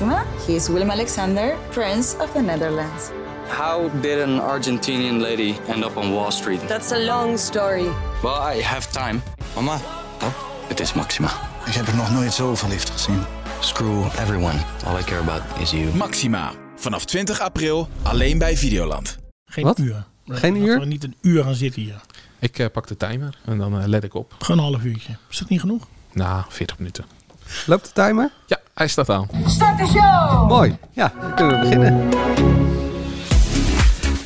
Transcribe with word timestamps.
Maxima. 0.00 0.24
He 0.46 0.54
is 0.54 0.68
Willem 0.68 0.90
Alexander, 0.90 1.56
Prince 1.70 2.16
of 2.18 2.30
the 2.32 2.40
Netherlands. 2.40 3.10
How 3.48 3.90
did 4.00 4.20
an 4.20 4.40
Argentinian 4.40 5.20
lady 5.20 5.56
end 5.68 5.84
up 5.84 5.96
on 5.96 6.12
Wall 6.12 6.30
Street? 6.30 6.60
That's 6.68 6.92
a 6.92 6.98
long 6.98 7.38
story. 7.38 7.88
Well, 8.22 8.56
I 8.56 8.62
have 8.62 8.90
time. 8.92 9.20
Mama, 9.54 9.80
Oh, 10.22 10.32
het 10.68 10.80
is 10.80 10.92
Maxima. 10.92 11.30
ik 11.66 11.72
heb 11.74 11.86
er 11.86 11.94
nog 11.96 12.10
nooit 12.12 12.32
zo 12.32 12.54
verliefd 12.54 12.90
gezien. 12.90 13.22
Screw 13.60 14.04
everyone. 14.18 14.58
All 14.86 14.98
I 14.98 15.02
care 15.04 15.20
about 15.20 15.42
is 15.60 15.70
you. 15.70 15.94
Maxima. 15.96 16.52
Vanaf 16.76 17.04
20 17.04 17.40
april 17.40 17.88
alleen 18.02 18.38
bij 18.38 18.56
Videoland. 18.56 19.18
Geen 19.46 19.64
Wat? 19.64 19.78
uur. 19.78 20.04
Geen 20.26 20.52
Laten 20.52 20.68
uur? 20.68 20.78
we 20.80 20.86
niet 20.86 21.04
een 21.04 21.16
uur 21.20 21.44
gaan 21.44 21.54
zitten 21.54 21.82
hier. 21.82 22.00
Ik 22.38 22.58
eh, 22.58 22.66
pak 22.72 22.86
de 22.86 22.96
timer 22.96 23.38
en 23.44 23.58
dan 23.58 23.80
eh, 23.80 23.86
let 23.86 24.04
ik 24.04 24.14
op. 24.14 24.34
Gewoon 24.38 24.64
een 24.64 24.70
half 24.72 24.84
uurtje. 24.84 25.16
Is 25.30 25.38
dat 25.38 25.48
niet 25.48 25.60
genoeg? 25.60 25.86
Na 26.12 26.46
40 26.48 26.78
minuten. 26.78 27.04
Loopt 27.66 27.84
de 27.84 28.02
timer? 28.02 28.30
Ja, 28.46 28.58
hij 28.78 28.88
staat 28.88 29.10
aan. 29.10 29.28
Mooi. 30.48 30.76
Ja, 30.92 31.12
dan 31.20 31.34
kunnen 31.34 31.54
we 31.54 31.62
beginnen. 31.62 32.08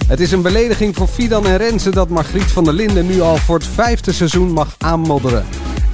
Het 0.07 0.21
is 0.21 0.33
een 0.33 0.43
belediging 0.43 0.97
voor 0.97 1.07
Fidan 1.07 1.47
en 1.47 1.57
Renze 1.57 1.91
dat 1.91 2.09
Margriet 2.09 2.53
van 2.53 2.65
der 2.65 2.73
Linden 2.73 3.07
nu 3.07 3.21
al 3.21 3.37
voor 3.37 3.55
het 3.55 3.67
vijfde 3.67 4.13
seizoen 4.13 4.53
mag 4.53 4.75
aanmodderen. 4.79 5.45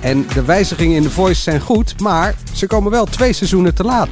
En 0.01 0.27
de 0.35 0.45
wijzigingen 0.45 0.97
in 0.97 1.03
The 1.03 1.11
Voice 1.11 1.43
zijn 1.43 1.61
goed, 1.61 2.01
maar 2.01 2.35
ze 2.53 2.67
komen 2.67 2.91
wel 2.91 3.05
twee 3.05 3.33
seizoenen 3.33 3.75
te 3.75 3.85
laat. 3.85 4.09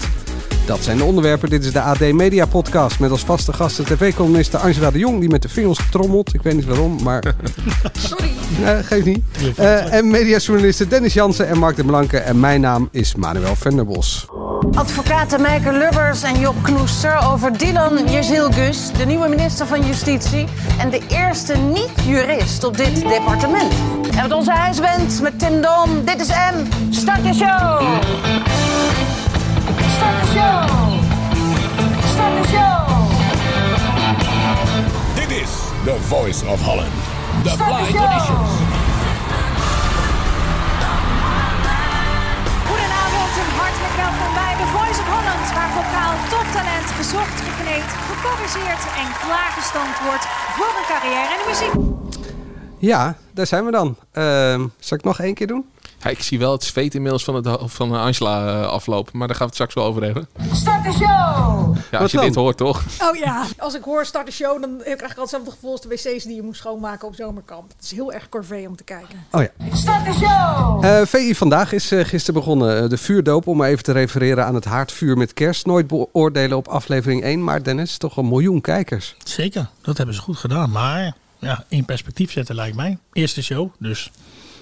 Dat 0.67 0.85
zijn 0.85 0.97
de 0.97 1.05
onderwerpen. 1.05 1.51
Dit 1.51 1.65
is 1.65 1.73
de 1.73 1.81
AD 1.81 2.13
Media 2.13 2.47
Podcast 2.47 2.99
met 2.99 3.11
als 3.11 3.25
vaste 3.25 3.53
gasten 3.53 3.85
tv-columniste 3.85 4.59
Angela 4.59 4.91
de 4.91 4.99
Jong 4.99 5.21
die 5.21 5.29
met 5.29 5.43
de 5.43 5.49
vingers 5.49 5.81
trommelt. 5.91 6.35
Ik 6.35 6.43
weet 6.43 6.55
niet 6.55 6.65
waarom, 6.65 7.03
maar... 7.03 7.23
Sorry. 8.09 8.31
Nee, 8.65 8.83
geeft 8.83 9.05
niet. 9.05 9.25
Eh, 9.57 9.93
en 9.93 10.11
mediajournalisten 10.11 10.89
Dennis 10.89 11.15
Jansen 11.15 11.49
en 11.49 11.59
Mark 11.59 11.77
de 11.77 11.85
Blanke. 11.85 12.19
En 12.19 12.41
mijn 12.41 12.61
naam 12.61 12.89
is 12.93 13.15
Manuel 13.15 13.57
Venderbos. 13.57 14.27
Advocaten 14.73 15.41
Mijke 15.41 15.73
Lubbers 15.73 16.23
en 16.23 16.41
Job 16.41 16.63
Knoester 16.63 17.19
over 17.33 17.59
Dylan 17.59 18.11
Jezilgus, 18.11 18.91
de 18.99 19.05
nieuwe 19.05 19.29
minister 19.29 19.67
van 19.67 19.87
Justitie 19.87 20.47
en 20.79 20.91
de 20.91 21.01
eerste 21.09 21.57
niet-jurist 21.57 22.65
op 22.65 22.77
dit 22.77 23.01
departement. 23.01 23.73
En 24.17 24.23
met 24.23 24.33
onze 24.33 24.51
huisband, 24.51 25.21
met 25.23 25.39
Tim 25.39 25.61
Dom, 25.61 26.05
dit 26.05 26.21
is 26.21 26.29
M. 26.29 26.91
Start 26.91 27.23
de 27.23 27.35
show! 27.35 29.16
Start 29.97 30.21
de 30.21 30.27
show! 30.37 30.61
Start 32.13 32.35
de 32.39 32.45
show! 32.55 32.79
Dit 35.21 35.31
is 35.43 35.51
The 35.85 35.97
Voice 36.01 36.47
of 36.47 36.61
Holland. 36.63 36.95
The 37.43 37.49
Start 37.49 37.59
de 37.59 37.65
Blind! 37.65 37.97
Auditions. 38.05 38.51
Goedenavond 42.69 43.33
en 43.43 43.51
hartelijk 43.61 43.95
welkom 44.03 44.31
bij 44.41 44.53
The 44.63 44.69
Voice 44.77 45.01
of 45.03 45.09
Holland, 45.15 45.47
waar 45.57 45.71
vocaal 45.81 46.15
toptalent 46.33 46.89
gezocht, 46.99 47.37
gekneed, 47.47 47.89
gecorrigeerd 48.11 48.83
en 49.03 49.09
klaargestoomd 49.25 49.99
wordt 50.07 50.27
voor 50.57 50.73
een 50.79 50.89
carrière 50.93 51.31
in 51.35 51.41
de 51.43 51.47
muziek. 51.53 51.75
Ja, 52.79 53.17
daar 53.35 53.47
zijn 53.47 53.65
we 53.65 53.71
dan. 53.71 53.97
Ehm, 54.13 54.67
zal 54.79 54.99
ik 54.99 55.05
nog 55.05 55.21
één 55.21 55.35
keer 55.35 55.47
doen? 55.47 55.65
Ik 56.11 56.23
zie 56.23 56.39
wel 56.39 56.53
het 56.53 56.65
zweet 56.65 56.95
inmiddels 56.95 57.25
van, 57.25 57.35
het, 57.35 57.47
hoofd 57.47 57.75
van 57.75 57.93
Angela 57.93 58.61
eh, 58.61 58.69
aflopen, 58.69 59.19
maar 59.19 59.27
daar 59.27 59.37
gaan 59.37 59.47
we 59.49 59.53
het 59.53 59.63
straks 59.63 59.75
wel 59.75 59.85
over 59.85 60.03
hebben. 60.03 60.29
Start 60.53 60.85
de 60.85 60.93
show! 60.93 61.77
Ja, 61.77 61.83
Wat 61.91 62.01
als 62.01 62.11
je 62.11 62.17
dan? 62.17 62.27
dit 62.27 62.35
hoort, 62.35 62.57
toch? 62.57 62.83
Oh 63.03 63.17
ja, 63.17 63.45
als 63.59 63.75
ik 63.75 63.83
hoor 63.83 64.05
start 64.07 64.27
de 64.27 64.33
show, 64.33 64.61
dan 64.61 64.77
krijg 64.83 64.95
ik 64.95 65.03
altijd 65.03 65.19
hetzelfde 65.19 65.51
gevoel 65.51 65.71
als 65.71 65.81
de 65.81 65.89
wc's 65.89 66.25
die 66.25 66.35
je 66.35 66.43
moet 66.43 66.57
schoonmaken 66.57 67.09
op 67.09 67.15
zomerkamp. 67.15 67.73
Het 67.77 67.85
is 67.85 67.91
heel 67.91 68.13
erg 68.13 68.29
corvée 68.29 68.69
om 68.69 68.77
te 68.77 68.85
kijken. 68.85 69.25
Oh 69.31 69.43
ja. 69.43 69.77
Start 69.77 70.05
de 70.05 70.13
show! 70.13 70.85
Eh, 70.85 71.01
VI 71.07 71.35
Vandaag 71.35 71.73
is 71.73 71.91
eh, 71.93 72.05
gisteren 72.05 72.41
begonnen. 72.41 72.83
Eh, 72.83 72.89
de 72.89 72.97
vuurdoop, 72.99 73.47
om 73.47 73.57
maar 73.57 73.69
even 73.69 73.83
te 73.85 73.93
refereren 73.93 74.45
aan 74.47 74.55
het 74.55 74.65
haardvuur 74.65 75.17
met 75.17 75.33
kerst. 75.33 75.67
Nooit 75.67 75.87
beoordelen 75.87 76.57
op 76.57 76.69
aflevering 76.69 77.23
1, 77.23 77.45
maar 77.45 77.63
Dennis, 77.63 77.97
toch 77.97 78.17
een 78.17 78.29
miljoen 78.29 78.61
kijkers. 78.61 79.15
Zeker, 79.25 79.69
dat 79.83 79.97
hebben 79.97 80.15
ze 80.15 80.21
goed 80.21 80.37
gedaan. 80.37 80.71
Maar 80.71 81.15
ja, 81.39 81.65
in 81.69 81.85
perspectief 81.85 82.33
zetten 82.33 82.55
lijkt 82.55 82.77
mij. 82.77 82.99
Eerste 83.13 83.43
show, 83.43 83.69
dus 83.79 84.11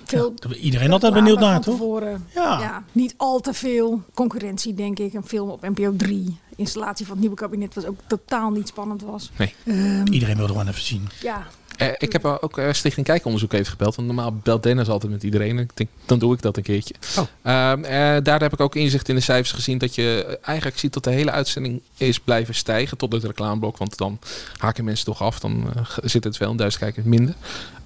Veel 0.04 0.34
ja, 0.48 0.54
iedereen 0.54 0.92
altijd 0.92 1.15
benieuwd 1.15 1.38
naar, 1.41 1.60
toch? 1.60 1.75
tevoren. 1.75 2.26
Ja. 2.34 2.60
Ja, 2.60 2.84
niet 2.92 3.15
al 3.16 3.41
te 3.41 3.53
veel 3.54 4.03
concurrentie, 4.15 4.75
denk 4.75 4.98
ik. 4.98 5.15
Een 5.15 5.26
film 5.26 5.50
op 5.50 5.62
NPO 5.62 5.97
3. 5.97 6.38
Installatie 6.56 7.04
van 7.04 7.15
het 7.15 7.20
nieuwe 7.20 7.37
kabinet 7.41 7.75
was 7.75 7.84
ook 7.84 7.98
totaal 8.06 8.50
niet 8.50 8.69
spannend 8.69 9.03
was. 9.03 9.31
Nee. 9.38 9.54
Ehm, 9.64 10.06
Iedereen 10.12 10.34
wil 10.37 10.44
er 10.44 10.50
gewoon 10.50 10.69
even 10.69 10.82
zien. 10.82 11.09
ja, 11.20 11.47
Eh, 11.77 11.89
ik 11.99 12.12
heb 12.12 12.25
eh, 12.25 12.35
ook 12.41 12.59
uh, 12.59 12.73
Stichting 12.73 13.07
Kijkonderzoek 13.07 13.53
even 13.53 13.67
gebeld. 13.67 13.95
Want 13.95 14.09
normaal 14.09 14.33
belt 14.43 14.62
Dennis 14.62 14.89
altijd 14.89 15.12
met 15.12 15.23
iedereen. 15.23 15.59
Ik 15.59 15.71
denk, 15.75 15.91
dan 16.07 16.19
doe 16.19 16.35
ik 16.35 16.43
dat 16.43 16.57
een 16.57 16.62
keertje. 16.62 16.95
Oh. 17.19 17.25
Ehm, 17.43 17.85
eh, 17.85 18.23
daar 18.23 18.41
heb 18.41 18.53
ik 18.53 18.61
ook 18.61 18.75
inzicht 18.75 19.09
in 19.09 19.15
de 19.15 19.21
cijfers 19.21 19.53
gezien. 19.53 19.79
Dat 19.79 19.95
je 19.95 20.25
eh, 20.25 20.49
eigenlijk 20.49 20.79
ziet 20.79 20.93
dat 20.93 21.05
de 21.05 21.11
hele 21.11 21.31
uitzending 21.31 21.81
is 21.97 22.21
blijven 22.21 22.55
stijgen. 22.55 22.97
Tot 22.97 23.12
het 23.12 23.25
reclameblok. 23.25 23.77
Want 23.77 23.97
dan 23.99 24.19
haken 24.57 24.85
mensen 24.85 25.05
toch 25.05 25.23
af. 25.23 25.41
Dan 25.41 25.65
eh, 25.75 25.83
zit 26.03 26.25
het 26.25 26.37
wel 26.37 26.51
een 26.51 26.57
duizend 26.57 26.83
kijkers 26.83 27.07
minder. 27.07 27.35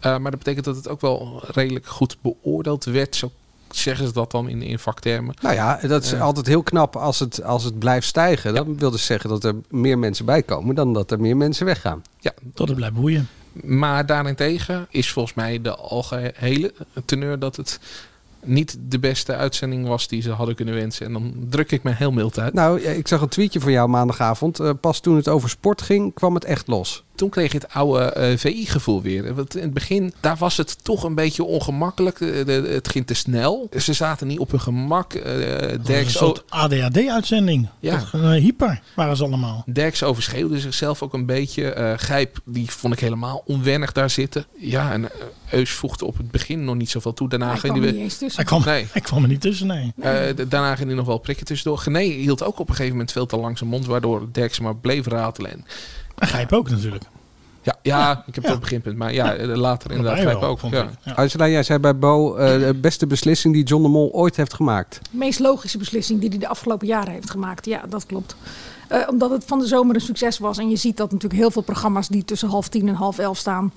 Eh, 0.00 0.19
maar 0.19 0.31
dat 0.31 0.38
betekent 0.38 0.65
dat 0.65 0.76
het 0.76 0.88
ook 0.88 1.00
wel 1.00 1.43
redelijk 1.47 1.87
goed 1.87 2.16
beoordeeld 2.20 2.84
werd. 2.84 3.16
Zo 3.16 3.32
zeggen 3.70 4.06
ze 4.06 4.12
dat 4.12 4.31
dan 4.31 4.49
in, 4.49 4.62
in 4.62 4.78
vaktermen. 4.78 5.34
Nou 5.41 5.55
ja, 5.55 5.81
dat 5.82 6.05
is 6.05 6.15
altijd 6.15 6.47
heel 6.47 6.62
knap 6.62 6.97
als 6.97 7.19
het, 7.19 7.43
als 7.43 7.65
het 7.65 7.78
blijft 7.78 8.06
stijgen. 8.06 8.55
Dat 8.55 8.66
wil 8.76 8.91
dus 8.91 9.05
zeggen 9.05 9.31
dat 9.31 9.44
er 9.44 9.55
meer 9.69 9.99
mensen 9.99 10.25
bij 10.25 10.43
komen 10.43 10.75
dan 10.75 10.93
dat 10.93 11.10
er 11.10 11.20
meer 11.20 11.37
mensen 11.37 11.66
weggaan. 11.66 12.03
Ja, 12.19 12.32
Tot 12.55 12.69
het 12.69 12.76
blijft 12.76 12.94
boeien. 12.94 13.28
Maar 13.53 14.06
daarentegen 14.06 14.86
is 14.91 15.12
volgens 15.12 15.34
mij 15.34 15.62
de 15.62 15.75
algehele 15.75 16.72
teneur 17.04 17.38
dat 17.38 17.56
het 17.56 17.81
niet 18.44 18.76
de 18.81 18.98
beste 18.98 19.34
uitzending 19.34 19.86
was 19.86 20.09
die 20.09 20.22
ze 20.22 20.31
hadden 20.31 20.54
kunnen 20.54 20.75
wensen. 20.75 21.06
En 21.06 21.12
dan 21.12 21.34
druk 21.48 21.72
ik 21.72 21.82
me 21.82 21.94
heel 21.94 22.12
mild 22.12 22.38
uit. 22.38 22.53
Nou, 22.53 22.81
ik 22.81 23.08
zag 23.08 23.20
een 23.20 23.28
tweetje 23.28 23.60
van 23.60 23.72
jou 23.72 23.88
maandagavond. 23.88 24.60
Eh, 24.60 24.70
pas 24.81 25.00
toen 25.00 25.16
het 25.16 25.28
over 25.28 25.48
sport 25.48 25.82
ging, 25.82 26.14
kwam 26.14 26.34
het 26.34 26.44
echt 26.44 26.66
los. 26.66 27.04
Toen 27.18 27.28
kreeg 27.28 27.52
je 27.52 27.58
het 27.58 27.68
oude 27.72 28.04
eh, 28.04 28.36
VI-gevoel 28.38 29.02
weer. 29.02 29.34
Want 29.34 29.56
in 29.56 29.62
het 29.62 29.74
begin, 29.74 30.12
daar 30.20 30.36
was 30.36 30.56
het 30.56 30.84
toch 30.84 31.02
een 31.04 31.14
beetje 31.14 31.44
ongemakkelijk. 31.44 32.20
Eh, 32.20 32.44
de- 32.46 32.68
het 32.72 32.88
ging 32.88 33.06
te 33.06 33.14
snel. 33.14 33.68
Ze 33.78 33.92
zaten 33.92 34.26
niet 34.26 34.38
op 34.38 34.50
hun 34.50 34.60
gemak. 34.60 35.14
Eh 35.14 35.72
Een 35.98 36.10
soort 36.10 36.42
ADHD-uitzending. 36.48 37.68
Ja. 37.80 38.04
Hyper 38.12 38.80
waren 38.96 39.16
ze 39.16 39.24
allemaal. 39.24 39.62
Derks 39.72 40.02
overschreeuwde 40.02 40.60
zichzelf 40.60 41.02
ook 41.02 41.14
een 41.14 41.26
beetje. 41.26 41.70
Eh 41.72 41.92
Gijp, 41.96 42.38
die 42.44 42.70
vond 42.70 42.92
ik 42.92 43.00
helemaal 43.00 43.42
onwennig 43.46 43.92
daar 43.92 44.10
zitten. 44.10 44.46
Ja, 44.56 44.92
en 44.92 45.08
Eus 45.50 45.70
voegde 45.70 46.04
op 46.04 46.16
het 46.16 46.30
begin 46.30 46.64
nog 46.64 46.74
niet 46.74 46.90
zoveel 46.90 47.12
toe. 47.12 47.28
Daarna 47.28 47.46
hij 47.48 47.58
ging 47.58 47.72
kwam 47.72 47.82
hij 47.84 47.88
er 47.88 47.94
weer... 47.94 48.02
niet 48.04 48.10
eens 48.12 48.18
tussen. 48.20 48.36
Hij 48.42 48.44
kwam, 48.58 48.64
Nee. 48.74 48.86
hij 48.92 49.00
kwam 49.00 49.22
er 49.22 49.28
niet 49.28 49.40
tussen, 49.40 49.66
nee. 49.66 49.92
Eh, 50.00 50.12
d- 50.28 50.50
daarna 50.50 50.74
ging 50.76 50.86
hij 50.88 50.96
nog 50.96 51.06
wel 51.06 51.18
prikken 51.18 51.46
tussendoor. 51.46 51.78
Gené 51.78 52.00
hield 52.00 52.42
ook 52.44 52.58
op 52.58 52.68
een 52.68 52.74
gegeven 52.74 52.92
moment 52.92 53.12
veel 53.12 53.26
te 53.26 53.36
lang 53.36 53.58
zijn 53.58 53.70
mond, 53.70 53.86
waardoor 53.86 54.28
Derksen 54.32 54.62
maar 54.62 54.76
bleef 54.76 55.06
ratelen. 55.06 55.50
En, 55.52 55.64
En 56.18 56.28
Gijp 56.28 56.52
ook 56.52 56.70
natuurlijk. 56.70 57.04
ja, 57.62 57.74
ja, 57.82 58.24
ik 58.26 58.34
heb 58.34 58.44
Ja. 58.44 58.50
het 58.50 58.60
beginpunt, 58.60 58.96
maar 58.96 59.12
ja, 59.12 59.34
eh, 59.34 59.56
later 59.56 59.90
inderdaad 59.90 60.18
grijp 60.18 60.42
ook. 60.42 60.58
vond 60.58 60.72
Ja. 60.72 60.90
Ja. 61.04 61.12
Angela, 61.12 61.48
jij 61.48 61.62
zei 61.62 61.78
bij 61.78 61.98
Bo 61.98 62.34
eh, 62.36 62.58
de 62.66 62.74
beste 62.74 63.06
beslissing 63.06 63.54
die 63.54 63.64
John 63.64 63.82
de 63.82 63.88
Mol 63.88 64.10
ooit 64.12 64.36
heeft 64.36 64.54
gemaakt. 64.54 65.00
De 65.10 65.16
meest 65.16 65.38
logische 65.38 65.78
beslissing 65.78 66.20
die 66.20 66.28
hij 66.28 66.38
de 66.38 66.48
afgelopen 66.48 66.86
jaren 66.86 67.12
heeft 67.12 67.30
gemaakt. 67.30 67.66
Ja, 67.66 67.82
dat 67.88 68.06
klopt. 68.06 68.36
Eh, 68.88 69.00
omdat 69.08 69.30
het 69.30 69.44
van 69.46 69.58
de 69.58 69.66
zomer 69.66 69.94
een 69.94 70.00
succes 70.00 70.38
was. 70.38 70.58
En 70.58 70.70
je 70.70 70.76
ziet 70.76 70.96
dat 70.96 71.12
natuurlijk 71.12 71.40
heel 71.40 71.50
veel 71.50 71.62
programma's 71.62 72.08
die 72.08 72.24
tussen 72.24 72.48
half 72.48 72.68
tien 72.68 72.88
en 72.88 72.94
half 72.94 73.18
elf 73.18 73.36
staan. 73.38 73.72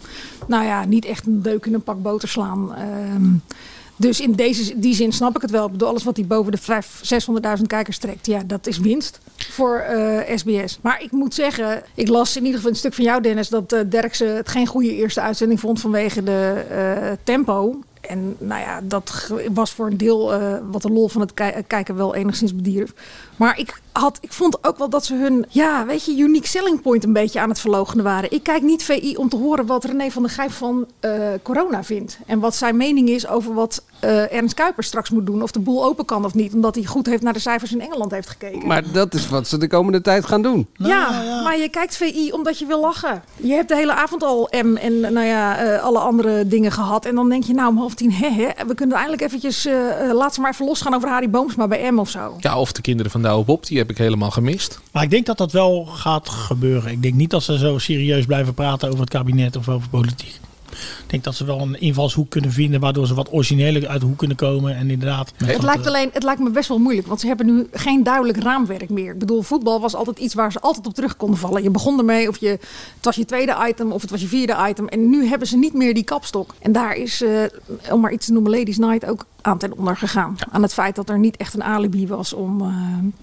Nou 0.47 0.63
ja, 0.65 0.85
niet 0.85 1.05
echt 1.05 1.25
een 1.27 1.41
deuk 1.41 1.65
in 1.65 1.73
een 1.73 1.83
pak 1.83 2.01
boter 2.01 2.27
slaan. 2.29 2.75
Ehm, 2.75 3.33
dus 4.01 4.19
in 4.21 4.31
deze, 4.31 4.79
die 4.79 4.93
zin 4.95 5.11
snap 5.11 5.35
ik 5.35 5.41
het 5.41 5.51
wel. 5.51 5.65
Ik 5.65 5.71
alles 5.81 6.03
wat 6.03 6.17
hij 6.17 6.25
boven 6.25 6.51
de 6.51 6.57
500, 6.57 7.57
600.000 7.59 7.67
kijkers 7.67 7.97
trekt. 7.97 8.25
Ja, 8.25 8.41
dat 8.45 8.67
is 8.67 8.77
winst 8.77 9.19
voor 9.35 9.77
eh, 9.77 10.37
SBS. 10.37 10.79
Maar 10.81 11.03
ik 11.03 11.11
moet 11.11 11.33
zeggen, 11.33 11.83
ik 11.95 12.07
las 12.07 12.35
in 12.35 12.41
ieder 12.41 12.55
geval 12.55 12.71
een 12.71 12.77
stuk 12.77 12.93
van 12.93 13.03
jou 13.03 13.21
Dennis. 13.21 13.49
Dat 13.49 13.71
eh 13.73 13.79
Derksen 13.89 14.35
het 14.35 14.49
geen 14.49 14.67
goede 14.67 14.95
eerste 14.95 15.21
uitzending 15.21 15.59
vond 15.59 15.79
vanwege 15.81 16.23
de 16.23 16.63
eh, 16.69 17.11
tempo. 17.23 17.79
En 18.01 18.35
nou 18.39 18.61
ja, 18.61 18.79
dat 18.83 19.31
was 19.53 19.71
voor 19.71 19.87
een 19.87 19.97
deel 19.97 20.33
eh, 20.33 20.57
wat 20.71 20.81
de 20.81 20.89
lol 20.89 21.07
van 21.07 21.21
het 21.21 21.33
ki- 21.33 21.63
kijken 21.67 21.95
wel 21.95 22.15
enigszins 22.15 22.55
bedierf. 22.55 22.93
Maar 23.35 23.59
ik, 23.59 23.81
had, 23.91 24.17
ik 24.21 24.33
vond 24.33 24.63
ook 24.67 24.77
wel 24.77 24.89
dat 24.89 25.05
ze 25.05 25.15
hun, 25.15 25.45
ja, 25.49 25.85
weet 25.85 26.05
je, 26.05 26.17
unique 26.17 26.47
selling 26.47 26.81
point 26.81 27.03
een 27.03 27.13
beetje 27.13 27.39
aan 27.39 27.49
het 27.49 27.59
verloochenen 27.59 28.03
waren. 28.03 28.31
Ik 28.31 28.43
kijk 28.43 28.61
niet 28.61 28.83
VI 28.83 29.15
om 29.15 29.29
te 29.29 29.35
horen 29.35 29.65
wat 29.65 29.83
René 29.83 30.09
van 30.11 30.21
der 30.21 30.31
Gijp 30.31 30.51
van 30.51 30.85
eh, 30.99 31.11
corona 31.43 31.83
vindt. 31.83 32.17
En 32.25 32.39
wat 32.39 32.55
zijn 32.55 32.77
mening 32.77 33.09
is 33.09 33.27
over 33.27 33.53
wat 33.53 33.83
eh, 34.01 34.33
Ernst 34.33 34.53
Kuipers 34.53 34.87
straks 34.87 35.09
moet 35.09 35.25
doen. 35.25 35.41
Of 35.41 35.51
de 35.51 35.59
boel 35.59 35.85
open 35.85 36.05
kan 36.05 36.25
of 36.25 36.33
niet. 36.33 36.53
Omdat 36.53 36.75
hij 36.75 36.83
goed 36.83 37.05
heeft 37.05 37.21
naar 37.21 37.33
de 37.33 37.39
cijfers 37.39 37.71
in 37.71 37.81
Engeland 37.81 38.11
heeft 38.11 38.29
gekeken. 38.29 38.67
Maar 38.67 38.91
dat 38.91 39.13
is 39.13 39.29
wat 39.29 39.47
ze 39.47 39.57
de 39.57 39.67
komende 39.67 40.01
tijd 40.01 40.25
gaan 40.25 40.41
doen. 40.41 40.67
ja, 40.73 41.09
maar 41.43 41.57
je 41.57 41.69
kijkt 41.69 41.97
VI 41.97 42.31
omdat 42.31 42.59
je 42.59 42.65
wil 42.65 42.81
lachen. 42.81 43.23
Je 43.35 43.53
hebt 43.53 43.67
de 43.67 43.75
hele 43.75 43.93
avond 43.93 44.23
al 44.23 44.49
M 44.63 44.75
en 44.75 44.99
nou 44.99 45.25
ja, 45.25 45.57
eh, 45.57 45.83
alle 45.83 45.99
andere 45.99 46.47
dingen 46.47 46.71
gehad. 46.71 47.05
En 47.05 47.15
dan 47.15 47.29
denk 47.29 47.43
je, 47.43 47.53
nou 47.53 47.69
om 47.69 47.77
half 47.77 47.93
tien, 47.93 48.11
hè, 48.11 48.29
hè, 48.29 48.65
we 48.67 48.75
kunnen 48.75 48.95
eindelijk 48.95 49.21
eventjes, 49.23 49.65
eh 49.65 50.09
eh, 50.09 50.13
laat 50.13 50.33
ze 50.33 50.41
maar 50.41 50.51
even 50.51 50.65
losgaan 50.65 50.93
over 50.93 51.09
Harry 51.09 51.29
Boomsma 51.29 51.67
bij 51.67 51.91
M 51.91 51.99
of 51.99 52.09
zo. 52.09 52.35
ja, 52.39 52.59
of 52.59 52.71
de 52.71 52.81
kinderen 52.81 53.11
van 53.11 53.21
Douwe 53.21 53.45
Bob, 53.45 53.65
die 53.65 53.77
heb 53.77 53.89
ik 53.89 53.97
helemaal 53.97 54.31
gemist. 54.31 54.79
Maar 54.91 55.03
ik 55.03 55.09
denk 55.09 55.25
dat 55.25 55.37
dat 55.37 55.51
wel 55.51 55.85
gaat 55.85 56.29
gebeuren. 56.29 56.91
Ik 56.91 57.01
denk 57.01 57.13
niet 57.13 57.29
dat 57.29 57.43
ze 57.43 57.57
zo 57.57 57.77
serieus 57.77 58.25
blijven 58.25 58.53
praten 58.53 58.87
over 58.87 58.99
het 58.99 59.09
kabinet 59.09 59.55
of 59.55 59.69
over 59.69 59.89
politiek. 59.89 60.39
Ik 61.03 61.09
denk 61.09 61.23
dat 61.23 61.35
ze 61.35 61.45
wel 61.45 61.59
een 61.59 61.79
invalshoek 61.79 62.29
kunnen 62.29 62.51
vinden 62.51 62.79
waardoor 62.79 63.07
ze 63.07 63.13
wat 63.13 63.31
origineler 63.31 63.87
uit 63.87 64.01
de 64.01 64.05
hoek 64.05 64.17
kunnen 64.17 64.37
komen. 64.37 64.75
En 64.75 64.89
inderdaad. 64.89 65.31
Het 65.45 65.63
lijkt, 65.63 65.81
eh, 65.81 65.87
alleen, 65.87 66.09
het 66.13 66.23
lijkt 66.23 66.41
me 66.41 66.49
best 66.49 66.67
wel 66.67 66.79
moeilijk, 66.79 67.07
want 67.07 67.19
ze 67.19 67.27
hebben 67.27 67.45
nu 67.45 67.67
geen 67.71 68.03
duidelijk 68.03 68.43
raamwerk 68.43 68.89
meer. 68.89 69.13
Ik 69.13 69.19
bedoel, 69.19 69.41
voetbal 69.41 69.81
was 69.81 69.95
altijd 69.95 70.19
iets 70.19 70.33
waar 70.33 70.51
ze 70.51 70.59
altijd 70.59 70.87
op 70.87 70.93
terug 70.93 71.17
konden 71.17 71.39
vallen. 71.39 71.63
Je 71.63 71.69
begon 71.69 71.97
ermee, 71.97 72.27
of 72.27 72.37
je, 72.37 72.47
het 72.47 73.05
was 73.05 73.15
je 73.15 73.25
tweede 73.25 73.55
item 73.67 73.91
of 73.91 74.01
het 74.01 74.11
was 74.11 74.21
je 74.21 74.27
vierde 74.27 74.57
item. 74.69 74.87
En 74.87 75.09
nu 75.09 75.25
hebben 75.25 75.47
ze 75.47 75.57
niet 75.57 75.73
meer 75.73 75.93
die 75.93 76.03
kapstok. 76.03 76.55
En 76.59 76.71
daar 76.71 76.95
is, 76.95 77.21
eh, 77.21 77.91
om 77.91 77.99
maar 77.99 78.11
iets 78.11 78.25
te 78.25 78.31
noemen, 78.31 78.51
Ladies 78.51 78.77
Night 78.77 79.05
ook 79.05 79.25
aan 79.41 79.57
ten 79.57 79.77
onder 79.77 79.97
gegaan. 79.97 80.35
Aan 80.51 80.61
het 80.61 80.73
feit 80.73 80.95
dat 80.95 81.09
er 81.09 81.19
niet 81.19 81.37
echt 81.37 81.53
een 81.53 81.63
alibi 81.63 82.07
was 82.07 82.33
om... 82.33 82.61
eh, 82.61 82.67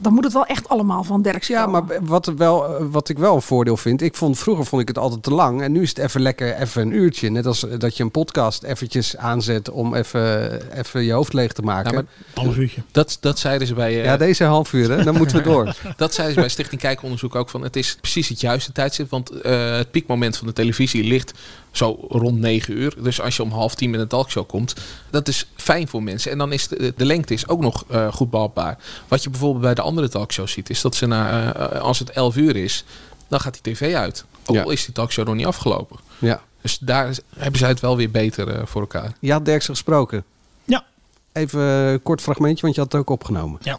dan 0.00 0.12
moet 0.14 0.24
het 0.24 0.32
wel 0.32 0.44
echt 0.46 0.68
allemaal 0.68 1.04
van 1.04 1.22
Derks 1.22 1.46
Ja, 1.46 1.66
maar 1.66 1.82
wat, 2.02 2.26
wel, 2.36 2.76
eh, 2.78 2.84
wat 2.90 3.08
ik 3.08 3.18
wel 3.18 3.34
een 3.34 3.42
voordeel 3.42 3.76
vind. 3.76 4.02
Ik 4.02 4.16
vond, 4.16 4.38
vroeger 4.38 4.64
vond 4.66 4.82
ik 4.82 4.88
het 4.88 4.98
altijd 4.98 5.22
te 5.22 5.30
lang. 5.34 5.62
En 5.62 5.72
nu 5.72 5.82
is 5.82 5.88
het 5.88 5.98
even 5.98 6.20
lekker, 6.20 6.54
even 6.54 6.82
een 6.82 6.92
uurtje. 6.92 7.30
Net 7.30 7.46
als 7.46 7.66
dat 7.78 7.96
je 7.96 8.02
een 8.02 8.10
podcast 8.10 8.62
eventjes 8.62 9.16
aanzet 9.16 9.70
om 9.70 9.94
even, 9.94 10.50
even 10.78 11.04
je 11.04 11.12
hoofd 11.12 11.32
leeg 11.32 11.52
te 11.52 11.62
maken. 11.62 11.92
Ja, 11.92 11.96
maar 12.34 12.44
Half 12.44 12.56
uurtje. 12.56 12.80
Dat, 12.90 13.18
dat 13.20 13.38
zeiden 13.38 13.66
ze 13.66 13.74
bij... 13.74 13.98
eh, 13.98 14.04
Ja, 14.04 14.16
deze 14.16 14.44
half 14.44 14.72
uur, 14.72 14.90
hè? 14.90 15.04
dan 15.04 15.16
moeten 15.16 15.36
we 15.36 15.42
door. 15.42 15.74
Dat 15.96 16.14
zeiden 16.14 16.34
ze 16.34 16.40
bij 16.40 16.50
Stichting 16.50 16.80
Kijkonderzoek 16.80 17.34
ook 17.34 17.48
van 17.48 17.62
het 17.62 17.76
is 17.76 17.96
precies 18.00 18.28
het 18.28 18.40
juiste 18.40 18.72
tijdstip. 18.72 19.10
Want 19.10 19.30
eh, 19.30 19.76
het 19.76 19.90
piekmoment 19.90 20.36
van 20.36 20.46
de 20.46 20.52
televisie 20.52 21.04
ligt 21.04 21.32
zo 21.70 22.06
rond 22.08 22.38
9 22.38 22.74
uur. 22.78 22.94
Dus 23.02 23.20
als 23.20 23.36
je 23.36 23.42
om 23.42 23.50
half 23.50 23.74
tien 23.74 23.90
met 23.90 24.00
een 24.00 24.08
talkshow 24.08 24.46
komt, 24.46 24.74
dat 25.10 25.28
is 25.28 25.46
fijn 25.56 25.88
voor 25.88 26.02
mensen. 26.02 26.30
En 26.30 26.38
dan 26.38 26.52
is 26.52 26.68
de, 26.68 26.92
de 26.96 27.04
lengte 27.04 27.34
is 27.34 27.48
ook 27.48 27.60
nog 27.60 27.84
eh, 27.88 28.12
goed 28.12 28.30
behapbaar. 28.30 28.78
Wat 29.08 29.22
je 29.22 29.30
bijvoorbeeld 29.30 29.62
bij 29.62 29.74
de 29.74 29.82
andere 29.82 30.08
talkshows 30.08 30.52
ziet, 30.52 30.70
is 30.70 30.80
dat 30.80 30.94
ze 30.94 31.06
na, 31.06 31.52
eh, 31.54 31.80
als 31.80 31.98
het 31.98 32.10
11 32.10 32.36
uur 32.36 32.56
is, 32.56 32.84
dan 33.28 33.40
gaat 33.40 33.58
die 33.62 33.74
tv 33.74 33.94
uit. 33.94 34.24
Ook 34.46 34.56
Ja. 34.56 34.62
al 34.62 34.70
is 34.70 34.84
die 34.84 34.94
talkshow 34.94 35.26
nog 35.26 35.34
niet 35.34 35.46
afgelopen. 35.46 35.96
Ja. 36.18 36.40
Dus 36.62 36.78
daar 36.78 37.08
is- 37.08 37.20
hebben 37.36 37.58
zij 37.58 37.68
het 37.68 37.80
wel 37.80 37.96
weer 37.96 38.10
beter 38.10 38.48
eh, 38.48 38.66
voor 38.66 38.80
elkaar. 38.80 39.12
Je 39.20 39.32
had 39.32 39.44
Derksen 39.44 39.74
gesproken. 39.74 40.24
Ja. 40.64 40.84
Even 41.32 41.60
een 41.60 42.02
kort 42.02 42.20
fragmentje, 42.20 42.62
want 42.62 42.74
je 42.74 42.80
had 42.80 42.92
het 42.92 43.00
ook 43.00 43.10
opgenomen. 43.10 43.58
Ja. 43.62 43.78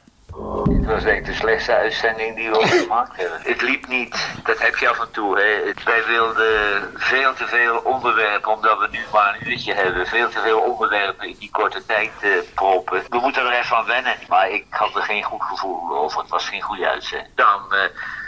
Het 0.64 0.86
was 0.86 1.04
denk 1.04 1.18
ik 1.18 1.26
de 1.26 1.34
slechtste 1.34 1.76
uitzending 1.76 2.36
die 2.36 2.50
we 2.50 2.58
ooit 2.58 2.70
gemaakt 2.70 3.18
hebben. 3.18 3.40
Het 3.44 3.62
liep 3.62 3.88
niet, 3.88 4.28
dat 4.44 4.60
heb 4.60 4.76
je 4.76 4.90
af 4.90 5.00
en 5.00 5.12
toe. 5.12 5.40
Hè. 5.40 5.74
Wij 5.86 6.04
wilden 6.06 6.92
veel 6.94 7.34
te 7.34 7.48
veel 7.48 7.78
onderwerpen, 7.78 8.52
omdat 8.52 8.80
we 8.80 8.88
nu 8.92 9.00
maar 9.12 9.38
een 9.40 9.50
uurtje 9.50 9.74
hebben, 9.74 10.08
veel 10.08 10.30
te 10.30 10.40
veel 10.40 10.60
onderwerpen 10.60 11.28
in 11.28 11.36
die 11.40 11.50
korte 11.52 11.86
tijd 11.86 12.12
eh, 12.20 12.30
proppen. 12.54 13.04
We 13.10 13.20
moeten 13.20 13.46
er 13.46 13.60
even 13.60 13.78
aan 13.78 13.86
wennen, 13.86 14.16
maar 14.28 14.50
ik 14.50 14.66
had 14.70 14.96
er 14.96 15.02
geen 15.02 15.24
goed 15.24 15.44
gevoel 15.44 15.98
over. 15.98 16.22
Het 16.22 16.30
was 16.30 16.50
geen 16.50 16.62
goede 16.62 16.90
uitzending. 16.90 17.36
Dan 17.36 17.74
eh, 17.74 17.80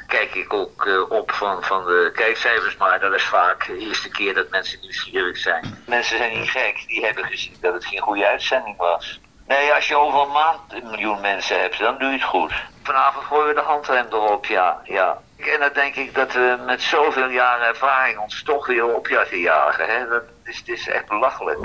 kijk 0.08 0.36
ik 0.36 0.54
ook 0.54 0.86
eh, 0.86 1.12
op 1.12 1.32
van, 1.32 1.64
van 1.64 1.86
de 1.86 2.12
kijkcijfers, 2.14 2.78
maar 2.78 3.00
dat 3.00 3.14
is 3.14 3.24
vaak 3.24 3.66
de 3.66 3.78
eerste 3.78 4.10
keer 4.10 4.34
dat 4.34 4.50
mensen 4.50 4.80
nieuwsgierig 4.82 5.38
zijn. 5.38 5.84
Mensen 5.86 6.18
zijn 6.18 6.40
niet 6.40 6.50
gek, 6.50 6.84
die 6.88 7.06
hebben 7.06 7.26
gezien 7.26 7.56
dat 7.62 7.74
het 7.74 7.86
geen 7.86 8.02
goede 8.02 8.28
uitzending 8.28 8.78
was. 8.78 9.20
Nee, 9.52 9.74
als 9.74 9.88
je 9.88 9.96
over 9.98 10.20
een 10.20 10.32
maand 10.32 10.60
een 10.70 10.90
miljoen 10.90 11.22
mensen 11.22 11.60
hebt, 11.60 11.80
dan 11.80 11.96
doe 12.00 12.08
je 12.08 12.14
het 12.14 12.24
goed. 12.24 12.54
Vanavond 12.84 13.26
gooien 13.26 13.48
we 13.48 13.54
de 13.54 13.68
handrem 13.68 14.06
erop, 14.12 14.46
ja. 14.46 14.82
ja. 14.84 15.18
En 15.38 15.60
dan 15.60 15.70
denk 15.74 15.96
ik 15.96 16.16
dat 16.16 16.34
we 16.34 16.58
met 16.66 16.82
zoveel 16.82 17.30
jaren 17.30 17.68
ervaring 17.68 18.18
ons 18.20 18.44
toch 18.44 18.68
weer 18.68 18.96
op 18.96 19.08
jagen. 19.32 19.86
Hè? 19.86 20.08
Dat 20.10 20.24
is, 20.44 20.58
het 20.58 20.68
is 20.68 20.88
echt 20.88 21.08
belachelijk. 21.08 21.58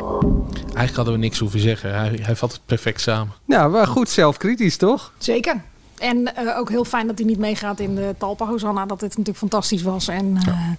Eigenlijk 0.62 0.96
hadden 0.96 1.14
we 1.14 1.20
niks 1.20 1.38
hoeven 1.38 1.60
zeggen. 1.60 1.94
Hij, 1.94 2.18
hij 2.22 2.36
vat 2.36 2.52
het 2.52 2.66
perfect 2.66 3.00
samen. 3.00 3.34
Nou, 3.44 3.72
wel 3.72 3.86
goed 3.86 4.08
zelfkritisch, 4.08 4.76
toch? 4.76 5.12
Zeker. 5.18 5.62
En 5.98 6.36
eh, 6.36 6.58
ook 6.58 6.68
heel 6.68 6.84
fijn 6.84 7.06
dat 7.06 7.18
hij 7.18 7.26
niet 7.26 7.38
meegaat 7.38 7.80
in 7.80 7.94
de 7.94 8.14
Talpa 8.18 8.46
Hosanna. 8.46 8.86
Dat 8.86 9.00
dit 9.00 9.08
natuurlijk 9.08 9.38
fantastisch 9.38 9.82
was. 9.82 10.08
En 10.08 10.38
eh, 10.46 10.70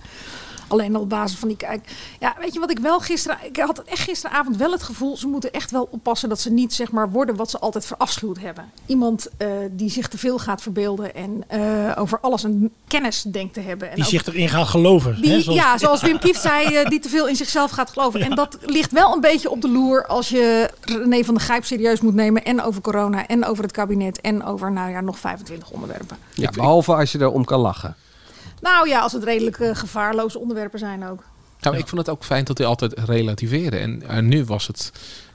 alleen 0.68 0.96
al 0.96 1.02
op 1.02 1.10
basis 1.10 1.40
van 1.40 1.48
die 1.48 1.58
kijk. 1.58 1.88
Ja, 2.20 2.36
weet 2.40 2.54
je 2.54 2.60
wat 2.60 2.72
ik 2.72 2.80
wel 2.80 3.00
gisteren... 3.00 3.38
Ik 3.44 3.58
had 3.58 3.80
echt 3.84 4.02
gisteravond 4.02 4.58
wel 4.58 4.72
het 4.72 4.84
gevoel... 4.84 5.18
ze 5.18 5.28
moeten 5.28 5.52
echt 5.52 5.72
wel 5.72 5.88
oppassen 5.92 6.30
dat 6.30 6.40
ze 6.40 6.50
niet 6.52 6.74
zeg 6.74 6.92
maar 6.92 7.10
worden... 7.12 7.36
wat 7.36 7.50
ze 7.50 7.60
altijd 7.60 7.86
verafschuwd 7.86 8.40
hebben. 8.40 8.72
Iemand 8.86 9.28
eh, 9.38 9.48
die 9.72 9.90
zich 9.90 10.08
te 10.08 10.18
veel 10.18 10.38
gaat 10.40 10.62
verbeelden... 10.62 11.16
en 11.16 11.44
eh, 11.48 11.92
over 12.02 12.20
alles 12.20 12.44
een 12.44 12.72
kennis 12.88 13.22
denkt 13.22 13.54
te 13.54 13.60
hebben. 13.60 13.90
En 13.90 13.96
Die 13.96 14.04
ook- 14.04 14.10
zich 14.10 14.26
erin 14.28 14.50
gaan 14.50 14.66
geloven. 14.66 15.22
die, 15.22 15.32
hè, 15.32 15.42
zoals- 15.42 15.60
Ja, 15.60 15.78
zoals 15.78 16.02
Wim 16.02 16.20
Kieft 16.20 16.42
zei, 16.42 16.76
eh, 16.76 16.86
die 16.90 17.00
te 17.00 17.10
veel 17.10 17.28
in 17.28 17.36
zichzelf 17.36 17.72
gaat 17.72 17.90
geloven. 17.90 18.22
En 18.22 18.36
dat 18.36 18.58
ligt 18.62 18.92
wel 18.92 19.14
een 19.14 19.22
beetje 19.22 19.50
op 19.50 19.62
de 19.62 19.70
loer 19.70 20.06
als 20.08 20.30
je 20.30 20.70
René 20.82 21.24
van 21.24 21.34
der 21.34 21.44
Gijp 21.44 21.66
serieus 21.66 22.02
moet 22.02 22.14
nemen. 22.16 22.44
En 22.44 22.62
over 22.62 22.82
corona, 22.82 23.28
en 23.28 23.46
over 23.46 23.64
het 23.64 23.72
kabinet, 23.72 24.22
en 24.22 24.44
over 24.46 24.72
nou 24.72 24.90
ja, 24.92 25.02
nog 25.02 25.20
25 25.20 25.70
onderwerpen. 25.70 26.18
Ja, 26.34 26.50
behalve 26.50 26.94
als 26.96 27.12
je 27.12 27.20
erom 27.20 27.46
kan 27.46 27.60
lachen. 27.60 27.96
Nou 28.62 28.90
ja, 28.90 29.00
als 29.00 29.12
het 29.14 29.24
redelijk 29.24 29.58
eh, 29.60 29.76
gevaarloze 29.76 30.40
onderwerpen 30.40 30.80
zijn 30.80 31.08
ook. 31.08 31.24
Nou, 31.62 31.78
ik 31.78 31.88
vond 31.88 32.02
het 32.02 32.10
ook 32.10 32.24
fijn 32.24 32.44
dat 32.46 32.58
hij 32.58 32.68
altijd 32.68 32.94
relativeren. 33.06 33.80
En 33.80 34.04
eh, 34.08 34.22
nu 34.22 34.46
was 34.46 34.68
het... 34.68 34.92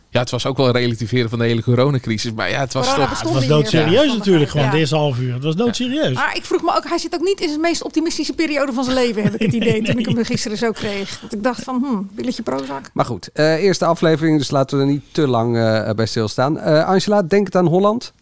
Ja, 0.08 0.20
het 0.20 0.30
was 0.30 0.46
ook 0.46 0.56
wel 0.56 0.70
relativeren 0.70 1.30
van 1.30 1.38
de 1.38 1.44
hele 1.44 1.62
coronacrisis. 1.62 2.32
Maar 2.32 2.50
ja, 2.50 2.60
het 2.60 2.72
was 2.72 2.86
Corona 2.86 3.00
toch... 3.02 3.10
bestond 3.10 3.34
Het 3.34 3.48
was 3.48 3.56
doodserieus 3.56 4.06
Ja. 4.10 4.16
natuurlijk, 4.16 4.50
gewoon 4.50 4.66
Ja. 4.66 4.72
deze 4.72 4.94
half 4.96 5.19
uur. 5.19 5.34
Het 5.34 5.42
was 5.44 5.56
doodserieus. 5.56 6.14
Maar 6.14 6.36
ik 6.36 6.44
vroeg 6.44 6.62
me 6.62 6.76
ook, 6.76 6.88
hij 6.88 6.98
zit 6.98 7.14
ook 7.14 7.20
niet 7.20 7.40
in 7.40 7.48
zijn 7.48 7.60
meest 7.60 7.82
optimistische 7.82 8.32
periode 8.32 8.72
van 8.72 8.84
zijn 8.84 8.96
leven, 8.96 9.22
heb 9.22 9.34
ik 9.34 9.40
het 9.40 9.52
idee, 9.62 9.82
toen 9.82 9.98
ik 9.98 10.06
hem 10.06 10.24
gisteren 10.24 10.58
zo 10.58 10.70
kreeg. 10.72 11.20
Dat 11.20 11.32
ik 11.32 11.42
dacht 11.42 11.62
van, 11.62 11.84
hm, 11.84 12.14
billetje 12.16 12.42
Prozac. 12.42 12.90
Maar 12.92 13.04
goed, 13.04 13.30
eh, 13.32 13.54
eerste 13.54 13.84
aflevering, 13.84 14.38
dus 14.38 14.50
laten 14.50 14.78
we 14.78 14.84
er 14.84 14.90
niet 14.90 15.02
te 15.12 15.28
lang 15.28 15.56
eh, 15.56 15.90
bij 15.90 16.06
stilstaan. 16.06 16.58
Eh 16.58 16.86
Angela, 16.86 17.22
denk 17.22 17.46
het 17.46 17.56
aan 17.56 17.66
Holland. 17.66 18.12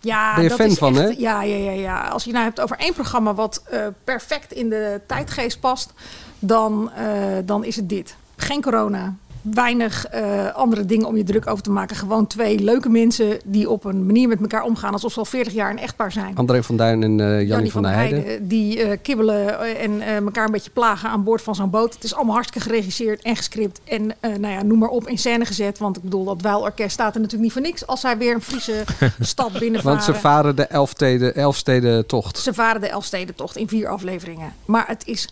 Ja, 0.00 0.34
Ben 0.34 0.42
je 0.42 0.48
dat 0.48 0.58
fan 0.58 0.66
is 0.66 0.78
van, 0.78 0.98
echt, 0.98 1.08
hè? 1.08 1.14
Ja, 1.18 1.42
ja, 1.42 1.56
ja, 1.56 1.70
ja. 1.70 2.08
Als 2.08 2.24
je 2.24 2.32
nou 2.32 2.44
hebt 2.44 2.60
over 2.60 2.78
één 2.78 2.94
programma 2.94 3.34
wat 3.34 3.62
eh, 3.70 3.86
perfect 4.04 4.52
in 4.52 4.68
de 4.68 5.00
tijdgeest 5.06 5.60
past, 5.60 5.92
dan, 6.38 6.90
eh, 6.92 7.06
dan 7.44 7.64
is 7.64 7.76
het 7.76 7.88
dit. 7.88 8.16
Geen 8.36 8.62
corona. 8.62 9.14
Weinig 9.52 10.06
eh, 10.06 10.54
andere 10.54 10.84
dingen 10.84 11.06
om 11.06 11.16
je 11.16 11.24
druk 11.24 11.46
over 11.46 11.62
te 11.62 11.70
maken. 11.70 11.96
Gewoon 11.96 12.26
twee 12.26 12.58
leuke 12.60 12.88
mensen 12.88 13.38
die 13.44 13.70
op 13.70 13.84
een 13.84 14.06
manier 14.06 14.28
met 14.28 14.40
elkaar 14.40 14.62
omgaan 14.62 14.92
alsof 14.92 15.12
ze 15.12 15.18
al 15.18 15.24
40 15.24 15.52
jaar 15.52 15.70
een 15.70 15.78
echtpaar 15.78 16.12
zijn. 16.12 16.36
André 16.36 16.62
van 16.62 16.76
Duin 16.76 17.02
en 17.02 17.20
eh 17.20 17.46
Jannie, 17.48 17.72
van 17.72 17.82
der 17.82 17.92
Heijden. 17.92 18.48
Die 18.48 18.82
eh, 18.82 18.98
kibbelen 19.02 19.76
en 19.78 20.02
elkaar 20.02 20.44
een 20.44 20.52
beetje 20.52 20.70
plagen 20.70 21.08
aan 21.08 21.24
boord 21.24 21.42
van 21.42 21.54
zo'n 21.54 21.70
boot. 21.70 21.94
Het 21.94 22.04
is 22.04 22.14
allemaal 22.14 22.34
hartstikke 22.34 22.68
geregisseerd 22.68 23.22
en 23.22 23.36
gescript. 23.36 23.80
En 23.84 24.06
nou 24.20 24.54
ja, 24.54 24.62
noem 24.62 24.78
maar 24.78 24.88
op, 24.88 25.08
in 25.08 25.18
scène 25.18 25.44
gezet. 25.44 25.78
Want 25.78 25.96
ik 25.96 26.02
bedoel, 26.02 26.24
dat 26.24 26.38
Dweilorkest 26.38 26.92
staat 26.92 27.14
er 27.14 27.20
natuurlijk 27.20 27.42
niet 27.42 27.52
voor 27.52 27.62
niks. 27.62 27.86
Als 27.86 28.00
zij 28.00 28.18
weer 28.18 28.34
een 28.34 28.42
Friese 28.42 28.84
stad 29.20 29.58
binnenvaren. 29.58 29.98
Want 29.98 30.04
ze 30.04 30.14
varen 30.14 30.56
de 30.56 30.66
Elfsteden, 30.66 31.34
Elfsteden 31.34 32.06
tocht. 32.06 32.38
Ze 32.38 32.54
varen 32.54 32.80
de 32.80 32.88
Elfstedentocht 32.88 33.56
in 33.56 33.68
vier 33.68 33.88
afleveringen. 33.88 34.52
Maar 34.64 34.84
het 34.86 35.06
is 35.06 35.28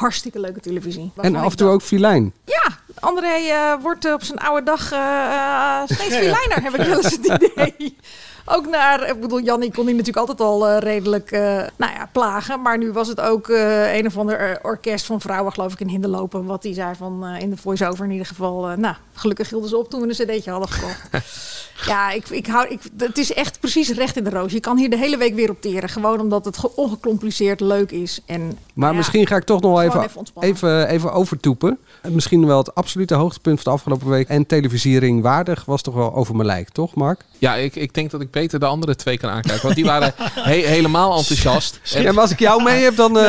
hartstikke 0.00 0.40
leuke 0.40 0.60
televisie. 0.60 1.12
En 1.16 1.36
af 1.36 1.50
en 1.50 1.56
toe 1.56 1.68
ook 1.68 1.82
filijn. 1.82 2.32
Ja, 2.44 2.78
André 3.00 3.28
eh, 3.34 3.72
wordt 3.82 4.12
op 4.12 4.22
zijn 4.22 4.38
oude 4.38 4.62
dag 4.64 4.92
eh, 4.92 4.98
eh, 4.98 5.82
steeds 5.84 6.14
filijner, 6.16 6.62
heb 6.62 6.74
ik 6.74 6.86
wel 6.86 6.96
eens 6.96 7.16
het 7.16 7.26
idee. 7.54 7.96
Ook 8.44 8.66
naar, 8.68 9.08
ik 9.08 9.20
bedoel, 9.20 9.40
Jannie 9.40 9.72
kon 9.72 9.84
hij 9.84 9.92
natuurlijk 9.92 10.28
altijd 10.28 10.40
al 10.40 10.78
redelijk, 10.78 11.30
eh, 11.30 11.40
nou 11.76 11.92
ja, 11.92 12.08
plagen. 12.12 12.62
Maar 12.62 12.78
nu 12.78 12.92
was 12.92 13.08
het 13.08 13.20
ook 13.20 13.48
eh, 13.48 13.96
een 13.96 14.06
of 14.06 14.16
ander 14.18 14.58
orkest 14.62 15.06
van 15.06 15.20
vrouwen, 15.20 15.52
geloof 15.52 15.72
ik, 15.72 15.80
in 15.80 15.88
Hinderlopen. 15.88 16.44
Wat 16.44 16.62
hij 16.62 16.74
zei 16.74 16.94
van, 16.94 17.26
eh, 17.26 17.40
in 17.42 17.50
de 17.50 17.56
voice-over 17.56 18.04
in 18.04 18.10
ieder 18.10 18.26
geval. 18.26 18.68
eh, 18.70 18.76
nou, 18.76 18.94
gelukkig 19.14 19.48
hielden 19.50 19.68
ze 19.68 19.76
op 19.76 19.90
toen 19.90 20.00
we 20.00 20.06
een 20.08 20.26
cd'tje 20.26 20.50
hadden 20.50 20.68
gekocht. 20.68 21.08
ja, 21.86 22.10
ik, 22.10 22.28
ik 22.28 22.46
hou, 22.46 22.68
ik, 22.68 22.80
het 22.98 23.18
is 23.18 23.32
echt 23.32 23.60
precies 23.60 23.90
recht 23.90 24.16
in 24.16 24.24
de 24.24 24.30
roos. 24.30 24.52
Je 24.52 24.60
kan 24.60 24.76
hier 24.76 24.90
de 24.90 24.98
hele 24.98 25.16
week 25.16 25.34
weer 25.34 25.50
op 25.50 25.60
teren. 25.60 25.88
Gewoon 25.88 26.20
omdat 26.20 26.44
het 26.44 26.58
ge- 26.58 26.76
ongecompliceerd 26.76 27.60
leuk 27.60 27.90
is. 27.90 28.20
En, 28.26 28.58
Maar 28.80 28.90
ja, 28.90 28.96
misschien 28.96 29.26
ga 29.26 29.36
ik 29.36 29.44
toch 29.44 29.60
nog 29.60 29.80
even, 29.82 30.02
even 30.02 30.24
even, 30.40 30.88
even 30.88 31.12
overtoepen. 31.12 31.78
Misschien 32.08 32.46
wel 32.46 32.58
het 32.58 32.74
absolute 32.74 33.14
hoogtepunt 33.14 33.60
van 33.60 33.72
de 33.72 33.78
afgelopen 33.78 34.08
week. 34.08 34.28
En 34.28 34.46
televisiering 34.46 35.22
waardig 35.22 35.64
was 35.64 35.82
toch 35.82 35.94
wel 35.94 36.14
over 36.14 36.34
mijn 36.36 36.46
lijk, 36.46 36.68
toch 36.68 36.94
Mark? 36.94 37.24
Ja, 37.38 37.54
ik, 37.54 37.76
ik 37.76 37.94
denk 37.94 38.10
dat 38.10 38.20
ik 38.20 38.30
beter 38.30 38.60
de 38.60 38.66
andere 38.66 38.96
twee 38.96 39.18
kan 39.18 39.30
aankijken. 39.30 39.62
Want 39.62 39.74
die 39.74 39.84
waren 39.84 40.12
he- 40.16 40.52
helemaal 40.66 41.16
enthousiast. 41.16 41.80
En- 41.94 42.18
als 42.18 42.30
ik 42.30 42.38
jou 42.38 42.62
mee 42.62 42.82
heb, 42.82 42.96
dan... 42.96 43.18
eh, 43.18 43.24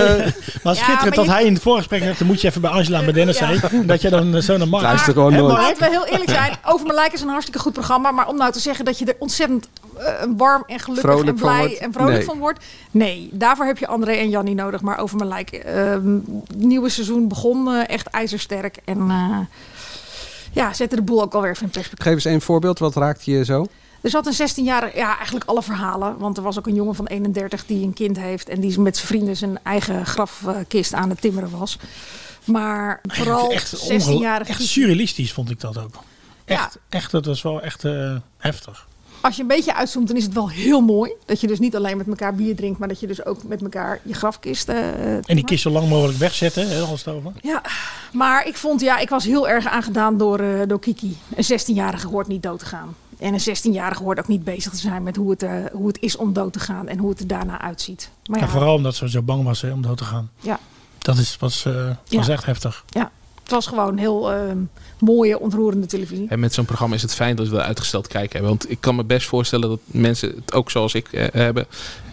Maar 0.63 0.75
schitterend 0.75 1.01
maar 1.01 1.11
dat 1.15 1.25
je- 1.25 1.31
hij 1.31 1.43
in 1.45 1.53
het 1.53 1.61
voorgesprek 1.61 2.01
net, 2.03 2.17
dan 2.17 2.27
moet 2.27 2.41
je 2.41 2.47
even 2.47 2.61
bij 2.61 2.69
Angela 2.71 2.97
en 2.99 3.03
bij 3.03 3.13
Dennis 3.13 3.37
Ja. 3.39 3.57
zijn. 3.59 3.87
Dat 3.87 4.01
jij 4.01 4.09
dan 4.11 4.35
eh, 4.35 4.41
zo 4.41 4.57
naar 4.57 4.67
Mark. 4.67 4.83
Luister 4.83 5.13
gewoon 5.13 5.33
nooit. 5.33 5.53
Laten 5.57 5.77
we 5.83 5.89
heel 5.89 6.05
eerlijk 6.05 6.29
zijn. 6.29 6.55
Over 6.65 6.85
mijn 6.85 6.97
lijk 6.99 7.13
is 7.13 7.21
een 7.21 7.27
hartstikke 7.29 7.59
goed 7.59 7.73
programma. 7.73 8.11
Maar 8.11 8.27
om 8.27 8.37
nou 8.37 8.51
te 8.51 8.59
zeggen 8.59 8.85
dat 8.85 8.99
je 8.99 9.05
er 9.05 9.15
ontzettend 9.19 9.67
eh, 9.97 10.05
warm 10.37 10.63
en 10.67 10.79
gelukkig 10.79 11.11
Vrolijk 11.11 11.27
en 11.29 11.35
blij 11.35 11.77
en 11.79 11.93
vrolijk 11.93 12.15
Nee. 12.17 12.25
van 12.25 12.37
wordt. 12.39 12.59
Nee, 12.91 13.29
daarvoor 13.31 13.65
heb 13.65 13.77
je 13.77 13.87
André 13.87 14.11
en 14.11 14.29
Jannie 14.29 14.55
nodig. 14.55 14.81
Maar 14.81 14.99
over 14.99 15.17
mijn 15.17 15.29
lijk. 15.29 15.40
Ehm, 15.49 16.13
het 16.47 16.55
nieuwe 16.57 16.89
seizoen 16.89 17.27
begon 17.27 17.67
eh, 17.67 17.89
echt 17.89 18.07
ijzersterk. 18.07 18.77
En 18.85 19.09
eh, 19.09 19.37
ja, 20.51 20.73
zette 20.73 20.95
de 20.95 21.01
boel 21.01 21.21
ook 21.21 21.33
alweer 21.33 21.51
even 21.51 21.63
in 21.65 21.69
perspectief. 21.69 22.05
Geef 22.05 22.13
eens 22.13 22.23
een 22.23 22.41
voorbeeld, 22.41 22.79
wat 22.79 22.95
raakte 22.95 23.31
je 23.31 23.45
zo? 23.45 23.65
Er 24.01 24.09
zat 24.09 24.27
een 24.27 24.49
16-jarige, 24.49 24.97
ja, 24.97 25.15
eigenlijk 25.15 25.45
alle 25.45 25.63
verhalen. 25.63 26.17
Want 26.17 26.37
er 26.37 26.43
was 26.43 26.57
ook 26.57 26.67
een 26.67 26.73
jongen 26.75 26.95
van 26.95 27.07
31 27.07 27.65
die 27.65 27.83
een 27.85 27.93
kind 27.93 28.17
heeft. 28.17 28.49
En 28.49 28.59
die 28.59 28.79
met 28.79 28.95
zijn 28.95 29.07
vrienden 29.07 29.37
zijn 29.37 29.59
eigen 29.63 30.05
grafkist 30.05 30.93
aan 30.93 31.09
het 31.09 31.21
timmeren 31.21 31.49
was. 31.57 31.77
Maar 32.45 32.99
vooral 33.03 33.51
echt, 33.51 33.79
ongel- 33.79 34.17
16-jarige 34.17 34.51
echt 34.51 34.61
surrealistisch 34.63 35.33
vond 35.33 35.49
ik 35.49 35.59
dat 35.59 35.77
ook. 35.77 35.93
Echt, 36.45 36.77
echt 36.89 37.11
dat 37.11 37.25
was 37.25 37.41
wel 37.41 37.61
echt 37.61 37.85
eh, 37.85 38.15
heftig. 38.37 38.87
Als 39.21 39.35
je 39.35 39.41
een 39.41 39.47
beetje 39.47 39.75
uitzoomt, 39.75 40.07
dan 40.07 40.17
is 40.17 40.23
het 40.23 40.33
wel 40.33 40.49
heel 40.49 40.81
mooi. 40.81 41.11
Dat 41.25 41.41
je 41.41 41.47
dus 41.47 41.59
niet 41.59 41.75
alleen 41.75 41.97
met 41.97 42.07
elkaar 42.07 42.35
bier 42.35 42.55
drinkt, 42.55 42.79
maar 42.79 42.87
dat 42.87 42.99
je 42.99 43.07
dus 43.07 43.25
ook 43.25 43.43
met 43.43 43.61
elkaar 43.61 43.99
je 44.03 44.13
grafkist. 44.13 44.69
eh, 44.69 45.13
En 45.15 45.21
die 45.35 45.43
kist 45.43 45.61
zo 45.61 45.69
lang 45.69 45.89
mogelijk 45.89 46.17
wegzetten, 46.17 46.69
hè, 46.69 46.81
als 46.81 47.05
het 47.05 47.13
over. 47.15 47.31
Ja, 47.41 47.61
maar 48.13 48.47
ik 48.47 48.57
vond, 48.57 48.81
ja, 48.81 48.97
ik 48.97 49.09
was 49.09 49.23
heel 49.25 49.49
erg 49.49 49.67
aangedaan 49.67 50.17
door, 50.17 50.39
eh, 50.39 50.59
door 50.67 50.79
Kiki. 50.79 51.17
Een 51.35 51.43
16-jarige 51.59 52.07
hoort 52.07 52.27
niet 52.27 52.43
dood 52.43 52.59
te 52.59 52.65
gaan. 52.65 52.95
En 53.19 53.33
een 53.33 53.39
16-jarige 53.57 54.03
hoort 54.03 54.19
ook 54.19 54.27
niet 54.27 54.43
bezig 54.43 54.71
te 54.71 54.77
zijn 54.79 55.03
met 55.03 55.15
hoe 55.15 55.29
het, 55.31 55.43
eh, 55.43 55.51
hoe 55.73 55.87
het 55.87 55.97
is 55.99 56.15
om 56.15 56.33
dood 56.33 56.53
te 56.53 56.59
gaan 56.59 56.87
en 56.87 56.97
hoe 56.97 57.09
het 57.09 57.19
er 57.19 57.27
daarna 57.27 57.61
uitziet. 57.61 58.09
Maar 58.25 58.39
ja, 58.39 58.45
En 58.45 58.51
vooral 58.51 58.75
omdat 58.75 58.95
ze 58.95 59.09
zo 59.09 59.21
bang 59.21 59.43
was 59.43 59.61
hè, 59.61 59.71
om 59.71 59.81
dood 59.81 59.97
te 59.97 60.03
gaan. 60.03 60.29
ja, 60.39 60.59
Dat 60.97 61.17
is, 61.17 61.37
was, 61.39 61.63
was 61.63 62.25
Ja. 62.25 62.27
echt 62.33 62.45
heftig. 62.45 62.83
ja, 62.89 63.11
het 63.51 63.63
was 63.63 63.73
gewoon 63.73 63.97
heel 63.97 64.31
eh, 64.31 64.51
mooie, 64.99 65.39
ontroerende 65.39 65.87
televisie. 65.87 66.27
En 66.29 66.39
met 66.39 66.53
zo'n 66.53 66.65
programma 66.65 66.95
is 66.95 67.01
het 67.01 67.13
fijn 67.13 67.35
dat 67.35 67.47
we 67.47 67.61
uitgesteld 67.61 68.07
kijken 68.07 68.31
hebben. 68.31 68.49
Want 68.49 68.71
ik 68.71 68.77
kan 68.79 68.95
me 68.95 69.03
best 69.03 69.27
voorstellen 69.27 69.69
dat 69.69 69.79
mensen 69.85 70.33
het 70.35 70.53
ook 70.53 70.71
zoals 70.71 70.93
ik 70.93 71.13
eh, 71.13 71.27
hebben. 71.31 71.65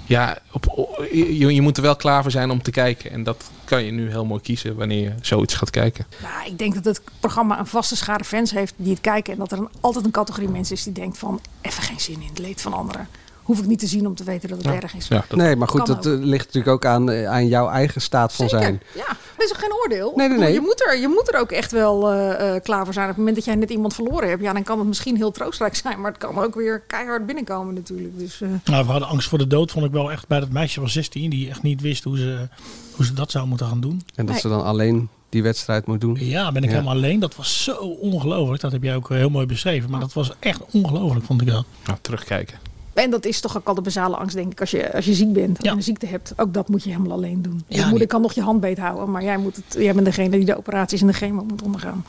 Ja, 0.05 0.39
op, 0.53 0.65
je, 1.13 1.55
je 1.55 1.63
moet 1.63 1.77
er 1.77 1.83
wel 1.83 1.97
klaar 1.97 2.23
voor 2.23 2.31
zijn 2.31 2.51
om 2.51 2.63
te 2.63 2.71
kijken. 2.71 3.11
En 3.11 3.23
dat 3.23 3.45
kan 3.65 3.85
je 3.85 3.91
nu 3.91 4.11
heel 4.11 4.25
mooi 4.25 4.41
kiezen 4.41 4.77
wanneer 4.77 5.03
je 5.03 5.15
zoiets 5.21 5.55
gaat 5.55 5.71
kijken. 5.71 6.07
Nou, 6.23 6.47
ik 6.47 6.59
denk 6.59 6.75
dat 6.75 6.85
het 6.85 7.01
programma 7.21 7.59
een 7.59 7.67
vaste 7.67 7.97
schare 7.97 8.25
fans 8.25 8.51
heeft 8.51 8.75
die 8.77 8.93
het 8.93 9.01
kijken. 9.01 9.33
En 9.33 9.39
dat 9.39 9.53
er 9.53 9.59
een, 9.59 9.69
altijd 9.81 10.05
een 10.05 10.11
categorie 10.11 10.49
mensen 10.49 10.77
is 10.77 10.83
die 10.83 10.93
denkt 10.93 11.19
van... 11.19 11.41
even 11.61 11.83
geen 11.83 12.01
zin 12.01 12.21
in 12.21 12.29
het 12.29 12.39
leed 12.39 12.61
van 12.61 12.73
anderen. 12.73 13.09
Hoef 13.43 13.59
ik 13.59 13.67
niet 13.67 13.79
te 13.79 13.87
zien 13.87 14.07
om 14.07 14.15
te 14.15 14.25
weten 14.25 14.49
dat 14.49 14.59
het 14.65 14.83
erg 14.83 14.95
is. 14.95 15.09
nee, 15.31 15.57
maar 15.57 15.69
goed, 15.69 15.87
dat 15.87 16.07
eh, 16.07 16.13
ligt 16.13 16.47
natuurlijk 16.47 16.75
ook 16.75 16.85
aan, 16.85 17.11
eh, 17.11 17.31
aan 17.31 17.47
jouw 17.47 17.69
eigen 17.69 18.01
staat 18.01 18.33
van 18.33 18.49
zijn. 18.49 18.83
Ja, 18.95 19.17
is 19.45 19.53
ook 19.53 19.59
geen 19.61 19.73
oordeel. 19.83 20.13
Nee, 20.17 20.17
nee, 20.17 20.29
bedoel, 20.29 20.45
nee. 20.45 20.53
Je, 20.55 20.61
moet 20.61 20.87
er, 20.87 20.99
je 21.01 21.09
moet 21.09 21.33
er 21.33 21.41
ook 21.41 21.51
echt 21.53 21.73
wel 21.73 22.11
eh, 22.11 22.55
eh, 22.57 22.63
klaar 22.63 22.85
voor 22.85 22.93
zijn. 22.95 23.05
Op 23.05 23.11
het 23.11 23.19
moment 23.19 23.37
dat 23.37 23.45
jij 23.45 23.55
net 23.55 23.71
iemand 23.71 23.95
verloren 23.95 24.29
hebt... 24.29 24.43
Ja, 24.43 24.53
dan 24.53 24.63
kan 24.63 24.79
het 24.79 24.87
misschien 24.89 25.17
heel 25.17 25.31
troostrijk 25.31 25.75
zijn. 25.83 26.01
Maar 26.01 26.11
het 26.11 26.21
kan 26.21 26.39
ook 26.39 26.55
weer 26.55 26.81
keihard 26.81 27.27
binnenkomen 27.27 27.75
natuurlijk. 27.75 28.19
Dus, 28.19 28.41
eh, 28.41 28.49
Nou, 28.65 28.85
we 28.85 28.91
hadden 28.91 29.09
angst 29.09 29.29
voor 29.29 29.39
de 29.39 29.47
dood, 29.47 29.71
vond 29.71 29.85
ik 29.85 29.93
wel 29.93 30.11
echt 30.13 30.27
bij 30.29 30.41
dat 30.41 30.51
meisje 30.51 30.81
van 30.81 30.89
16, 30.89 31.31
die 31.31 31.49
echt 31.49 31.63
niet 31.63 31.81
wist 31.81 32.05
hoe 32.05 32.17
ze, 32.19 32.49
hoe 32.97 33.05
ze 33.05 33.13
dat 33.13 33.31
zou 33.31 33.47
moeten 33.47 33.67
gaan 33.67 33.81
doen. 33.81 34.03
En 34.15 34.25
dat 34.25 34.27
Nee. 34.35 34.41
ze 34.41 34.49
dan 34.49 34.65
alleen 34.65 35.09
die 35.29 35.43
wedstrijd 35.43 35.87
moet 35.87 36.01
doen. 36.01 36.17
Ja, 36.21 36.53
ben 36.53 36.63
ik 36.63 36.69
Ja. 36.69 36.75
helemaal 36.75 36.97
alleen. 36.97 37.21
Dat 37.21 37.37
was 37.37 37.63
zo 37.65 37.75
ongelooflijk. 38.01 38.61
Dat 38.63 38.73
heb 38.73 38.83
jij 38.83 38.97
ook 38.97 39.09
heel 39.09 39.31
mooi 39.31 39.47
beschreven. 39.47 39.91
Maar 39.91 40.01
dat 40.01 40.13
was 40.13 40.33
echt 40.39 40.61
ongelooflijk, 40.73 41.25
vond 41.25 41.41
ik 41.41 41.47
dat. 41.47 41.65
Nou, 41.87 41.99
terugkijken. 42.01 42.59
En 42.99 43.11
dat 43.11 43.25
is 43.25 43.41
toch 43.41 43.57
ook 43.57 43.67
al 43.67 43.75
de 43.75 43.81
basale 43.81 44.17
angst, 44.17 44.37
denk 44.37 44.53
ik, 44.53 44.61
als 44.61 44.71
je, 44.71 44.93
als 44.93 45.05
je 45.05 45.15
ziek 45.15 45.33
bent 45.33 45.63
en 45.63 45.73
een 45.73 45.83
ziekte 45.83 46.07
hebt. 46.07 46.33
Ook 46.37 46.55
dat 46.55 46.69
moet 46.69 46.85
je 46.85 46.91
helemaal 46.91 47.13
alleen 47.13 47.43
doen. 47.43 47.65
Je 47.67 47.77
Ja, 47.77 47.89
moeder 47.89 48.07
kan 48.07 48.21
nog 48.23 48.33
je 48.33 48.43
hand 48.43 48.61
beet 48.61 48.79
houden, 48.79 49.11
maar 49.11 49.23
jij, 49.23 49.37
moet 49.37 49.57
het, 49.57 49.77
jij 49.79 49.93
bent 49.93 50.05
degene 50.05 50.37
die 50.37 50.45
de 50.45 50.57
operaties 50.57 51.01
en 51.01 51.07
de 51.07 51.13
chemo 51.13 51.45
moet 51.45 51.63
ondergaan. 51.63 52.05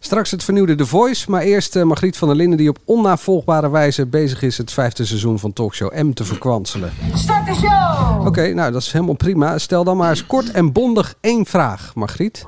Straks 0.00 0.30
het 0.30 0.44
vernieuwde 0.44 0.74
The 0.74 0.86
Voice, 0.86 1.30
maar 1.30 1.42
eerst 1.42 1.76
eh, 1.76 1.82
Margriet 1.82 2.16
van 2.16 2.28
der 2.28 2.36
Linden 2.36 2.58
die 2.58 2.68
op 2.68 2.78
onnavolgbare 2.84 3.70
wijze 3.70 4.06
bezig 4.06 4.42
is 4.42 4.58
het 4.58 4.72
vijfde 4.72 5.04
seizoen 5.04 5.38
van 5.38 5.52
Talkshow 5.52 5.92
M 5.94 6.12
te 6.12 6.24
verkwanselen. 6.24 6.92
Start 7.14 7.46
de 7.46 7.54
show! 7.54 8.26
Oké, 8.26 8.52
nou 8.54 8.72
dat 8.72 8.82
is 8.82 8.92
helemaal 8.92 9.14
prima. 9.14 9.58
Stel 9.58 9.84
dan 9.84 9.96
maar 9.96 10.10
eens 10.10 10.26
kort 10.26 10.50
en 10.50 10.72
bondig 10.72 11.14
één 11.20 11.46
vraag, 11.46 11.94
Margriet. 11.94 12.44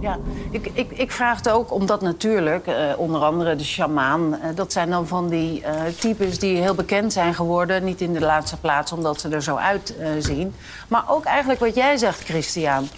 Ja, 0.00 0.18
ik, 0.50 0.70
ik, 0.72 0.90
ik 0.90 1.10
vraag 1.10 1.36
het 1.36 1.48
ook 1.48 1.72
omdat 1.72 2.00
natuurlijk, 2.00 2.66
eh, 2.66 2.74
onder 2.96 3.20
andere 3.20 3.56
de 3.56 3.64
shamaan... 3.64 4.40
eh, 4.40 4.48
dat 4.54 4.72
zijn 4.72 4.90
dan 4.90 5.06
van 5.06 5.28
die 5.28 5.62
eh, 5.62 5.72
types 5.98 6.38
die 6.38 6.56
heel 6.56 6.74
bekend 6.74 7.12
zijn 7.12 7.34
geworden. 7.34 7.84
Niet 7.84 8.00
in 8.00 8.12
de 8.12 8.20
laatste 8.20 8.56
plaats 8.56 8.92
omdat 8.92 9.20
ze 9.20 9.28
er 9.28 9.42
zo 9.42 9.56
uitzien. 9.56 10.54
maar 10.88 11.04
ook 11.08 11.24
eigenlijk 11.24 11.60
wat 11.60 11.74
jij 11.74 11.96
zegt, 11.96 12.24
Christian. 12.24 12.88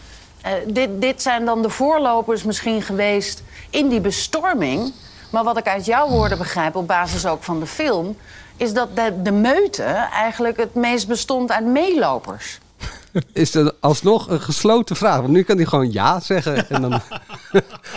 Eh, 0.40 0.52
dit, 0.66 1.00
dit 1.00 1.22
zijn 1.22 1.44
dan 1.44 1.62
de 1.62 1.70
voorlopers 1.70 2.42
misschien 2.42 2.82
geweest 2.82 3.42
in 3.70 3.88
die 3.88 4.00
bestorming. 4.00 4.92
Maar 5.30 5.44
wat 5.44 5.58
ik 5.58 5.66
uit 5.66 5.84
jouw 5.84 6.08
woorden 6.08 6.38
begrijp, 6.38 6.76
op 6.76 6.86
basis 6.86 7.26
ook 7.26 7.42
van 7.42 7.60
de 7.60 7.66
film... 7.66 8.16
is 8.56 8.72
dat 8.72 8.96
de, 8.96 9.22
de 9.22 9.32
meute 9.32 9.82
eigenlijk 10.12 10.56
het 10.56 10.74
meest 10.74 11.08
bestond 11.08 11.52
uit 11.52 11.64
meelopers. 11.64 12.58
Is 13.32 13.54
er 13.54 13.72
alsnog 13.80 14.28
een 14.28 14.40
gesloten 14.40 14.96
vraag? 14.96 15.20
Want 15.20 15.28
nu 15.32 15.42
kan 15.42 15.56
hij 15.56 15.66
gewoon 15.66 15.92
ja 15.92 16.20
zeggen. 16.20 16.68
En 16.68 16.82
dan... 16.82 17.00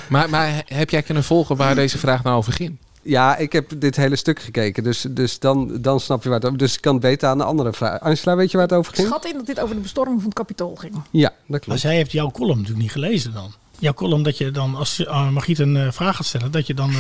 Maar, 0.10 0.30
maar 0.30 0.64
heb 0.66 0.90
jij 0.90 1.02
kunnen 1.02 1.24
volgen 1.24 1.56
waar 1.56 1.76
deze 1.84 1.98
vraag 1.98 2.24
nou 2.24 2.38
over 2.38 2.54
ging? 2.54 2.78
Ja, 3.10 3.38
ik 3.38 3.52
heb 3.52 3.72
dit 3.78 3.96
hele 3.96 4.16
stuk 4.16 4.40
gekeken, 4.40 4.84
dus, 4.84 5.06
dus 5.10 5.40
dan, 5.40 5.82
dan 5.82 6.00
snap 6.00 6.24
je 6.24 6.30
waar 6.30 6.38
het 6.38 6.48
over 6.48 6.58
Dus 6.58 6.76
ik 6.76 6.82
kan 6.82 6.94
het 6.94 7.02
beter 7.02 7.30
aan 7.30 7.38
de 7.38 7.44
andere 7.44 7.74
vraag. 7.74 8.00
Angela, 8.00 8.36
weet 8.36 8.52
je 8.52 8.58
waar 8.58 8.68
het 8.68 8.76
over 8.76 8.92
Ik 8.92 8.98
ging? 8.98 9.08
schat 9.08 9.26
in 9.26 9.34
dat 9.34 9.46
dit 9.46 9.60
over 9.60 9.76
de 9.76 9.82
bestorming 9.82 10.18
van 10.18 10.26
het 10.30 10.38
kapitool 10.38 10.76
ging. 10.76 10.94
Ja, 11.12 11.30
dat 11.30 11.38
Maar 11.48 11.60
klopt. 11.60 11.80
zij 11.80 11.96
heeft 11.96 12.12
jouw 12.12 12.32
column 12.32 12.56
natuurlijk 12.58 12.82
niet 12.82 12.92
gelezen 12.92 13.34
dan. 13.34 13.52
Jouw 13.80 13.94
column 13.94 14.24
dat 14.24 14.38
je 14.38 14.52
dan, 14.52 14.76
als 14.76 15.00
uh, 15.00 15.30
Margriet 15.30 15.60
een 15.60 15.76
uh, 15.76 15.88
vraag 15.92 16.16
gaat 16.16 16.26
stellen, 16.26 16.52
dat 16.52 16.68
je 16.68 16.74
dan 16.74 16.90
uh, 16.90 16.98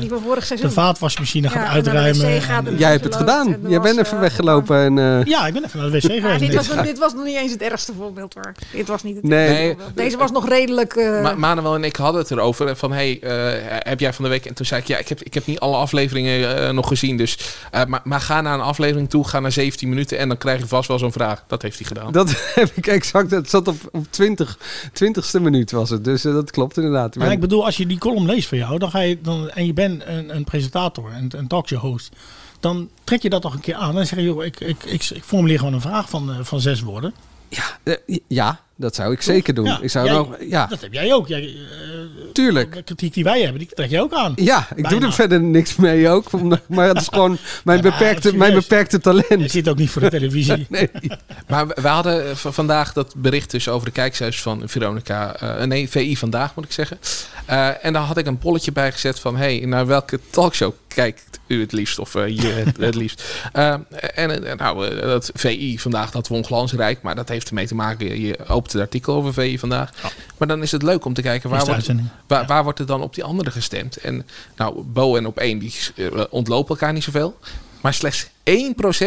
Die 0.00 0.08
de, 0.08 0.56
de 0.60 0.70
vaatwasmachine 0.70 1.48
gaat 1.48 1.66
Ja, 1.66 1.68
uitruimen. 1.72 2.18
naar 2.18 2.30
de 2.30 2.36
wc 2.38 2.42
gaat 2.42 2.66
en- 2.66 2.76
Jij 2.78 2.90
hebt 2.90 3.04
het 3.04 3.16
gedaan. 3.16 3.56
Jij 3.68 3.80
bent 3.80 3.98
even 3.98 4.20
weggelopen. 4.20 4.76
En, 4.78 4.96
uh... 4.96 5.24
Ja, 5.24 5.46
ik 5.46 5.52
ben 5.52 5.64
even 5.64 5.80
naar 5.80 5.90
de 5.90 5.96
wc 6.00 6.02
Ja, 6.12 6.20
geweest. 6.20 6.40
dit, 6.40 6.54
was, 6.54 6.68
nog- 6.68 6.84
dit 6.84 6.98
was 6.98 7.14
nog 7.14 7.24
niet 7.24 7.36
eens 7.36 7.52
het 7.52 7.62
ergste 7.62 7.92
voorbeeld 7.98 8.34
hoor. 8.34 8.52
Dit 8.72 8.88
was 8.88 9.02
niet 9.02 9.14
het 9.16 9.24
Nee. 9.24 9.38
ergste 9.38 9.62
Nee. 9.62 9.68
voorbeeld. 9.74 9.96
Deze 9.96 10.16
was 10.16 10.30
nog 10.30 10.48
redelijk... 10.48 10.92
eh, 10.94 11.22
Ma 11.22 11.34
Manuel 11.34 11.74
en 11.74 11.84
ik 11.84 11.96
hadden 11.96 12.20
het 12.20 12.30
erover. 12.30 12.76
Van, 12.76 12.92
hey, 12.92 13.20
eh, 13.20 13.78
heb 13.78 14.00
jij 14.00 14.12
van 14.12 14.24
de 14.24 14.30
week... 14.30 14.44
En 14.46 14.54
toen 14.54 14.66
zei 14.66 14.80
ik, 14.80 14.86
ja, 14.86 14.98
ik 14.98 15.08
heb, 15.08 15.22
ik 15.22 15.34
heb 15.34 15.46
niet 15.46 15.60
alle 15.60 15.76
afleveringen 15.76 16.56
eh, 16.66 16.70
nog 16.70 16.88
gezien. 16.88 17.16
Dus, 17.16 17.38
eh, 17.70 17.84
maar, 17.84 18.00
maar 18.04 18.20
ga 18.20 18.40
naar 18.40 18.54
een 18.54 18.60
aflevering 18.60 19.10
toe. 19.10 19.28
Ga 19.28 19.40
naar 19.40 19.52
17 19.52 19.88
minuten. 19.88 20.18
En 20.18 20.28
dan 20.28 20.36
krijg 20.36 20.60
je 20.60 20.66
vast 20.66 20.88
wel 20.88 20.98
zo'n 20.98 21.12
vraag. 21.12 21.44
Dat 21.46 21.62
heeft 21.62 21.78
hij 21.78 21.86
gedaan. 21.86 22.12
Dat 22.12 22.30
heb 22.54 22.70
ik 22.74 22.86
exact. 22.86 23.30
Het 23.30 23.50
zat 23.50 23.68
op, 23.68 23.76
op 23.92 24.06
20, 24.10 24.58
20ste 25.04 25.40
minuut 25.40 25.70
was 25.70 25.90
het. 25.90 26.04
Dus 26.04 26.21
uh, 26.24 26.32
dat 26.32 26.50
klopt 26.50 26.76
inderdaad. 26.76 27.16
Maar 27.16 27.32
ik 27.32 27.40
bedoel, 27.40 27.64
als 27.64 27.76
je 27.76 27.86
die 27.86 27.98
column 27.98 28.26
leest 28.26 28.48
van 28.48 28.58
jou, 28.58 28.78
dan 28.78 28.90
ga 28.90 28.98
je 28.98 29.18
dan, 29.20 29.50
en 29.50 29.66
je 29.66 29.72
bent 29.72 30.02
een, 30.06 30.36
een 30.36 30.44
presentator 30.44 31.12
en 31.12 31.28
een 31.36 31.46
talkshow 31.46 31.80
host, 31.80 32.16
dan 32.60 32.88
trek 33.04 33.22
je 33.22 33.30
dat 33.30 33.42
toch 33.42 33.54
een 33.54 33.60
keer 33.60 33.74
aan 33.74 33.98
en 33.98 34.06
zeg 34.06 34.18
je, 34.18 34.24
joh, 34.24 34.44
ik, 34.44 34.60
ik, 34.60 34.84
ik, 34.84 35.10
ik 35.10 35.22
formuleer 35.24 35.58
gewoon 35.58 35.74
een 35.74 35.80
vraag 35.80 36.08
van, 36.08 36.30
uh, 36.30 36.36
van 36.42 36.60
zes 36.60 36.80
woorden. 36.80 37.14
Uh, 37.84 37.94
ja, 38.28 38.60
dat 38.76 38.94
zou 38.94 39.12
ik 39.12 39.22
zeker 39.22 39.54
doen. 39.54 39.64
Ja, 39.64 39.80
ik 39.80 39.90
zou 39.90 40.06
jij, 40.06 40.14
nog, 40.14 40.36
ja. 40.48 40.66
Dat 40.66 40.80
heb 40.80 40.92
jij 40.92 41.12
ook. 41.12 41.28
Jij, 41.28 41.56
Tuurlijk. 42.32 42.74
De 42.74 42.82
kritiek 42.82 43.14
die 43.14 43.24
wij 43.24 43.40
hebben, 43.40 43.58
die 43.58 43.68
trek 43.74 43.90
je 43.90 44.00
ook 44.00 44.12
aan. 44.12 44.32
Ja, 44.36 44.58
ik 44.58 44.82
Bijna. 44.82 44.88
doe 44.88 45.00
er 45.08 45.12
verder 45.12 45.40
niks 45.40 45.76
mee 45.76 46.08
ook. 46.08 46.30
Maar 46.68 46.88
het 46.88 47.00
is 47.00 47.08
gewoon 47.12 47.38
mijn, 47.64 47.82
Ja, 47.82 47.90
beperkte, 47.90 48.36
mijn 48.36 48.54
beperkte 48.54 49.00
talent. 49.00 49.28
Je 49.28 49.48
zit 49.48 49.68
ook 49.68 49.76
niet 49.76 49.90
voor 49.90 50.02
de 50.02 50.10
televisie. 50.10 50.66
nee. 50.68 50.90
Maar 51.48 51.66
we, 51.66 51.76
we 51.82 51.88
hadden 51.88 52.26
uh, 52.26 52.34
vandaag 52.34 52.92
dat 52.92 53.14
bericht 53.16 53.50
dus 53.50 53.68
over 53.68 53.86
de 53.86 53.92
kijkcijfers 53.92 54.42
van 54.42 54.62
Veronica. 54.64 55.42
Uh, 55.42 55.62
nee, 55.62 55.88
VI 55.88 56.16
vandaag 56.16 56.54
moet 56.54 56.64
ik 56.64 56.72
zeggen. 56.72 56.98
Uh, 57.50 57.84
en 57.84 57.92
daar 57.92 58.02
had 58.02 58.16
ik 58.16 58.26
een 58.26 58.38
polletje 58.38 58.72
bij 58.72 58.92
gezet 58.92 59.20
van... 59.20 59.36
hey, 59.36 59.60
naar 59.66 59.86
welke 59.86 60.20
talkshow 60.30 60.72
kijkt 60.88 61.40
u 61.46 61.60
het 61.60 61.72
liefst? 61.72 61.98
Of 61.98 62.14
uh, 62.14 62.28
je 62.28 62.46
het, 62.46 62.76
het 62.76 62.94
liefst? 62.94 63.24
Uh, 63.56 63.74
en 64.14 64.56
nou, 64.56 65.00
dat 65.00 65.30
VI 65.34 65.78
vandaag, 65.78 66.10
dat 66.10 66.28
won 66.28 66.44
glansrijk. 66.44 67.02
Maar 67.02 67.14
dat 67.14 67.28
heeft 67.28 67.48
ermee 67.48 67.66
te 67.66 67.74
maken... 67.74 68.20
je 68.20 68.38
opent 68.48 68.72
het 68.72 68.82
artikel 68.82 69.14
over 69.14 69.32
VI 69.32 69.58
vandaag. 69.58 69.90
Ja. 70.02 70.10
Maar 70.38 70.48
dan 70.48 70.62
is 70.62 70.72
het 70.72 70.82
leuk 70.82 71.04
om 71.04 71.14
te 71.14 71.22
kijken... 71.22 71.50
Waar 71.50 71.64
wordt, 71.64 71.92
waar, 72.26 72.46
waar 72.46 72.64
wordt 72.64 72.78
er 72.78 72.86
dan 72.86 73.02
op 73.02 73.14
die 73.14 73.24
andere 73.24 73.50
gestemd? 73.50 73.96
En 73.96 74.26
nou, 74.56 74.82
Bo 74.82 75.16
en 75.16 75.26
op 75.26 75.38
één, 75.38 75.58
die 75.58 75.74
uh, 75.94 76.22
ontlopen 76.30 76.68
elkaar 76.68 76.92
niet 76.92 77.04
zoveel. 77.04 77.38
Maar 77.80 77.94
slechts 77.94 78.26
1% 78.26 78.30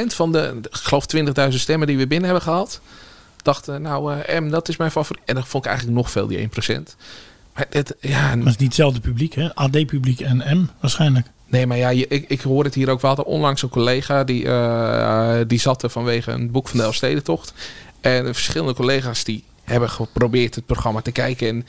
van 0.07 0.31
de, 0.31 0.59
ik 0.61 0.75
geloof 0.75 1.05
20.000 1.15 1.49
stemmen 1.49 1.87
die 1.87 1.97
we 1.97 2.07
binnen 2.07 2.29
hebben 2.29 2.47
gehad... 2.47 2.81
dachten, 3.41 3.81
nou, 3.81 4.15
uh, 4.15 4.39
M, 4.39 4.49
dat 4.49 4.69
is 4.69 4.77
mijn 4.77 4.91
favoriet. 4.91 5.23
En 5.25 5.35
dat 5.35 5.47
vond 5.47 5.63
ik 5.63 5.69
eigenlijk 5.69 5.99
nog 5.99 6.11
veel, 6.11 6.27
die 6.27 6.49
1%. 6.49 6.81
Maar 7.53 7.65
het, 7.69 7.95
ja, 7.99 8.29
het 8.29 8.39
is 8.39 8.45
niet 8.45 8.59
hetzelfde 8.59 8.99
publiek, 8.99 9.33
hè? 9.33 9.55
AD-publiek 9.55 10.19
en 10.19 10.37
M 10.37 10.69
waarschijnlijk. 10.79 11.27
Nee, 11.47 11.67
maar 11.67 11.77
ja, 11.77 11.89
je, 11.89 12.07
ik, 12.07 12.25
ik 12.29 12.41
hoor 12.41 12.63
het 12.63 12.73
hier 12.73 12.89
ook. 12.89 13.01
We 13.01 13.07
hadden 13.07 13.25
onlangs 13.25 13.61
een 13.61 13.69
collega 13.69 14.23
die, 14.23 14.43
uh, 14.43 15.37
die 15.47 15.59
zat 15.59 15.83
er 15.83 15.89
vanwege 15.89 16.31
een 16.31 16.51
boek 16.51 16.67
van 16.67 16.77
de 16.77 16.83
Elfstedentocht. 16.83 17.53
En 18.01 18.33
verschillende 18.33 18.73
collega's 18.73 19.23
die 19.23 19.43
hebben 19.63 19.89
geprobeerd 19.89 20.55
het 20.55 20.65
programma 20.65 21.01
te 21.01 21.11
kijken. 21.11 21.47
En 21.47 21.65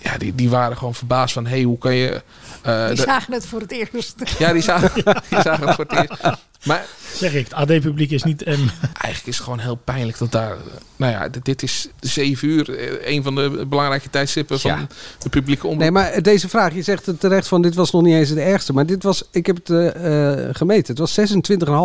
ja, 0.00 0.18
die, 0.18 0.34
die 0.34 0.50
waren 0.50 0.76
gewoon 0.76 0.94
verbaasd 0.94 1.34
van, 1.34 1.46
hé, 1.46 1.50
hey, 1.50 1.62
hoe 1.62 1.78
kan 1.78 1.94
je... 1.94 2.22
Uh, 2.66 2.88
die 2.88 2.96
zagen 2.96 3.32
het 3.32 3.46
voor 3.46 3.60
het 3.60 3.72
eerst. 3.72 4.14
Ja, 4.38 4.52
die 4.52 4.62
zagen, 4.62 4.90
die 5.30 5.40
zagen 5.40 5.66
het 5.66 5.74
voor 5.74 5.86
het 5.88 6.10
eerst. 6.10 6.38
Maar, 6.64 6.86
zeg 7.14 7.34
ik, 7.34 7.44
het 7.44 7.54
AD-publiek 7.54 8.10
is 8.10 8.22
niet... 8.22 8.44
M. 8.44 8.48
Eigenlijk 8.48 9.26
is 9.26 9.36
het 9.36 9.44
gewoon 9.44 9.58
heel 9.58 9.74
pijnlijk 9.74 10.18
dat 10.18 10.32
daar... 10.32 10.56
Nou 10.96 11.12
ja, 11.12 11.28
dit 11.42 11.62
is 11.62 11.88
zeven 12.00 12.48
uur. 12.48 12.66
Een 13.08 13.22
van 13.22 13.34
de 13.34 13.66
belangrijke 13.68 14.10
tijdstippen 14.10 14.60
van 14.60 14.88
de 15.18 15.28
publieke 15.28 15.66
omroep. 15.66 15.80
Nee, 15.80 15.90
maar 15.90 16.22
deze 16.22 16.48
vraag, 16.48 16.74
je 16.74 16.82
zegt 16.82 17.06
het 17.06 17.20
terecht 17.20 17.48
van 17.48 17.62
dit 17.62 17.74
was 17.74 17.90
nog 17.90 18.02
niet 18.02 18.14
eens 18.14 18.28
het 18.28 18.38
ergste. 18.38 18.72
Maar 18.72 18.86
dit 18.86 19.02
was, 19.02 19.28
ik 19.30 19.46
heb 19.46 19.56
het 19.56 19.68
uh, 19.68 20.48
gemeten, 20.52 20.96
het 20.96 20.98
was 20.98 21.20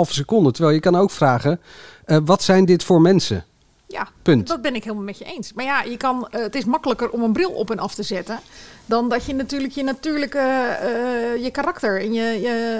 26,5 0.08 0.12
seconden. 0.12 0.54
Terwijl 0.54 0.75
je 0.75 0.82
kan 0.82 0.96
ook 0.96 1.12
vragen, 1.12 1.60
uh, 2.06 2.18
wat 2.25 2.44
zijn 2.44 2.66
dit 2.66 2.84
voor 2.84 3.01
mensen? 3.01 3.46
Ja, 3.91 4.08
Punt. 4.22 4.48
dat 4.48 4.62
ben 4.62 4.75
ik 4.75 4.84
helemaal 4.84 5.03
met 5.05 5.17
je 5.17 5.25
eens. 5.25 5.53
Maar 5.53 5.65
ja, 5.65 5.81
je 5.84 5.98
kan, 5.98 6.27
eh, 6.31 6.41
het 6.41 6.55
is 6.55 6.65
makkelijker 6.65 7.10
om 7.10 7.24
een 7.24 7.34
bril 7.34 7.50
op 7.50 7.72
en 7.72 7.79
af 7.79 7.96
te 7.96 8.03
zetten... 8.03 8.39
dan 8.86 9.10
dat 9.10 9.25
je 9.25 9.34
natuurlijk 9.34 9.74
je 9.74 9.84
natuurlijke 9.84 10.38
eh, 10.39 11.43
je 11.43 11.50
karakter 11.51 12.01
en 12.01 12.13
je, 12.13 12.22
je 12.41 12.79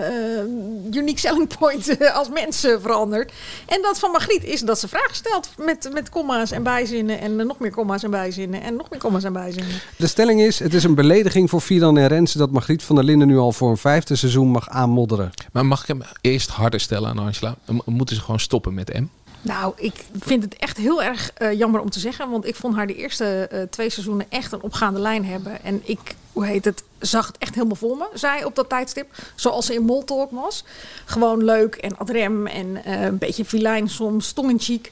eh, 0.92 0.96
unique 1.00 1.20
selling 1.20 1.58
point 1.58 1.98
als 2.20 2.30
mens 2.30 2.64
eh, 2.64 2.76
verandert. 2.82 3.32
En 3.66 3.82
dat 3.82 4.00
van 4.00 4.12
Margriet 4.12 4.44
is 4.44 4.62
dat 4.62 4.80
ze 4.80 4.88
vragen 4.88 5.16
stelt 5.16 5.50
met, 5.58 5.90
met 5.94 6.10
komma's 6.10 6.52
en 6.52 6.64
bijzinnen... 6.64 7.20
en 7.20 7.36
nog 7.36 7.60
meer 7.60 7.72
komma's 7.72 8.04
en 8.04 8.12
bijzinnen 8.12 8.62
en 8.62 8.76
nog 8.76 8.90
meer 8.90 9.00
komma's 9.00 9.24
en 9.24 9.34
bijzinnen. 9.34 9.72
De 9.96 10.08
stelling 10.08 10.42
is, 10.42 10.60
het 10.60 10.74
is 10.74 10.84
een 10.84 10.96
belediging 10.96 11.50
voor 11.50 11.62
Fidan 11.62 11.98
en 11.98 12.08
Renze 12.08 12.38
dat 12.38 12.52
Margriet 12.52 12.84
van 12.84 12.96
der 12.96 13.06
Linden 13.06 13.28
nu 13.28 13.38
al 13.38 13.52
voor 13.52 13.70
een 13.70 13.78
vijfde 13.78 14.16
seizoen 14.16 14.48
mag 14.48 14.70
aanmodderen. 14.70 15.32
Maar 15.52 15.66
mag 15.66 15.82
ik 15.82 15.88
hem 15.88 16.02
eerst 16.22 16.50
harder 16.50 16.80
stellen 16.80 17.10
aan 17.10 17.20
Angela? 17.20 17.56
M- 17.66 17.78
Moeten 17.86 18.16
ze 18.16 18.22
gewoon 18.22 18.40
stoppen 18.40 18.74
met 18.74 19.00
M? 19.00 19.06
Nou, 19.42 19.74
ik 19.76 20.06
vind 20.20 20.44
het 20.44 20.56
echt 20.56 20.78
heel 20.78 21.04
erg 21.04 21.32
eh, 21.34 21.54
jammer 21.54 21.82
om 21.82 21.90
te 21.90 22.00
zeggen. 22.00 22.30
Want 22.30 22.46
ik 22.46 22.56
vond 22.56 22.76
haar 22.76 22.88
de 22.88 22.96
eerste 22.96 23.48
eh, 23.52 23.62
twee 23.62 23.90
seizoenen 23.90 24.26
echt 24.30 24.52
een 24.52 24.62
opgaande 24.62 25.00
lijn 25.00 25.26
hebben. 25.26 25.64
En 25.64 25.82
ik, 25.84 26.00
hoe 26.34 26.46
heet 26.46 26.66
het, 26.66 26.84
zag 27.00 27.28
het 27.28 27.38
echt 27.38 27.56
helemaal 27.56 27.76
voor 27.76 27.98
me. 27.98 28.08
Zij 28.14 28.44
op 28.44 28.56
dat 28.56 28.70
tijdstip. 28.70 29.08
Zoals 29.36 29.66
ze 29.66 29.74
in 29.74 29.84
Moltalk 29.84 30.32
was. 30.32 30.64
Gewoon 31.06 31.44
leuk 31.44 31.76
en 31.76 31.98
adrem 31.98 32.48
en 32.48 32.84
eh, 32.84 33.02
een 33.02 33.18
beetje 33.18 33.46
filijn 33.46 33.90
soms, 33.90 34.32
tong 34.32 34.50
in 34.50 34.60
cheek. 34.60 34.92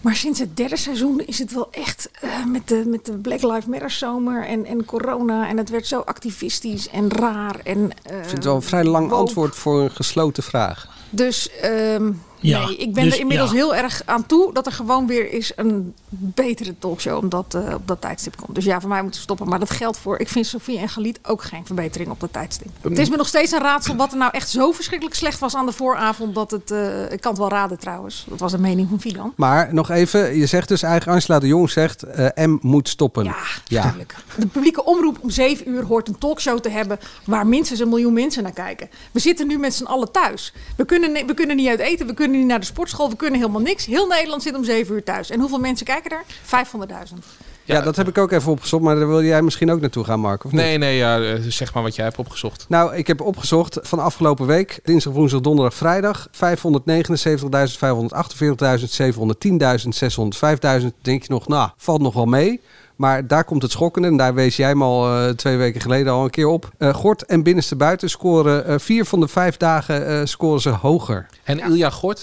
Maar 0.00 0.16
sinds 0.16 0.38
het 0.38 0.56
derde 0.56 0.76
seizoen 0.76 1.20
is 1.20 1.38
het 1.38 1.52
wel 1.52 1.68
echt 1.70 2.10
met, 2.46 2.68
de, 2.68 2.82
met 2.86 3.04
de 3.04 3.12
Black 3.12 3.42
Lives 3.42 3.64
Matter 3.66 3.90
zomer 3.90 4.46
en, 4.46 4.66
en 4.66 4.84
corona. 4.84 5.48
En 5.48 5.56
het 5.56 5.70
werd 5.70 5.86
zo 5.86 6.00
activistisch 6.00 6.88
en 6.88 7.10
raar. 7.10 7.60
En, 7.62 7.90
Ik 7.90 8.10
vind 8.10 8.30
het 8.30 8.44
wel 8.44 8.54
een 8.54 8.62
vrij 8.62 8.84
lang 8.84 9.08
woke. 9.08 9.20
antwoord 9.20 9.54
voor 9.54 9.80
een 9.80 9.90
gesloten 9.90 10.42
vraag. 10.42 10.88
Dus 11.10 11.50
ehm, 11.50 12.12
Ja, 12.48 12.66
nee, 12.66 12.76
ik 12.76 12.94
ben 12.94 13.04
dus 13.04 13.14
er 13.14 13.20
inmiddels 13.20 13.50
ja. 13.50 13.56
heel 13.56 13.74
erg 13.74 14.02
aan 14.04 14.26
toe 14.26 14.52
dat 14.52 14.66
er 14.66 14.72
gewoon 14.72 15.06
weer 15.06 15.32
is 15.32 15.52
een 15.56 15.94
betere 16.08 16.74
talkshow 16.78 17.24
op 17.24 17.30
dat, 17.30 17.54
eh, 17.54 17.74
op 17.74 17.88
dat 17.88 18.00
tijdstip 18.00 18.36
komt. 18.36 18.54
Dus 18.54 18.64
ja, 18.64 18.80
voor 18.80 18.88
mij 18.88 19.02
moeten 19.02 19.20
we 19.20 19.24
stoppen. 19.26 19.48
Maar 19.48 19.58
dat 19.58 19.70
geldt 19.70 19.98
voor, 19.98 20.18
ik 20.18 20.28
vind 20.28 20.46
Sofie 20.46 20.78
en 20.78 20.88
Galiet 20.88 21.18
ook 21.22 21.42
geen 21.42 21.66
verbetering 21.66 22.10
op 22.10 22.20
dat 22.20 22.32
tijdstip. 22.32 22.68
Het 22.80 22.98
is 22.98 23.10
me 23.10 23.16
nog 23.16 23.26
steeds 23.26 23.52
een 23.52 23.60
raadsel 23.60 23.96
wat 23.96 24.12
er 24.12 24.18
nou 24.18 24.30
echt 24.34 24.50
zo 24.50 24.72
verschrikkelijk 24.72 25.16
slecht 25.16 25.38
was 25.38 25.54
aan 25.54 25.66
de 25.66 25.72
vooravond. 25.72 26.34
Dat 26.34 26.50
het, 26.50 26.70
eh, 26.70 27.12
ik 27.12 27.20
kan 27.20 27.30
het 27.30 27.40
wel 27.40 27.48
raden 27.48 27.78
trouwens. 27.78 28.24
Dat 28.28 28.40
was 28.40 28.52
de 28.52 28.58
mening 28.58 28.88
van 28.88 29.00
Fidan. 29.00 29.32
Maar 29.36 29.74
nog 29.74 29.90
even, 29.90 30.36
je 30.36 30.46
zegt 30.46 30.68
dus 30.68 30.82
eigenlijk, 30.82 31.16
Angela 31.16 31.38
de 31.38 31.46
Jong 31.46 31.70
zegt, 31.70 32.02
eh, 32.02 32.46
M 32.46 32.58
moet 32.60 32.88
stoppen. 32.88 33.24
Ja, 33.24 33.36
ja. 33.64 33.94
De 34.38 34.46
publieke 34.46 34.84
omroep 34.84 35.18
om 35.20 35.30
zeven 35.30 35.68
uur 35.68 35.84
hoort 35.84 36.08
een 36.08 36.18
talkshow 36.18 36.58
te 36.58 36.68
hebben 36.68 36.98
waar 37.24 37.46
minstens 37.46 37.80
een 37.80 37.88
miljoen 37.88 38.12
mensen 38.12 38.42
naar 38.42 38.52
kijken. 38.52 38.88
We 39.12 39.20
zitten 39.20 39.46
nu 39.46 39.58
met 39.58 39.74
z'n 39.74 39.84
allen 39.84 40.12
thuis. 40.12 40.52
We 40.76 40.84
kunnen, 40.84 41.26
we 41.26 41.34
kunnen 41.34 41.56
niet 41.56 41.68
uit 41.68 41.78
eten, 41.78 42.06
we 42.06 42.14
kunnen 42.14 42.33
niet 42.36 42.46
naar 42.46 42.60
de 42.60 42.66
sportschool, 42.66 43.10
we 43.10 43.16
kunnen 43.16 43.40
helemaal 43.40 43.60
niks. 43.60 43.86
Heel 43.86 44.06
Nederland 44.06 44.42
zit 44.42 44.54
om 44.54 44.64
zeven 44.64 44.94
uur 44.94 45.04
thuis. 45.04 45.30
En 45.30 45.40
hoeveel 45.40 45.58
mensen 45.58 45.86
kijken 45.86 46.10
er? 46.10 46.24
500.000. 46.42 47.44
Ja, 47.66 47.80
dat 47.80 47.96
heb 47.96 48.08
ik 48.08 48.18
ook 48.18 48.32
even 48.32 48.52
opgezocht, 48.52 48.82
maar 48.82 48.96
daar 48.96 49.08
wil 49.08 49.22
jij 49.22 49.42
misschien 49.42 49.70
ook 49.70 49.80
naartoe 49.80 50.04
gaan, 50.04 50.20
Mark, 50.20 50.44
of 50.44 50.52
niet? 50.52 50.60
Nee, 50.60 50.78
nee, 50.78 50.96
ja, 50.96 51.20
eh, 51.20 51.40
zeg 51.40 51.74
maar 51.74 51.82
wat 51.82 51.94
jij 51.94 52.04
hebt 52.04 52.18
opgezocht. 52.18 52.66
Nou, 52.68 52.94
ik 52.94 53.06
heb 53.06 53.20
opgezocht 53.20 53.78
van 53.82 53.98
afgelopen 53.98 54.46
week, 54.46 54.80
dinsdag, 54.82 55.12
woensdag, 55.12 55.40
donderdag, 55.40 55.74
vrijdag, 55.74 56.28
579.548.000, 56.30 58.90
710.000, 58.90 59.94
605.000. 59.94 60.94
Denk 61.02 61.22
je 61.22 61.32
nog, 61.32 61.48
nou, 61.48 61.70
valt 61.76 62.00
nog 62.00 62.14
wel 62.14 62.26
mee. 62.26 62.60
Maar 62.96 63.26
daar 63.26 63.44
komt 63.44 63.62
het 63.62 63.70
schokkende. 63.70 64.08
En 64.08 64.16
daar 64.16 64.34
wees 64.34 64.56
jij 64.56 64.74
me 64.74 64.84
al 64.84 65.06
eh, 65.16 65.28
twee 65.30 65.56
weken 65.56 65.80
geleden 65.80 66.12
al 66.12 66.24
een 66.24 66.30
keer 66.30 66.46
op. 66.46 66.70
Eh, 66.78 66.94
Gort 66.94 67.24
en 67.24 67.42
binnenste 67.42 67.76
buiten 67.76 68.10
scoren 68.10 68.66
eh, 68.66 68.78
vier 68.78 69.04
van 69.04 69.20
de 69.20 69.28
vijf 69.28 69.56
dagen 69.56 70.06
eh, 70.06 70.20
scoren 70.24 70.60
ze 70.60 70.68
hoger. 70.68 71.26
En 71.44 71.58
Ilja 71.58 71.90
Gort... 71.90 72.18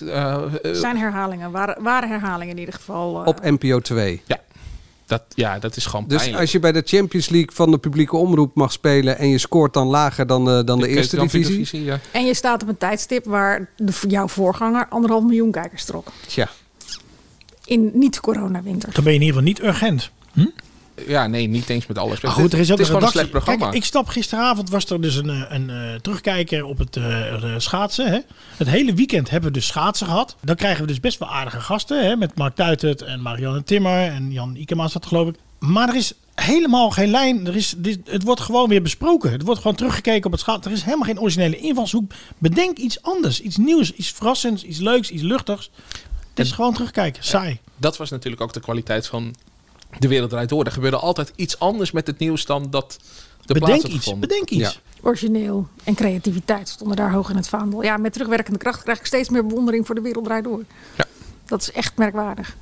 zijn 0.72 0.98
herhalingen, 0.98 1.51
waren, 1.51 1.84
waren 1.84 2.10
herhalingen 2.10 2.54
in 2.54 2.60
ieder 2.60 2.74
geval. 2.74 3.13
Op 3.25 3.42
NPO 3.44 3.80
2. 3.80 4.22
Ja, 4.25 4.40
dat, 5.06 5.24
ja, 5.36 5.60
dat 5.60 5.75
is 5.75 5.86
gewoon 5.86 6.06
Dus 6.08 6.18
pijnlijk. 6.18 6.42
als 6.42 6.51
je 6.51 6.60
bij 6.60 6.72
de 6.72 6.82
Champions 6.86 7.30
League 7.30 7.51
van 7.54 7.72
de 7.72 7.78
publieke 7.78 8.18
omroep 8.18 8.56
mag 8.56 8.72
spelen 8.72 9.18
en 9.18 9.28
je 9.28 9.38
scoort 9.38 9.74
dan 9.74 9.88
lager 9.88 10.28
dan 10.28 10.46
de, 10.46 10.63
dan 10.63 10.80
de, 10.80 10.86
De 10.88 10.92
eerste 10.92 11.18
divisie. 11.18 11.51
divisie, 11.54 11.84
ja. 11.84 12.00
En 12.12 12.25
je 12.25 12.34
staat 12.34 12.62
op 12.63 12.70
een 12.70 12.78
tijdstip 12.78 13.25
waar 13.25 13.70
de, 13.78 13.92
jouw 14.08 14.28
voorganger 14.28 14.88
anderhalf 14.90 15.24
miljoen 15.24 15.51
kijkers 15.51 15.86
trok. 15.86 16.08
Tja. 16.28 16.50
In 17.66 17.92
niet-corona-winter. 17.94 18.94
Dan 18.94 19.04
ben 19.04 19.13
je 19.13 19.20
in 19.20 19.25
ieder 19.25 19.42
geval 19.42 19.54
niet 19.54 19.74
urgent. 19.74 20.12
Ja, 21.07 21.27
nee, 21.27 21.48
niet 21.48 21.69
eens 21.69 21.88
met 21.88 21.98
alles. 21.98 22.21
Maar 22.21 22.31
goed, 22.31 22.53
er 22.53 22.60
is 22.60 22.71
ook 22.71 22.77
het 22.77 22.88
is 22.88 22.93
een 22.93 22.95
gewoon 22.95 23.07
een 23.07 23.13
redactie. 23.13 23.19
slecht 23.19 23.29
programma. 23.31 23.65
Kijk, 23.65 23.75
ik 23.75 23.86
stap 23.86 24.07
gisteravond 24.07 24.69
was 24.69 24.86
er 24.86 25.01
dus 25.01 25.15
een, 25.15 25.29
eh, 25.29 25.43
een, 25.50 25.69
eh, 25.69 25.95
terugkijker 26.01 26.65
op 26.65 26.77
het 26.77 26.95
eh, 26.95 27.53
schaatsen. 27.57 28.07
Hè. 28.12 28.19
Het 28.57 28.67
hele 28.67 28.93
weekend 28.93 29.29
hebben 29.29 29.51
we 29.51 29.57
dus 29.57 29.67
schaatsen 29.67 30.07
gehad. 30.07 30.36
Dan 30.41 30.55
krijgen 30.55 30.81
we 30.81 30.88
dus 30.88 31.00
best 31.00 31.19
wel 31.19 31.29
aardige 31.29 31.60
gasten. 31.60 32.05
Hè, 32.05 32.15
met 32.15 32.36
Mark 32.36 32.55
Tuitert 32.55 33.01
en 33.01 33.21
Marianne 33.21 33.63
Timmer 33.63 34.12
en 34.12 34.31
Jan 34.31 34.55
Ikema 34.55 34.88
zat 34.88 35.05
geloof 35.05 35.27
ik. 35.27 35.36
Maar 35.60 35.89
er 35.89 35.95
is 35.95 36.13
helemaal 36.36 36.89
geen 36.89 37.10
lijn. 37.10 37.48
Er 37.48 37.55
is, 37.55 37.74
dit, 37.77 38.00
het 38.05 38.24
wordt 38.24 38.41
gewoon 38.41 38.69
weer 38.69 38.81
besproken. 38.81 39.31
Het 39.31 39.43
wordt 39.43 39.62
gewoon 39.62 39.77
teruggekeken 39.77 40.25
op 40.25 40.31
het 40.31 40.41
schaatsen. 40.41 40.71
Er 40.71 40.77
is 40.77 40.83
helemaal 40.83 41.05
geen 41.05 41.19
originele 41.19 41.57
invalshoek. 41.57 42.12
Bedenk 42.38 42.77
iets 42.77 43.01
anders. 43.01 43.41
Iets 43.41 43.57
nieuws, 43.57 43.91
iets 43.91 44.10
verrassends, 44.12 44.63
iets 44.63 44.79
leuks, 44.79 45.10
iets 45.10 45.24
luchtigs. 45.24 45.69
Het 46.33 46.45
is 46.45 46.51
gewoon 46.51 46.74
terugkijken. 46.74 47.24
Saai. 47.24 47.60
Dat 47.77 47.98
was 47.98 48.10
natuurlijk 48.10 48.41
ook 48.41 48.53
de 48.53 48.60
kwaliteit 48.60 49.07
van 49.07 49.36
De 50.00 50.07
Wereld 50.07 50.29
Draait 50.29 50.50
Door. 50.50 50.65
Er 50.65 50.71
gebeurde 50.71 50.98
altijd 50.98 51.33
iets 51.36 51.59
anders 51.59 51.92
met 51.92 52.07
het 52.07 52.20
nieuws 52.20 52.46
dan 52.46 52.68
dat 52.70 52.98
de 53.46 53.53
plaats 53.53 53.66
Bedenk 53.66 53.81
had 53.81 53.92
iets. 53.92 54.20
Bedenk 54.20 54.50
iets. 54.50 54.81
Origineel 55.01 55.68
en 55.83 55.96
creativiteit 55.96 56.70
stonden 56.70 56.98
daar 56.98 57.11
hoog 57.11 57.29
in 57.29 57.35
het 57.35 57.50
vaandel. 57.50 57.83
Ja, 57.83 57.98
met 57.98 58.13
terugwerkende 58.13 58.59
kracht 58.59 58.83
krijg 58.83 59.00
ik 59.00 59.05
steeds 59.05 59.29
meer 59.29 59.46
bewondering 59.46 59.85
voor 59.85 59.96
de 59.96 60.01
wereld 60.01 60.25
draait 60.25 60.44
door. 60.44 60.63
Ja. 60.98 61.05
Dat 61.46 61.61
is 61.61 61.72
echt 61.72 61.98
merkwaardig. 61.98 62.55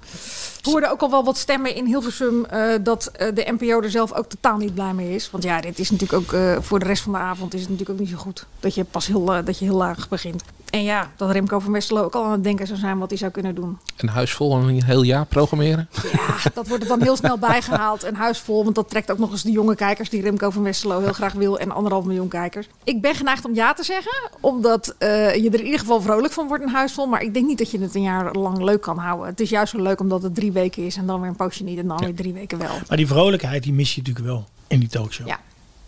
We 0.62 0.70
hoorden 0.70 0.92
ook 0.92 1.02
al 1.02 1.10
wel 1.10 1.24
wat 1.24 1.38
stemmen 1.38 1.76
in 1.76 1.86
Hilversum 1.86 2.46
eh, 2.46 2.74
dat 2.82 3.08
eh, 3.08 3.36
de 3.36 3.56
NPO 3.60 3.82
er 3.82 3.92
zelf 3.92 4.14
ook 4.14 4.30
totaal 4.30 4.58
niet 4.58 4.74
blij 4.74 4.94
mee 4.94 5.16
is. 5.16 5.32
Want 5.32 5.44
ja, 5.44 5.62
dit 5.62 5.80
is 5.80 5.92
natuurlijk 5.92 6.22
ook 6.22 6.34
eh, 6.34 6.58
voor 6.62 6.80
de 6.80 6.86
rest 6.86 7.04
van 7.04 7.12
de 7.12 7.18
avond 7.18 7.54
is 7.54 7.62
het 7.62 7.70
natuurlijk 7.70 8.00
ook 8.00 8.06
niet 8.06 8.16
zo 8.16 8.22
goed. 8.22 8.46
Dat 8.60 8.76
je 8.76 8.84
pas 8.84 9.08
heel, 9.08 9.26
dat 9.26 9.60
je 9.60 9.66
heel 9.66 9.76
laag 9.76 10.10
begint. 10.10 10.44
En 10.70 10.84
ja, 10.84 11.12
dat 11.16 11.32
Remco 11.32 11.60
van 11.60 11.72
Westerlo 11.72 12.04
ook 12.04 12.16
al 12.16 12.24
aan 12.24 12.32
het 12.32 12.44
denken 12.44 12.68
zou 12.68 12.80
zijn 12.80 12.98
wat 12.98 13.10
hij 13.10 13.18
zou 13.18 13.32
kunnen 13.32 13.56
doen. 13.56 13.78
Een 13.98 14.10
huis 14.10 14.34
vol 14.34 14.56
een 14.56 14.84
heel 14.84 15.02
jaar 15.02 15.26
programmeren. 15.26 15.90
Dat 16.54 16.68
wordt 16.68 16.84
er 16.84 16.90
dan 16.90 17.02
heel 17.02 17.16
snel 17.16 17.38
bijgehaald 17.38 18.04
en 18.04 18.16
huisvol. 18.16 18.64
Want 18.64 18.76
dat 18.76 18.90
trekt 18.90 19.12
ook 19.12 19.18
nog 19.18 19.32
eens 19.32 19.44
de 19.44 19.52
jonge 19.52 19.76
kijkers 19.76 20.10
die 20.10 20.22
Remco 20.22 20.50
van 20.50 20.64
Westerlo 20.64 21.00
heel 21.00 21.14
graag 21.14 21.34
wil. 21.34 21.60
En 21.60 21.72
anderhalf 21.72 22.06
miljoen 22.06 22.28
kijkers. 22.28 22.68
Ik 22.84 23.02
ben 23.02 23.16
geneigd 23.16 23.46
om 23.46 23.54
ja 23.54 23.74
te 23.74 23.84
zeggen. 23.84 24.30
Omdat 24.40 24.96
eh, 24.98 25.36
je 25.36 25.50
er 25.50 25.60
in 25.60 25.66
ieder 25.66 25.80
geval 25.80 26.02
vrolijk 26.02 26.34
van 26.34 26.48
wordt 26.48 26.64
een 26.64 26.70
huisvol. 26.70 27.06
Maar 27.06 27.22
ik 27.22 27.34
denk 27.34 27.46
niet 27.48 27.58
dat 27.58 27.72
je 27.72 27.80
het 27.80 27.96
een 27.96 28.02
jaar 28.02 28.34
lang 28.34 28.64
leuk 28.64 28.82
kan 28.82 28.98
houden. 28.98 29.28
Het 29.28 29.40
is 29.40 29.50
juist 29.50 29.72
zo 29.72 29.82
leuk 29.82 30.00
omdat 30.00 30.24
het 30.24 30.36
drie 30.36 30.52
weken 30.52 30.86
is. 30.86 30.96
En 30.96 31.06
dan 31.06 31.20
weer 31.20 31.30
een 31.30 31.36
poosje 31.36 31.64
niet. 31.64 31.80
En 31.80 31.88
dan 31.88 31.98
weer 31.98 32.16
drie 32.16 32.34
weken 32.34 32.58
wel. 32.58 32.78
Maar 32.88 32.98
die 32.98 33.08
vrolijkheid 33.08 33.64
die 33.64 33.74
mis 33.74 33.96
je 33.96 34.02
natuurlijk 34.02 34.26
wel 34.26 34.48
in 34.68 34.80
die 34.80 34.90
talkshow. 34.90 35.28
Ja. 35.28 35.40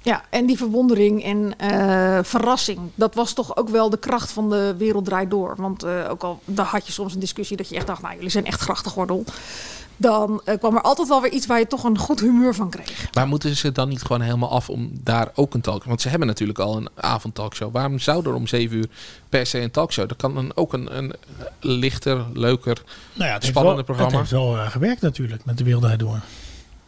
Ja, 0.03 0.23
en 0.29 0.45
die 0.45 0.57
verwondering 0.57 1.23
en 1.23 1.53
eh, 1.57 2.19
verrassing. 2.23 2.79
Dat 2.95 3.15
was 3.15 3.33
toch 3.33 3.55
ook 3.55 3.69
wel 3.69 3.89
de 3.89 3.97
kracht 3.97 4.31
van 4.31 4.49
de 4.49 4.75
wereld 4.77 5.05
draait 5.05 5.29
door. 5.29 5.53
Want 5.57 5.83
eh, 5.83 6.09
ook 6.09 6.23
al 6.23 6.39
daar 6.45 6.65
had 6.65 6.85
je 6.85 6.91
soms 6.91 7.13
een 7.13 7.19
discussie 7.19 7.57
dat 7.57 7.69
je 7.69 7.75
echt 7.75 7.87
dacht, 7.87 8.01
nou 8.01 8.15
jullie 8.15 8.29
zijn 8.29 8.45
echt 8.45 8.61
grachtengordel. 8.61 9.25
Dan 9.97 10.41
eh, 10.45 10.57
kwam 10.57 10.75
er 10.75 10.81
altijd 10.81 11.07
wel 11.07 11.21
weer 11.21 11.31
iets 11.31 11.45
waar 11.45 11.59
je 11.59 11.67
toch 11.67 11.83
een 11.83 11.97
goed 11.97 12.19
humeur 12.19 12.55
van 12.55 12.69
kreeg. 12.69 13.07
Maar 13.13 13.27
moeten 13.27 13.55
ze 13.55 13.71
dan 13.71 13.89
niet 13.89 14.01
gewoon 14.01 14.21
helemaal 14.21 14.49
af 14.49 14.69
om 14.69 14.91
daar 14.93 15.31
ook 15.35 15.53
een 15.53 15.61
talkshow... 15.61 15.87
Want 15.87 16.01
ze 16.01 16.09
hebben 16.09 16.27
natuurlijk 16.27 16.59
al 16.59 16.77
een 16.77 16.89
avondtalkshow. 16.95 17.73
Waarom 17.73 17.99
zou 17.99 18.25
er 18.25 18.33
om 18.33 18.47
zeven 18.47 18.77
uur 18.77 18.89
per 19.29 19.45
se 19.45 19.59
een 19.59 19.71
talkshow? 19.71 20.07
Dat 20.07 20.17
kan 20.17 20.33
dan 20.33 20.51
ook 20.55 20.73
een, 20.73 20.97
een 20.97 21.13
lichter, 21.59 22.25
leuker, 22.33 22.81
Nou 23.13 23.27
ja, 23.27 23.33
het 23.33 23.43
heeft 23.43 23.55
spannende 23.57 23.75
wel, 23.75 23.95
programma. 23.95 24.19
Het 24.19 24.29
heeft 24.29 24.43
wel 24.43 24.69
gewerkt 24.69 25.01
natuurlijk 25.01 25.45
met 25.45 25.57
de 25.57 25.63
wereld 25.63 25.83
Draait 25.83 25.99
door. 25.99 26.19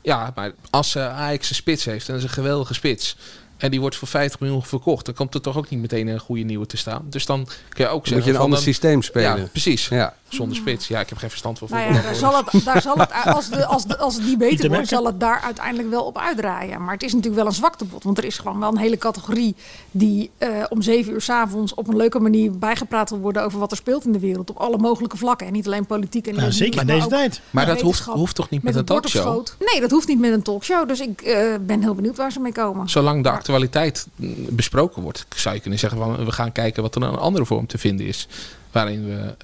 Ja, 0.04 0.32
maar 0.36 0.52
als 0.70 0.96
uh, 0.96 1.20
Ajax 1.20 1.50
een 1.50 1.56
spits 1.56 1.86
heeft, 1.86 2.08
dat 2.08 2.18
is 2.18 2.24
een 2.24 2.30
geweldige 2.30 2.74
spits... 2.74 3.16
en 3.58 3.72
die 3.72 3.80
wordt 3.80 3.96
voor 3.96 4.08
50 4.08 4.39
miljoen 4.39 4.63
verkocht... 4.63 5.06
dan 5.06 5.16
komt 5.16 5.34
er 5.34 5.42
toch 5.42 5.58
ook 5.58 5.70
niet 5.70 5.80
meteen 5.82 6.08
een 6.08 6.20
goede 6.20 6.44
nieuwe 6.44 6.66
te 6.66 6.78
staan. 6.78 7.06
Dus 7.10 7.26
dan 7.26 7.48
kun 7.70 7.86
je 7.86 7.88
ook 7.88 8.08
zeggen... 8.08 8.16
Moet 8.16 8.24
je 8.24 8.30
een 8.30 8.36
van 8.36 8.44
ander 8.46 8.58
dan- 8.58 8.68
systeem 8.68 9.02
spelen. 9.02 9.38
Ja, 9.38 9.48
precies. 9.52 9.88
Ja. 9.88 10.13
Zonder 10.28 10.58
spits. 10.58 10.88
Ja, 10.88 11.00
ik 11.00 11.10
heb 11.10 11.18
geen 11.18 11.30
verstand 11.30 11.58
van 11.58 11.68
Nou 11.72 11.82
voetbal. 11.84 12.02
ja, 12.02 12.08
daar 12.08 12.16
zal 12.16 12.38
het, 12.38 12.66
daar 12.66 12.82
zal 12.82 12.98
het, 12.98 13.12
als, 13.26 13.50
de, 13.50 13.66
als, 13.66 13.86
de, 13.86 13.98
als 13.98 14.16
het 14.16 14.26
niet 14.26 14.38
beter 14.38 14.60
te 14.60 14.68
wordt, 14.70 14.88
zal 14.88 15.06
het 15.06 15.20
daar 15.20 15.42
uiteindelijk 15.44 15.89
wel 15.89 16.04
op 16.04 16.18
uitdraaien. 16.18 16.84
Maar 16.84 16.94
het 16.94 17.04
is 17.04 17.12
natuurlijk 17.12 17.38
wel 17.38 17.46
een 17.46 17.58
zwaktebod. 17.58 18.04
Want 18.04 18.18
er 18.18 18.24
is 18.24 18.38
gewoon 18.38 18.60
wel 18.60 18.70
een 18.72 18.78
hele 18.78 18.98
categorie 18.98 19.56
die 19.92 20.32
eh, 20.38 20.50
om 20.70 20.82
zeven 20.82 21.13
uur 21.13 21.22
s'avonds 21.22 21.74
op 21.74 21.88
een 21.88 21.96
leuke 21.96 22.20
manier 22.20 22.58
bijgepraat 22.60 23.10
wil 23.10 23.20
worden 23.20 23.44
over 23.44 23.60
wat 23.60 23.72
er 23.72 23.78
speelt 23.78 24.06
in 24.06 24.12
de 24.12 24.20
wereld. 24.20 24.50
Op 24.50 24.58
alle 24.58 24.78
mogelijke 24.78 25.18
vlakken. 25.18 25.48
En 25.48 25.54
niet 25.54 25.66
alleen 25.66 25.86
politiek 25.86 26.26
en 26.28 26.32
Nou, 26.32 26.44
nieuws, 26.44 26.58
zeker 26.58 26.82
in 26.82 26.88
deze 26.88 27.08
tijd. 27.08 27.42
Maar 27.50 27.66
dat 27.66 27.82
hoeft, 27.82 28.04
hoeft 28.06 28.36
toch 28.36 28.50
niet 28.50 28.63
met, 28.63 28.76
een 28.76 28.86
talkshow? 28.86 29.46
Nee, 29.72 29.82
dat 29.82 29.92
hoeft 29.92 30.08
niet 30.08 30.20
met 30.20 30.32
een 30.32 30.42
talkshow. 30.44 30.88
Dus 30.88 31.00
ik 31.00 31.22
eh, 31.22 31.54
ben 31.62 31.82
heel 31.82 31.96
benieuwd 31.96 32.18
waar 32.18 32.32
ze 32.32 32.39
mee 32.39 32.54
komen. 32.54 32.89
Zolang 32.89 33.24
de 33.24 33.30
actualiteit 33.43 34.08
besproken 34.49 35.01
wordt, 35.01 35.25
zou 35.36 35.56
je 35.56 35.62
kunnen 35.62 35.79
zeggen 35.79 35.99
van 35.99 36.25
we 36.25 36.32
gaan 36.32 36.51
kijken 36.51 36.82
wat 36.84 36.95
er 36.95 37.01
een 37.01 37.15
andere 37.15 37.45
vorm 37.45 37.65
te 37.67 37.77
vinden 37.77 38.06
is. 38.06 38.27
Waarin 38.71 39.06
we 39.06 39.36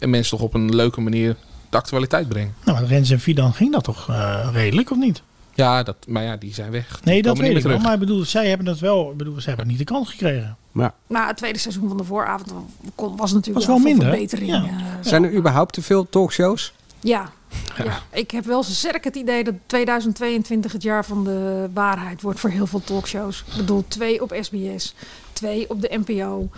eh, 0.00 0.08
mensen 0.08 0.30
toch 0.38 0.46
op 0.46 0.54
een 0.54 0.74
leuke 0.74 1.00
manier 1.00 1.36
de 1.70 1.76
actualiteit 1.76 2.28
brengen. 2.28 2.54
Nou, 2.64 2.84
Rens 2.86 3.10
en 3.10 3.20
Fidan 3.20 3.54
ging 3.54 3.72
dat 3.72 3.84
toch 3.84 4.08
eh, 4.08 4.48
redelijk, 4.52 4.90
of 4.90 4.96
niet? 4.98 5.22
Ja, 5.54 5.82
dat, 5.82 5.96
maar 6.08 6.22
ja, 6.22 6.36
die 6.36 6.54
zijn 6.54 6.70
weg. 6.70 6.88
Die 6.88 7.12
Nee, 7.12 7.22
dat 7.22 7.38
weet 7.38 7.46
ik 7.48 7.52
wel. 7.52 7.62
terug. 7.62 7.82
Maar 7.82 7.92
ik 7.92 7.98
bedoel, 7.98 8.24
zij 8.24 8.48
hebben 8.48 8.66
dat 8.66 8.78
wel. 8.78 9.10
Ik 9.10 9.16
bedoel, 9.16 9.40
ze 9.40 9.48
hebben 9.48 9.66
niet 9.66 9.78
de 9.78 9.84
kans 9.84 10.10
gekregen. 10.10 10.56
Maar 10.72 10.92
Na 11.06 11.26
het 11.26 11.36
tweede 11.36 11.58
seizoen 11.58 11.88
van 11.88 11.96
de 11.96 12.04
vooravond 12.04 12.52
kon- 12.94 13.16
was 13.16 13.32
natuurlijk 13.32 13.66
Was 13.66 13.74
wel 13.76 13.84
minder, 13.84 14.08
verbetering. 14.08 14.50
Ja. 14.50 14.64
eh, 14.64 14.70
zijn 15.00 15.24
er 15.24 15.34
überhaupt 15.34 15.72
te 15.74 15.82
veel 15.82 16.08
talkshows? 16.08 16.72
Ja, 17.00 17.30
Ja. 17.76 18.02
Ik 18.10 18.30
heb 18.30 18.44
wel 18.44 18.62
sterk 18.62 19.04
het 19.04 19.16
idee 19.16 19.44
dat 19.44 19.54
2022 19.66 20.72
het 20.72 20.82
jaar 20.82 21.04
van 21.04 21.24
de 21.24 21.68
waarheid 21.72 22.22
wordt 22.22 22.40
voor 22.40 22.50
heel 22.50 22.66
veel 22.66 22.80
talkshows. 22.84 23.44
Ik 23.50 23.56
bedoel, 23.56 23.84
twee 23.88 24.22
op 24.22 24.36
SBS, 24.40 24.94
twee 25.32 25.70
op 25.70 25.80
de 25.80 26.00
NPO. 26.04 26.48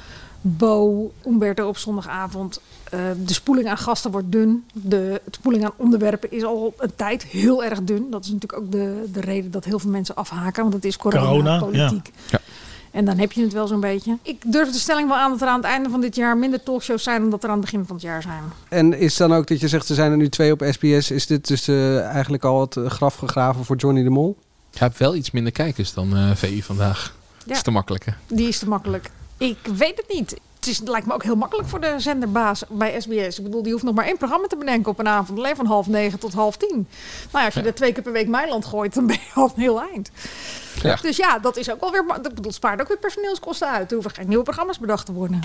Bo, 0.40 1.12
Umberto 1.26 1.68
op 1.68 1.76
zondagavond. 1.76 2.60
Uh, 2.94 3.00
de 3.24 3.34
spoeling 3.34 3.68
aan 3.68 3.78
gasten 3.78 4.10
wordt 4.10 4.32
dun. 4.32 4.64
De 4.72 5.20
spoeling 5.30 5.64
aan 5.64 5.72
onderwerpen 5.76 6.32
is 6.32 6.44
al 6.44 6.74
een 6.78 6.94
tijd 6.96 7.22
heel 7.22 7.64
erg 7.64 7.82
dun. 7.82 8.06
Dat 8.10 8.24
is 8.24 8.30
natuurlijk 8.30 8.62
ook 8.62 8.72
de, 8.72 9.04
de 9.12 9.20
reden 9.20 9.50
dat 9.50 9.64
heel 9.64 9.78
veel 9.78 9.90
mensen 9.90 10.14
afhaken. 10.14 10.62
Want 10.62 10.74
het 10.74 10.84
is 10.84 10.96
corona-politiek. 10.96 12.10
Ja. 12.14 12.22
Ja. 12.30 12.39
En 12.90 13.04
dan 13.04 13.18
heb 13.18 13.32
je 13.32 13.42
het 13.42 13.52
wel 13.52 13.66
zo'n 13.66 13.80
beetje. 13.80 14.18
Ik 14.22 14.42
durf 14.46 14.70
de 14.70 14.78
stelling 14.78 15.08
wel 15.08 15.16
aan 15.16 15.30
dat 15.30 15.40
er 15.40 15.48
aan 15.48 15.56
het 15.56 15.64
einde 15.64 15.90
van 15.90 16.00
dit 16.00 16.16
jaar 16.16 16.36
minder 16.36 16.62
talkshows 16.62 17.02
zijn 17.02 17.20
dan 17.20 17.30
dat 17.30 17.42
er 17.42 17.48
aan 17.48 17.56
het 17.56 17.64
begin 17.64 17.86
van 17.86 17.96
het 17.96 18.04
jaar 18.04 18.22
zijn. 18.22 18.42
En 18.68 18.98
is 18.98 19.16
dan 19.16 19.32
ook 19.32 19.46
dat 19.46 19.60
je 19.60 19.68
zegt, 19.68 19.88
er 19.88 19.94
zijn 19.94 20.10
er 20.10 20.16
nu 20.16 20.28
twee 20.28 20.52
op 20.52 20.64
SBS. 20.70 21.10
Is 21.10 21.26
dit 21.26 21.48
dus 21.48 21.68
uh, 21.68 22.04
eigenlijk 22.04 22.44
al 22.44 22.60
het 22.60 22.76
graf 22.86 23.14
gegraven 23.14 23.64
voor 23.64 23.76
Johnny 23.76 24.02
de 24.02 24.10
Mol? 24.10 24.36
Hij 24.70 24.86
heeft 24.86 24.98
wel 24.98 25.14
iets 25.14 25.30
minder 25.30 25.52
kijkers 25.52 25.92
dan 25.92 26.16
uh, 26.16 26.30
VI 26.34 26.62
vandaag. 26.62 27.14
Ja. 27.38 27.44
Dat 27.46 27.56
is 27.56 27.62
te 27.62 27.70
makkelijk 27.70 28.04
hè? 28.04 28.12
Die 28.26 28.48
is 28.48 28.58
te 28.58 28.68
makkelijk. 28.68 29.10
Ik 29.36 29.58
weet 29.76 29.96
het 29.96 30.06
niet. 30.08 30.36
Het, 30.60 30.68
is, 30.68 30.80
lijkt 30.84 31.06
me 31.06 31.14
ook 31.14 31.22
heel 31.22 31.36
makkelijk 31.36 31.68
voor 31.68 31.80
de 31.80 31.94
zenderbaas 31.96 32.64
bij 32.68 33.00
SBS. 33.00 33.38
Ik 33.38 33.44
bedoel, 33.44 33.62
die 33.62 33.72
hoeft 33.72 33.84
nog 33.84 33.94
maar 33.94 34.04
één 34.04 34.16
programma 34.16 34.46
te 34.46 34.56
bedenken 34.56 34.90
op 34.90 34.98
een 34.98 35.08
avond. 35.08 35.38
Alleen 35.38 35.56
van 35.56 35.66
half 35.66 35.86
negen 35.86 36.18
tot 36.18 36.32
half 36.32 36.56
tien. 36.56 36.88
Nou 37.32 37.38
ja, 37.38 37.44
als 37.44 37.54
je 37.54 37.60
ja. 37.60 37.66
er 37.66 37.74
twee 37.74 37.92
keer 37.92 38.02
per 38.02 38.12
week 38.12 38.28
Meiland 38.28 38.64
gooit, 38.64 38.94
dan 38.94 39.06
ben 39.06 39.16
je 39.16 39.34
al 39.34 39.52
een 39.54 39.62
heel 39.62 39.80
eind. 39.80 40.10
Ja. 40.82 40.96
Dus 41.02 41.16
ja, 41.16 41.38
dat 41.38 41.56
is 41.56 41.70
ook 41.70 41.80
wel 41.80 41.90
weer. 41.90 42.04
Dat 42.22 42.34
bedoel, 42.34 42.52
spaart 42.52 42.80
ook 42.80 42.88
weer 42.88 42.98
personeelskosten 42.98 43.70
uit. 43.70 43.88
Er 43.88 43.94
hoeven 43.94 44.14
geen 44.14 44.28
nieuwe 44.28 44.44
programma's 44.44 44.78
bedacht 44.78 45.06
te 45.06 45.12
worden. 45.12 45.40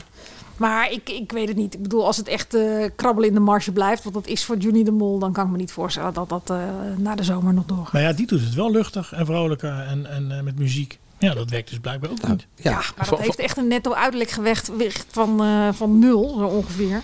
Maar 0.57 0.91
ik, 0.91 1.09
ik 1.09 1.31
weet 1.31 1.47
het 1.47 1.57
niet. 1.57 1.73
Ik 1.73 1.81
bedoel, 1.81 2.05
als 2.05 2.17
het 2.17 2.27
echt 2.27 2.55
uh, 2.55 2.85
krabbelen 2.95 3.29
in 3.29 3.35
de 3.35 3.41
marge 3.41 3.71
blijft, 3.71 4.03
wat 4.03 4.13
dat 4.13 4.27
is 4.27 4.45
voor 4.45 4.57
Juni 4.57 4.83
de 4.83 4.91
Mol, 4.91 5.19
dan 5.19 5.33
kan 5.33 5.45
ik 5.45 5.51
me 5.51 5.57
niet 5.57 5.71
voorstellen 5.71 6.13
dat 6.13 6.29
dat 6.29 6.49
uh, 6.51 6.57
na 6.97 7.15
de 7.15 7.23
zomer 7.23 7.53
nog 7.53 7.65
doorgaat. 7.65 7.93
Maar 7.93 8.01
ja, 8.01 8.13
die 8.13 8.27
doet 8.27 8.41
het 8.41 8.53
wel 8.53 8.71
luchtig 8.71 9.13
en 9.13 9.25
vrolijker 9.25 9.85
en, 9.87 10.05
en 10.05 10.31
uh, 10.31 10.41
met 10.41 10.59
muziek. 10.59 10.99
Ja, 11.25 11.33
dat 11.33 11.49
werkt 11.49 11.69
dus 11.69 11.79
blijkbaar 11.79 12.09
ook 12.09 12.27
niet. 12.27 12.47
Ja, 12.55 12.71
ja 12.71 12.81
maar 12.97 13.09
dat 13.09 13.19
heeft 13.19 13.39
echt 13.39 13.57
een 13.57 13.67
netto 13.67 13.93
uiterlijk 13.93 14.29
gewicht 14.29 15.05
van, 15.09 15.43
uh, 15.45 15.73
van 15.73 15.99
nul, 15.99 16.35
zo 16.37 16.45
ongeveer. 16.45 17.01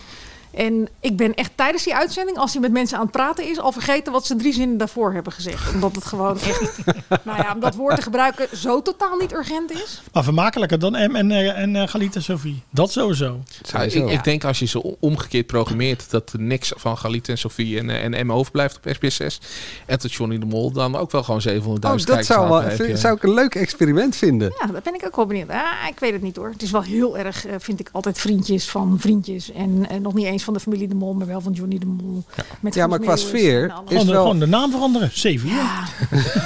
En 0.54 0.90
ik 1.00 1.18
ben 1.18 1.34
echt 1.34 1.52
tijdens 1.56 1.84
die 1.84 1.96
uitzending, 1.96 2.38
als 2.38 2.52
hij 2.52 2.62
met 2.62 2.72
mensen 2.72 2.98
aan 2.98 3.04
het 3.04 3.12
praten 3.12 3.50
is, 3.50 3.60
al 3.60 3.72
vergeten 3.72 4.12
wat 4.12 4.26
ze 4.26 4.36
drie 4.36 4.54
zinnen 4.54 4.78
daarvoor 4.78 5.14
hebben 5.14 5.34
gezegd. 5.34 5.74
Omdat 5.74 5.96
het 5.96 6.06
gewoon 6.06 6.40
echt, 6.40 6.78
nou 7.24 7.38
ja, 7.38 7.54
om 7.54 7.60
dat 7.60 7.76
woord 7.76 7.96
te 7.96 8.02
gebruiken, 8.02 8.58
zo 8.58 8.82
totaal 8.82 9.18
niet 9.18 9.34
urgent 9.34 9.72
is. 9.72 10.02
Maar 10.14 10.24
vermakelijker 10.24 10.80
dan 10.80 10.92
M 10.92 11.16
en, 11.16 11.32
en 11.32 11.76
uh, 11.76 11.88
Galita 11.88 12.20
Sophie. 12.20 12.64
Dat 12.70 12.92
sowieso. 12.92 13.40
Ja, 13.62 13.82
ik, 13.82 13.94
ik, 13.94 14.24
denk 14.24 14.44
als 14.44 14.60
je 14.60 14.66
ze 14.66 14.98
omgekeerd 15.00 15.46
programmeert, 15.46 16.10
dat 16.10 16.34
er 16.34 16.40
niks 16.40 16.72
van 16.76 16.98
Galita 16.98 17.32
en 17.32 17.38
Sophie 17.38 17.80
en, 17.80 17.90
en 17.90 18.26
M 18.26 18.32
overblijft 18.32 18.78
op 18.78 18.94
SBS 18.94 19.16
6. 19.16 19.40
En 19.86 20.00
tot 20.00 20.14
Johnny 20.14 20.40
de 20.40 20.46
Mol 20.46 20.72
dan 20.72 20.96
ook 20.96 21.12
wel 21.12 21.24
gewoon 21.24 21.42
700.000 21.42 21.56
oh, 21.66 21.98
dat 22.06 22.26
zou, 22.26 22.50
wel, 22.50 22.62
vind, 22.62 23.00
zou 23.00 23.16
ik 23.16 23.24
een 23.24 23.34
leuk 23.34 23.56
experiment 23.56 24.16
vinden. 24.16 24.54
Ja, 24.60 24.68
daar 24.68 24.82
ben 24.82 24.94
ik 24.94 25.06
ook 25.06 25.16
wel 25.16 25.26
benieuwd. 25.26 25.50
Ah, 25.50 25.88
ik 25.90 26.00
weet 26.00 26.14
het 26.14 26.22
niet 26.22 26.36
hoor. 26.36 26.50
Het 26.50 26.62
is 26.62 26.72
wel 26.72 26.84
heel 26.84 27.18
erg, 27.18 27.48
uh, 27.48 27.54
vind 27.58 27.80
ik, 27.80 27.90
altijd 27.92 28.20
vriendjes 28.20 28.70
van 28.70 29.00
vriendjes. 29.00 29.52
En 29.52 29.88
uh, 29.92 29.98
nog 30.00 30.14
niet 30.14 30.26
eens 30.26 30.41
van 30.44 30.54
de 30.54 30.60
familie 30.60 30.88
de 30.88 30.96
Mol, 30.96 31.14
maar 31.14 31.28
wel 31.28 31.42
van 31.42 31.52
Johnny 31.52 31.78
de 31.78 31.86
Mol. 31.86 32.24
Ja, 32.36 32.44
met 32.60 32.74
ja 32.74 32.88
maar 32.88 33.00
qua 33.00 33.16
sfeer 33.16 33.64
is 33.64 33.72
gewoon, 33.88 34.08
wel... 34.08 34.22
gewoon 34.22 34.40
de 34.40 34.46
naam 34.46 34.72
veranderen. 34.72 35.10
7 35.14 35.50
uur. 35.50 35.56
Ja. 35.56 35.86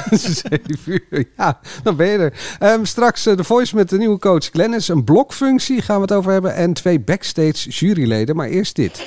7 0.18 0.62
uur, 0.86 1.28
ja, 1.38 1.60
dan 1.84 1.96
ben 1.96 2.08
je 2.08 2.18
er. 2.18 2.34
Um, 2.74 2.86
straks 2.86 3.28
uh, 3.28 3.38
de 3.38 3.44
Voice 3.44 3.76
met 3.76 3.90
de 3.90 3.98
nieuwe 3.98 4.20
coach 4.20 4.46
Glennis. 4.46 4.88
Een 4.88 5.04
blokfunctie 5.04 5.82
gaan 5.82 5.96
we 5.96 6.02
het 6.02 6.12
over 6.12 6.32
hebben. 6.32 6.56
En 6.56 6.74
twee 6.74 7.00
backstage 7.00 7.70
juryleden. 7.70 8.36
Maar 8.36 8.48
eerst 8.48 8.76
dit. 8.76 9.04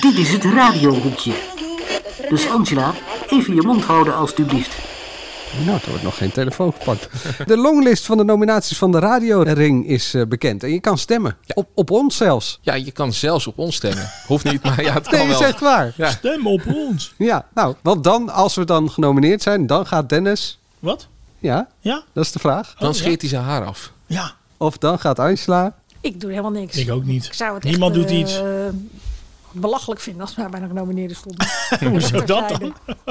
Dit 0.00 0.18
is 0.18 0.32
het 0.32 0.44
radiohoekje. 0.44 1.32
Dus 2.28 2.48
Angela, 2.48 2.94
even 3.28 3.54
je 3.54 3.62
mond 3.62 3.84
houden 3.84 4.16
alstublieft. 4.16 4.85
Nou, 5.64 5.78
er 5.82 5.88
wordt 5.88 6.02
nog 6.02 6.16
geen 6.16 6.32
telefoon 6.32 6.72
gepakt. 6.72 7.08
De 7.46 7.56
longlist 7.56 8.06
van 8.06 8.16
de 8.16 8.24
nominaties 8.24 8.78
van 8.78 8.92
de 8.92 8.98
Radioring 8.98 9.86
is 9.86 10.14
uh, 10.14 10.26
bekend. 10.26 10.62
En 10.62 10.70
je 10.70 10.80
kan 10.80 10.98
stemmen. 10.98 11.36
Ja. 11.42 11.54
Op, 11.54 11.68
op 11.74 11.90
ons 11.90 12.16
zelfs. 12.16 12.58
Ja, 12.62 12.74
je 12.74 12.90
kan 12.90 13.12
zelfs 13.12 13.46
op 13.46 13.58
ons 13.58 13.74
stemmen. 13.74 14.10
Hoeft 14.26 14.44
niet, 14.44 14.62
maar 14.62 14.82
ja, 14.82 14.92
het 14.92 15.08
kan 15.08 15.18
nee, 15.18 15.28
wel. 15.28 15.40
is 15.40 15.46
echt 15.46 15.60
waar. 15.60 15.92
Ja. 15.96 16.10
Stem 16.10 16.46
op 16.46 16.62
ons. 16.66 17.14
Ja, 17.18 17.46
nou, 17.54 17.74
want 17.82 18.04
dan, 18.04 18.30
als 18.30 18.54
we 18.54 18.64
dan 18.64 18.90
genomineerd 18.90 19.42
zijn, 19.42 19.66
dan 19.66 19.86
gaat 19.86 20.08
Dennis... 20.08 20.58
Wat? 20.78 21.08
Ja, 21.38 21.68
ja? 21.80 22.02
dat 22.12 22.24
is 22.24 22.32
de 22.32 22.38
vraag. 22.38 22.74
Dan 22.78 22.94
scheert 22.94 23.20
hij 23.20 23.30
zijn 23.30 23.42
haar 23.42 23.64
af. 23.64 23.92
Ja. 24.06 24.32
Of 24.56 24.78
dan 24.78 24.98
gaat 24.98 25.18
Angela... 25.18 25.74
Ik 26.00 26.20
doe 26.20 26.30
helemaal 26.30 26.50
niks. 26.50 26.76
Ik 26.76 26.90
ook 26.90 27.04
niet. 27.04 27.24
Ik 27.24 27.32
zou 27.32 27.54
het 27.54 27.64
Niemand 27.64 27.96
echt, 27.96 28.08
doet 28.08 28.18
iets. 28.18 28.40
Uh, 28.40 28.44
belachelijk 29.52 30.00
vinden 30.00 30.22
als 30.22 30.34
wij 30.34 30.48
bijna 30.48 30.66
genomineerd 30.66 31.16
stonden. 31.16 31.46
Hoezo 31.90 32.24
dat 32.24 32.48
dan? 32.48 32.74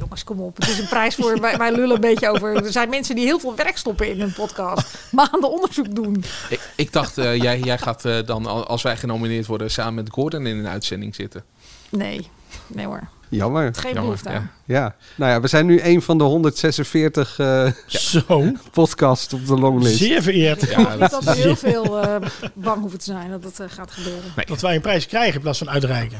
Jongens, 0.00 0.24
kom 0.24 0.40
op. 0.40 0.56
Het 0.56 0.68
is 0.68 0.78
een 0.78 0.88
prijs 0.88 1.14
voor. 1.14 1.40
wij, 1.40 1.56
wij 1.56 1.72
lullen 1.72 1.94
een 1.94 2.00
beetje 2.00 2.28
over. 2.28 2.64
Er 2.64 2.72
zijn 2.72 2.88
mensen 2.88 3.14
die 3.14 3.24
heel 3.24 3.38
veel 3.38 3.56
werk 3.56 3.76
stoppen 3.76 4.08
in 4.08 4.20
hun 4.20 4.32
podcast. 4.32 4.98
Maanden 5.10 5.50
onderzoek 5.50 5.94
doen. 5.94 6.24
Ik, 6.48 6.60
ik 6.76 6.92
dacht, 6.92 7.18
uh, 7.18 7.36
jij, 7.36 7.58
jij 7.58 7.78
gaat 7.78 8.04
uh, 8.04 8.18
dan, 8.26 8.66
als 8.66 8.82
wij 8.82 8.96
genomineerd 8.96 9.46
worden, 9.46 9.70
samen 9.70 9.94
met 9.94 10.10
Gordon 10.10 10.46
in 10.46 10.56
een 10.56 10.68
uitzending 10.68 11.14
zitten. 11.14 11.44
Nee, 11.88 12.28
nee 12.66 12.86
hoor. 12.86 13.08
Jammer. 13.28 13.74
Geen 13.74 13.94
behoefte 13.94 14.28
aan. 14.28 14.50
Ja. 14.64 14.78
ja. 14.78 14.94
Nou 15.14 15.30
ja, 15.30 15.40
we 15.40 15.48
zijn 15.48 15.66
nu 15.66 15.80
een 15.82 16.02
van 16.02 16.18
de 16.18 16.24
146 16.24 17.38
uh, 17.38 17.70
Zo. 17.86 18.52
podcasts 18.70 19.32
op 19.32 19.46
de 19.46 19.54
longlist. 19.54 19.96
Zeer 19.96 20.22
vereerd. 20.22 20.70
Ja, 20.70 20.96
dat, 20.96 21.10
dat 21.10 21.24
we 21.24 21.34
heel 21.34 21.56
veel 21.56 22.04
uh, 22.04 22.16
bang 22.54 22.80
hoeven 22.80 22.98
te 22.98 23.04
zijn 23.04 23.30
dat 23.30 23.44
het 23.44 23.60
uh, 23.60 23.66
gaat 23.68 23.90
gebeuren. 23.90 24.32
Nee. 24.36 24.46
Dat 24.46 24.60
wij 24.60 24.74
een 24.74 24.80
prijs 24.80 25.06
krijgen 25.06 25.34
in 25.34 25.40
plaats 25.40 25.58
van 25.58 25.70
uitreiken. 25.70 26.18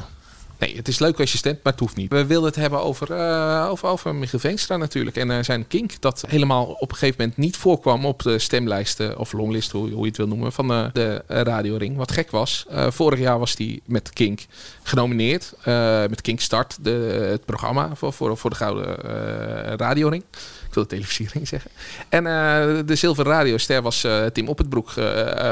Nee, 0.65 0.77
het 0.77 0.89
is 0.89 0.99
leuk 0.99 1.21
als 1.21 1.33
je 1.33 1.39
stemt, 1.39 1.59
maar 1.63 1.73
het 1.73 1.81
hoeft 1.81 1.97
niet. 1.97 2.13
We 2.13 2.27
wilden 2.27 2.49
het 2.49 2.59
hebben 2.59 2.81
over, 2.81 3.11
uh, 3.11 3.67
over, 3.71 3.89
over 3.89 4.15
Michiel 4.15 4.39
Veenstra 4.39 4.77
natuurlijk. 4.77 5.17
En 5.17 5.31
uh, 5.31 5.39
zijn 5.41 5.67
kink 5.67 6.01
dat 6.01 6.25
helemaal 6.29 6.65
op 6.65 6.91
een 6.91 6.97
gegeven 6.97 7.21
moment 7.21 7.39
niet 7.39 7.57
voorkwam 7.57 8.07
op 8.07 8.23
de 8.23 8.39
stemlijsten 8.39 9.19
of 9.19 9.33
longlist, 9.33 9.71
hoe, 9.71 9.91
hoe 9.91 10.01
je 10.01 10.07
het 10.07 10.17
wil 10.17 10.27
noemen, 10.27 10.53
van 10.53 10.73
uh, 10.73 10.87
de 10.93 11.23
Radio 11.27 11.77
Ring. 11.77 11.97
Wat 11.97 12.13
gek 12.13 12.31
was, 12.31 12.67
vorig 12.71 13.19
jaar 13.19 13.39
was 13.39 13.55
hij 13.57 13.81
met 13.85 14.11
Kink 14.13 14.41
genomineerd. 14.83 15.55
met 16.11 16.21
Kink 16.21 16.41
Start, 16.41 16.77
de, 16.81 16.91
het 17.31 17.45
programma 17.45 17.95
voor, 17.95 18.13
voor, 18.13 18.37
voor 18.37 18.51
de 18.51 18.57
Gouden 18.57 18.97
Radio 19.77 20.09
Ring. 20.09 20.25
Ik 20.75 20.81
wil 20.81 20.89
de 20.89 20.95
televisiering 20.97 21.49
zeggen. 21.49 21.71
En 22.09 22.25
uh, 22.25 22.87
de 22.87 22.95
Zilveren 22.95 23.33
Radioster 23.33 23.83
was 23.83 24.05
uh, 24.05 24.27
Tim 24.27 24.49
Op 24.49 24.59
het 24.59 24.69
Broek 24.69 24.91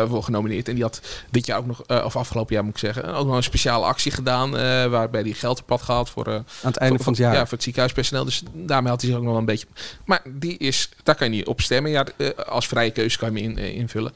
voor 0.09 0.23
genomineerd. 0.23 0.69
En 0.69 0.75
die 0.75 0.83
had 0.83 1.01
dit 1.31 1.47
jaar 1.47 1.59
ook 1.59 1.67
nog, 1.67 2.05
of 2.05 2.17
afgelopen 2.17 2.55
jaar 2.55 2.65
moet 2.65 2.73
ik 2.73 2.79
zeggen, 2.79 3.15
ook 3.15 3.27
nog 3.27 3.37
een 3.37 3.43
speciale 3.43 3.85
actie 3.85 4.13
gedaan. 4.13 4.51
waarbij 4.91 5.21
hij 5.21 5.33
geld 5.33 5.61
op 5.61 5.67
pad 5.67 5.83
gehaald 5.83 6.11
voor, 6.11 6.27
aan 6.27 6.45
het 6.61 6.77
einde 6.77 6.97
voor, 6.97 7.05
van 7.05 7.13
het 7.13 7.23
jaar. 7.23 7.35
Ja, 7.35 7.43
voor 7.43 7.53
het 7.53 7.63
ziekenhuispersoneel. 7.63 8.25
Dus 8.25 8.43
daarmee 8.53 8.91
had 8.91 9.01
hij 9.01 9.11
zich 9.11 9.19
ook 9.19 9.25
nog 9.25 9.33
wel 9.33 9.41
een 9.41 9.47
beetje. 9.47 9.67
Maar 10.05 10.23
die 10.29 10.57
is, 10.59 10.89
daar 11.03 11.15
kan 11.15 11.31
je 11.31 11.37
niet 11.37 11.47
op 11.47 11.61
stemmen. 11.61 11.91
Ja, 11.91 12.07
als 12.47 12.67
vrije 12.67 12.91
keuze 12.91 13.19
kan 13.19 13.35
je 13.35 13.43
hem 13.43 13.57
in, 13.57 13.75
invullen. 13.75 14.13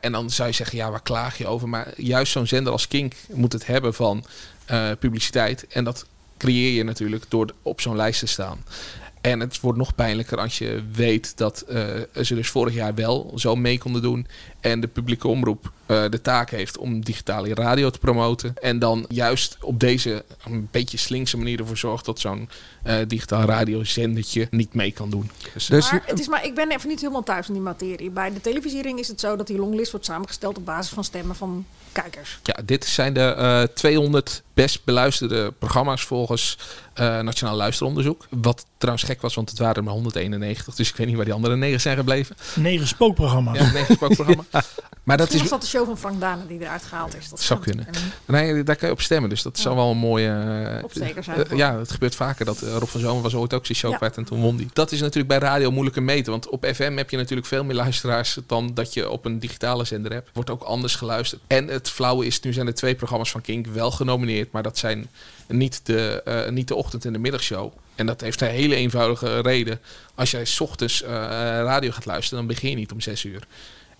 en 0.00 0.12
dan 0.12 0.30
zou 0.30 0.48
je 0.48 0.54
zeggen, 0.54 0.78
ja, 0.78 0.90
waar 0.90 1.02
klaag 1.02 1.38
je 1.38 1.46
over? 1.46 1.68
Maar 1.68 1.88
juist 1.96 2.32
zo'n 2.32 2.46
zender 2.46 2.72
als 2.72 2.88
Kink 2.88 3.14
moet 3.32 3.52
het 3.52 3.66
hebben 3.66 3.94
van 3.94 4.24
publiciteit. 4.98 5.66
En 5.66 5.84
dat 5.84 6.06
creëer 6.38 6.72
je 6.72 6.84
natuurlijk 6.84 7.24
door 7.28 7.54
op 7.62 7.80
zo'n 7.80 7.96
lijst 7.96 8.20
te 8.20 8.26
staan. 8.26 8.64
En 9.22 9.40
het 9.40 9.60
wordt 9.60 9.78
nog 9.78 9.94
pijnlijker 9.94 10.38
als 10.38 10.58
je 10.58 10.82
weet 10.92 11.36
dat 11.36 11.64
uh, 11.68 11.84
ze 12.22 12.34
dus 12.34 12.48
vorig 12.48 12.74
jaar 12.74 12.94
wel 12.94 13.32
zo 13.36 13.56
mee 13.56 13.78
konden 13.78 14.02
doen. 14.02 14.26
En 14.62 14.80
de 14.80 14.88
publieke 14.88 15.28
omroep 15.28 15.72
uh, 15.86 16.04
de 16.10 16.20
taak 16.20 16.50
heeft 16.50 16.78
om 16.78 17.04
digitale 17.04 17.54
radio 17.54 17.90
te 17.90 17.98
promoten. 17.98 18.54
En 18.60 18.78
dan 18.78 19.04
juist 19.08 19.56
op 19.60 19.80
deze 19.80 20.24
een 20.44 20.68
beetje 20.70 20.96
slinkse 20.96 21.36
manier 21.36 21.58
ervoor 21.58 21.76
zorgt 21.76 22.04
dat 22.04 22.20
zo'n 22.20 22.48
uh, 22.86 22.96
digitaal 23.06 23.44
radiozendertje 23.44 24.46
niet 24.50 24.74
mee 24.74 24.92
kan 24.92 25.10
doen. 25.10 25.30
Dus, 25.54 25.66
dus 25.66 25.90
maar, 25.90 26.02
het 26.06 26.20
is 26.20 26.28
maar 26.28 26.44
ik 26.44 26.54
ben 26.54 26.70
even 26.70 26.88
niet 26.88 27.00
helemaal 27.00 27.22
thuis 27.22 27.48
in 27.48 27.52
die 27.52 27.62
materie. 27.62 28.10
Bij 28.10 28.32
de 28.32 28.40
televisiering 28.40 28.98
is 28.98 29.08
het 29.08 29.20
zo 29.20 29.36
dat 29.36 29.46
die 29.46 29.58
longlist 29.58 29.90
wordt 29.90 30.06
samengesteld 30.06 30.56
op 30.56 30.64
basis 30.64 30.92
van 30.92 31.04
stemmen 31.04 31.36
van 31.36 31.66
kijkers. 31.92 32.38
Ja, 32.42 32.56
dit 32.64 32.84
zijn 32.84 33.12
de 33.12 33.34
uh, 33.38 33.74
200 33.74 34.42
best 34.54 34.84
beluisterde 34.84 35.52
programma's 35.58 36.02
volgens 36.02 36.58
uh, 37.00 37.20
Nationaal 37.20 37.56
Luisteronderzoek. 37.56 38.26
Wat 38.30 38.66
trouwens 38.78 39.06
gek 39.06 39.20
was, 39.20 39.34
want 39.34 39.50
het 39.50 39.58
waren 39.58 39.74
er 39.74 39.84
maar 39.84 39.92
191. 39.92 40.74
Dus 40.74 40.88
ik 40.88 40.96
weet 40.96 41.06
niet 41.06 41.16
waar 41.16 41.24
die 41.24 41.34
andere 41.34 41.56
negen 41.56 41.80
zijn 41.80 41.96
gebleven. 41.96 42.36
Negen 42.54 42.86
spookprogramma's. 42.86 43.58
Ja, 43.58 43.72
negen 43.72 43.94
spookprogramma's. 43.94 44.46
Maar 45.02 45.16
dat 45.16 45.26
Misschien 45.26 45.44
is 45.44 45.50
was 45.50 45.60
dat 45.60 45.70
de 45.70 45.76
show 45.76 45.86
van 45.86 45.98
Frank 45.98 46.20
Dane 46.20 46.46
die 46.46 46.60
eruit 46.60 46.82
gehaald 46.82 47.16
is. 47.16 47.28
Dat 47.28 47.40
zou 47.40 47.60
kunnen. 47.60 47.86
Nee, 48.24 48.62
daar 48.62 48.76
kan 48.76 48.88
je 48.88 48.94
op 48.94 49.00
stemmen. 49.00 49.30
Dus 49.30 49.42
dat 49.42 49.56
ja. 49.56 49.62
zou 49.62 49.76
wel 49.76 49.90
een 49.90 49.96
mooie... 49.96 50.28
Uh, 50.76 50.84
Opsteker 50.84 51.24
zijn. 51.24 51.38
Uh, 51.50 51.58
ja, 51.58 51.78
het 51.78 51.90
gebeurt 51.90 52.14
vaker. 52.14 52.44
Dat 52.44 52.62
uh, 52.62 52.76
Rob 52.76 52.88
van 52.88 53.00
Zomer 53.00 53.22
was 53.22 53.34
ooit 53.34 53.54
ook 53.54 53.66
zijn 53.66 53.78
show 53.78 53.96
kwijt 53.96 54.14
ja. 54.14 54.20
en 54.20 54.24
toen 54.24 54.40
won 54.40 54.56
die. 54.56 54.68
Dat 54.72 54.92
is 54.92 55.00
natuurlijk 55.00 55.28
bij 55.28 55.38
radio 55.38 55.70
moeilijker 55.70 56.02
meten. 56.02 56.32
Want 56.32 56.48
op 56.48 56.66
FM 56.74 56.96
heb 56.96 57.10
je 57.10 57.16
natuurlijk 57.16 57.48
veel 57.48 57.64
meer 57.64 57.74
luisteraars 57.74 58.38
dan 58.46 58.74
dat 58.74 58.94
je 58.94 59.10
op 59.10 59.24
een 59.24 59.38
digitale 59.38 59.84
zender 59.84 60.12
hebt. 60.12 60.30
Wordt 60.32 60.50
ook 60.50 60.62
anders 60.62 60.94
geluisterd. 60.94 61.40
En 61.46 61.68
het 61.68 61.90
flauwe 61.90 62.26
is, 62.26 62.40
nu 62.40 62.52
zijn 62.52 62.66
er 62.66 62.74
twee 62.74 62.94
programma's 62.94 63.30
van 63.30 63.40
Kink 63.40 63.66
wel 63.66 63.90
genomineerd. 63.90 64.52
Maar 64.52 64.62
dat 64.62 64.78
zijn 64.78 65.08
niet 65.48 65.80
de, 65.86 66.22
uh, 66.28 66.48
niet 66.48 66.68
de 66.68 66.74
ochtend- 66.74 67.04
en 67.04 67.12
de 67.12 67.18
middagshow. 67.18 67.72
En 67.94 68.06
dat 68.06 68.20
heeft 68.20 68.40
een 68.40 68.48
hele 68.48 68.74
eenvoudige 68.74 69.40
reden. 69.40 69.80
Als 70.14 70.30
jij 70.30 70.44
s 70.44 70.60
ochtends 70.60 71.02
uh, 71.02 71.08
radio 71.08 71.90
gaat 71.90 72.06
luisteren, 72.06 72.38
dan 72.38 72.54
begin 72.54 72.70
je 72.70 72.76
niet 72.76 72.92
om 72.92 73.00
zes 73.00 73.24
uur. 73.24 73.46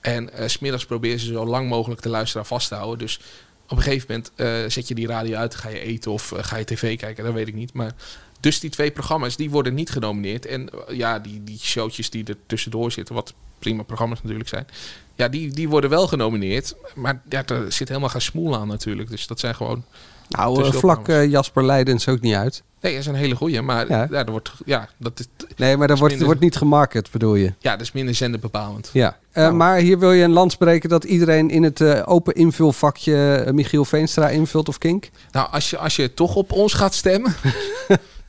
En 0.03 0.31
uh, 0.39 0.47
smiddags 0.49 0.85
proberen 0.87 1.19
ze 1.21 1.27
zo 1.27 1.47
lang 1.47 1.69
mogelijk 1.69 2.03
de 2.03 2.09
luisteraar 2.09 2.47
vast 2.47 2.69
te 2.69 2.75
houden. 2.75 2.99
Dus 2.99 3.21
op 3.69 3.77
een 3.77 3.83
gegeven 3.83 4.07
moment 4.09 4.31
eh, 4.35 4.71
zet 4.71 4.89
je 4.89 4.95
die 4.95 5.07
radio 5.07 5.37
uit, 5.37 5.55
ga 5.55 5.69
je 5.69 5.81
eten 5.81 6.11
of 6.11 6.33
eh, 6.33 6.45
ga 6.45 6.57
je 6.57 6.65
tv 6.65 6.99
kijken, 6.99 7.25
dat 7.25 7.33
weet 7.33 7.49
ik 7.49 7.55
niet. 7.55 7.73
Maar 7.73 7.93
dus 8.41 8.61
die 8.61 8.71
twee 8.71 8.91
programma's, 8.91 9.37
die 9.37 9.51
worden 9.51 9.75
niet 9.75 9.91
genomineerd. 9.91 10.47
En 10.47 10.69
ja, 10.89 11.19
die, 11.19 11.45
die 11.45 11.59
showtjes 11.59 12.11
die 12.11 12.25
er 12.25 12.37
tussendoor 12.47 12.93
zitten, 12.93 13.15
wat 13.15 13.35
prima 13.59 13.83
programma's 13.83 14.23
natuurlijk 14.23 14.49
zijn. 14.49 14.67
Ja, 15.15 15.29
die, 15.29 15.51
die 15.51 15.69
worden 15.69 15.91
wel 15.91 16.07
genomineerd. 16.09 16.75
Maar 16.95 17.23
ja, 17.29 17.45
er 17.47 17.73
zit 17.73 17.89
helemaal 17.89 18.09
geen 18.09 18.21
smoel 18.21 18.57
aan 18.57 18.69
natuurlijk. 18.69 19.11
Dus 19.11 19.27
dat 19.27 19.41
zijn 19.41 19.55
gewoon... 19.55 19.85
Nou, 20.29 20.73
vlak 20.73 21.07
Jasper 21.07 21.65
Leidens 21.65 22.09
ook 22.09 22.21
niet 22.21 22.35
uit. 22.35 22.63
Nee, 22.81 22.93
dat 22.93 23.01
is 23.01 23.07
een 23.07 23.15
hele 23.15 23.35
goeie. 23.35 23.63
Maar 23.63 23.89
Ja. 23.89 24.07
ja. 24.11 24.25
er 24.25 24.31
wordt, 24.31 24.53
ja, 24.67 24.89
dat 24.97 25.21
is, 25.21 25.27
Nee, 25.57 25.77
maar 25.77 25.89
dat 25.89 25.97
wordt, 25.99 26.11
minder- 26.13 26.27
wordt 26.27 26.43
niet 26.45 26.57
gemarket, 26.57 27.11
bedoel 27.11 27.35
je? 27.35 27.53
ja, 27.59 27.71
dat 27.73 27.81
is 27.81 27.93
minder 27.93 28.15
zenderbepalend. 28.15 28.91
Ja, 28.93 29.19
Eh, 29.33 29.51
maar 29.51 29.77
hier 29.77 29.99
wil 29.99 30.13
je 30.13 30.25
een 30.25 30.33
lans 30.33 30.57
breken 30.57 30.89
dat 30.89 31.05
iedereen 31.05 31.51
in 31.51 31.63
het 31.63 31.81
eh, 31.81 32.03
open 32.05 32.35
invulvakje 32.35 33.35
eh, 33.35 33.53
Michiel 33.53 33.85
Veenstra 33.85 34.29
invult 34.29 34.69
of 34.69 34.79
Kink? 34.79 35.11
Nou, 35.31 35.49
als 35.51 35.71
je, 35.71 35.79
als 35.79 35.97
je 35.97 36.15
toch 36.15 36.35
op 36.35 36.53
ons 36.53 36.73
gaat 36.73 36.95
stemmen. 36.95 37.35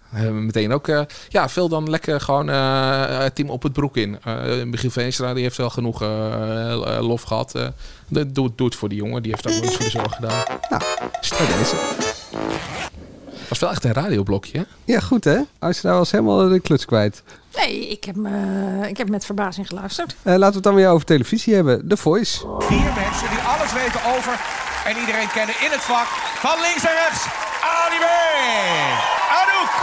hebben 0.10 0.36
we 0.36 0.46
meteen 0.46 0.72
ook. 0.72 1.06
ja, 1.30 1.50
vul 1.50 1.70
dan 1.70 1.90
lekker 1.90 2.22
gewoon 2.22 2.48
het 2.48 3.36
team 3.36 3.50
op 3.50 3.64
het 3.64 3.74
broek 3.74 3.98
in. 3.98 4.20
Michiel 4.66 4.90
Veenstra 4.90 5.34
die 5.34 5.44
heeft 5.44 5.58
wel 5.58 5.70
genoeg 5.70 6.02
lof 7.00 7.22
gehad. 7.22 7.56
eh 7.56 7.68
doe, 8.08 8.32
doe 8.32 8.52
doe 8.56 8.66
het 8.68 8.76
voor 8.76 8.90
die 8.90 8.98
jongen. 8.98 9.24
Die 9.24 9.32
heeft 9.32 9.48
ook 9.48 9.54
wel 9.54 9.64
iets 9.64 9.76
voor 9.76 9.86
de 9.86 9.92
zorg 9.92 10.16
gedaan. 10.16 10.44
Nou, 10.70 10.84
bij 11.38 11.58
deze. 11.58 12.83
Was 13.60 13.62
wel 13.62 13.72
echt 13.72 13.84
een 13.84 14.04
radioblokje, 14.04 14.58
hè? 14.58 14.64
Ja, 14.94 15.00
goed 15.00 15.24
hè? 15.24 15.40
Als 15.60 15.76
je 15.82 15.88
nou 15.88 16.00
was 16.00 16.12
helemaal 16.12 16.50
de 16.50 16.60
kluts 16.60 16.86
kwijt. 16.86 17.24
Nee, 17.56 17.88
ik 17.90 18.04
heb, 18.04 18.16
me- 18.16 18.88
ik 18.88 18.98
heb 18.98 19.10
met 19.10 19.26
verbazing 19.26 19.68
geluisterd. 19.68 20.16
Eh, 20.22 20.32
laten 20.34 20.48
we 20.50 20.54
het 20.56 20.64
dan 20.64 20.76
weer 20.76 20.90
over 20.90 21.06
televisie 21.06 21.54
hebben. 21.56 21.88
The 21.88 21.98
Voice. 21.98 22.38
Vier 22.60 22.92
mensen 23.04 23.30
die 23.30 23.40
alles 23.54 23.74
weten 23.74 24.00
over 24.18 24.40
en 24.86 24.98
iedereen 25.00 25.30
kennen 25.34 25.56
in 25.66 25.72
het 25.72 25.82
vak. 25.82 26.08
Van 26.46 26.56
links 26.62 26.84
naar 26.84 26.94
rechts, 26.94 27.26
B. 28.04 28.06
Anouk. 29.42 29.74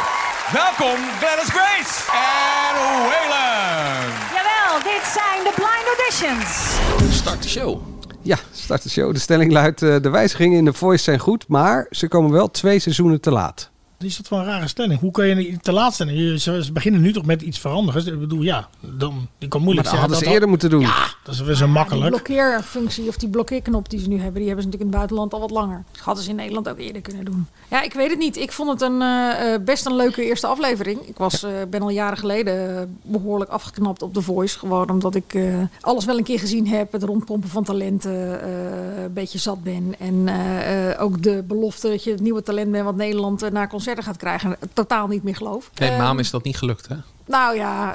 Welkom, 0.53 0.99
Glennis 1.21 1.49
Grace. 1.57 1.95
En 2.13 2.75
Whalen. 3.09 4.13
Jawel, 4.37 4.83
dit 4.83 5.05
zijn 5.17 5.45
de 5.45 5.53
blind 5.55 5.87
auditions. 5.97 6.77
Start 7.17 7.43
de 7.43 7.49
show. 7.49 7.90
Ja, 8.23 8.39
start 8.53 8.83
de 8.83 8.89
show. 8.89 9.13
De 9.13 9.19
stelling 9.19 9.53
luidt, 9.53 9.83
eh, 9.83 9.97
de 10.01 10.11
wijzigingen 10.11 10.59
in 10.59 10.65
The 10.65 10.73
Voice 10.73 11.03
zijn 11.03 11.19
goed, 11.19 11.49
maar 11.49 11.87
ze 11.91 12.09
komen 12.09 12.31
wel 12.31 12.51
twee 12.51 12.79
seizoenen 12.79 13.21
te 13.21 13.31
laat. 13.31 13.71
Is 14.05 14.17
dat 14.17 14.29
wel 14.29 14.39
een 14.39 14.45
rare 14.45 14.69
stelling? 14.69 15.01
Hoe 15.01 15.11
kan 15.11 15.27
je 15.27 15.35
niet 15.35 15.65
te 15.65 15.73
laat 15.73 15.95
zijn? 15.95 16.15
Je- 16.17 16.39
Ze 16.39 16.71
beginnen 16.73 17.01
nu 17.01 17.13
toch 17.13 17.25
met 17.25 17.43
iets 17.43 17.59
veranderen. 17.59 18.07
Ik 18.13 18.21
bedoel, 18.21 18.43
ja, 18.43 18.69
dan 18.81 19.29
die 19.39 19.49
kan 19.49 19.63
moeilijk 19.63 19.87
Maar 19.87 19.95
dat 19.97 20.01
hadden 20.03 20.19
ze 20.19 20.25
dat 20.25 20.33
eerder 20.33 20.49
moeten 20.49 20.71
doen. 20.71 20.81
Ja, 20.81 21.07
dat 21.25 21.35
is 21.35 21.41
weer 21.41 21.55
zo 21.55 21.69
makkelijk. 21.69 22.09
blokkeerfunctie 22.11 23.09
of 23.09 23.17
die 23.17 23.29
blokkeerknop 23.29 23.91
die 23.91 24.01
ze 24.01 24.09
nu 24.09 24.15
hebben, 24.17 24.35
die 24.35 24.47
hebben 24.47 24.63
ze 24.65 24.69
natuurlijk 24.71 24.81
in 24.81 24.87
het 24.87 24.97
buitenland 24.97 25.33
al 25.33 25.41
wat 25.41 25.51
langer. 25.51 25.85
Dat 25.93 26.01
hadden 26.01 26.25
ze 26.25 26.31
in 26.31 26.37
Nederland 26.37 26.69
ook 26.69 26.79
eerder 26.79 27.03
kunnen 27.03 27.25
doen. 27.25 27.47
Ja, 27.71 27.83
ik 27.83 27.93
weet 27.93 28.11
het 28.11 28.19
niet. 28.19 28.37
Ik 28.37 28.53
vond 28.53 28.71
het 28.71 28.81
een, 28.81 29.03
eh, 29.03 29.55
eh, 29.55 29.63
best 29.65 29.87
een 29.87 29.97
leuke 29.97 30.25
eerste 30.25 30.47
aflevering. 30.47 31.01
Ik 31.01 31.17
was, 31.17 31.43
eh, 31.43 31.51
ben 31.71 31.83
al 31.83 31.91
jaren 31.91 32.19
geleden 32.19 32.77
eh, 32.79 32.83
behoorlijk 33.03 33.51
afgeknapt 33.51 34.03
op 34.03 34.15
The 34.15 34.23
Voice. 34.23 34.59
Gewoon 34.59 34.91
omdat 34.91 35.15
ik 35.15 35.35
eh, 35.35 35.43
alles 35.81 36.05
wel 36.05 36.19
een 36.19 36.25
keer 36.25 36.39
gezien 36.39 36.67
heb. 36.69 36.93
Het 36.93 37.03
rondpompen 37.03 37.49
van 37.49 37.65
talenten 37.65 38.43
eh, 38.43 39.03
een 39.03 39.13
beetje 39.13 39.39
zat 39.39 39.63
ben. 39.63 39.95
En 39.99 40.29
eh, 40.29 40.91
eh, 40.91 41.03
ook 41.03 41.23
de 41.23 41.45
belofte 41.47 41.89
dat 41.89 42.05
je 42.05 42.11
het 42.11 42.21
nieuwe 42.21 42.43
talent 42.43 42.71
bent 42.71 42.85
wat 42.85 42.97
Nederland 42.97 43.51
naar 43.53 43.69
gaat 43.99 44.17
krijgen. 44.17 44.57
Totaal 44.73 45.07
niet 45.07 45.23
meer 45.23 45.37
geloof. 45.37 45.71
Nee, 45.75 45.89
Ehm, 45.91 45.99
Maam 45.99 46.19
is 46.19 46.31
dat 46.31 46.43
niet 46.45 46.57
gelukt, 46.57 46.89
hè? 46.89 46.95
nou 47.27 47.57
ja, 47.57 47.95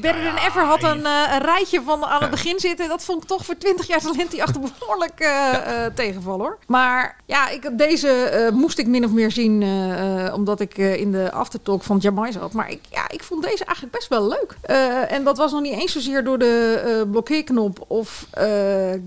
Better 0.00 0.22
Than 0.22 0.36
Ever 0.46 0.62
had 0.64 0.82
een, 0.82 1.06
eh, 1.06 1.32
een 1.32 1.40
rijtje 1.42 1.82
van 1.84 2.04
aan 2.04 2.20
het 2.20 2.30
begin 2.30 2.60
zitten. 2.60 2.88
Dat 2.88 3.04
vond 3.04 3.22
ik 3.22 3.28
toch 3.28 3.44
voor 3.44 3.56
20 3.56 3.86
jaar 3.86 4.00
talent 4.00 4.30
die 4.30 4.42
achter 4.42 4.60
behoorlijk 4.60 5.20
eh, 5.20 5.84
eh, 5.84 5.92
tegenvallen 5.94 6.40
hoor. 6.40 6.58
Maar 6.66 7.16
ja, 7.26 7.48
ik, 7.48 7.70
deze 7.78 8.08
eh, 8.08 8.52
moest 8.52 8.78
ik 8.78 8.86
min 8.86 9.04
of 9.04 9.10
meer 9.10 9.30
zien 9.30 9.62
eh, 9.62 10.26
eh, 10.26 10.34
omdat 10.34 10.60
ik 10.60 10.78
eh, 10.78 10.96
in 11.00 11.12
de 11.12 11.32
aftertalk 11.32 11.82
van 11.82 11.98
Jamai 11.98 12.32
zat. 12.32 12.52
Maar 12.52 12.70
ik, 12.70 12.80
ja, 12.90 13.10
ik 13.10 13.22
vond 13.22 13.42
deze 13.42 13.64
eigenlijk 13.64 13.96
best 13.96 14.08
wel 14.08 14.28
leuk. 14.28 14.56
Eh, 14.60 15.12
en 15.12 15.24
dat 15.24 15.36
was 15.38 15.52
nog 15.52 15.60
niet 15.62 15.80
eens 15.80 15.92
zozeer 15.92 16.24
door 16.24 16.38
de 16.38 16.82
eh, 17.04 17.10
blokkeerknop 17.10 17.84
of 17.88 18.26
eh 18.30 18.46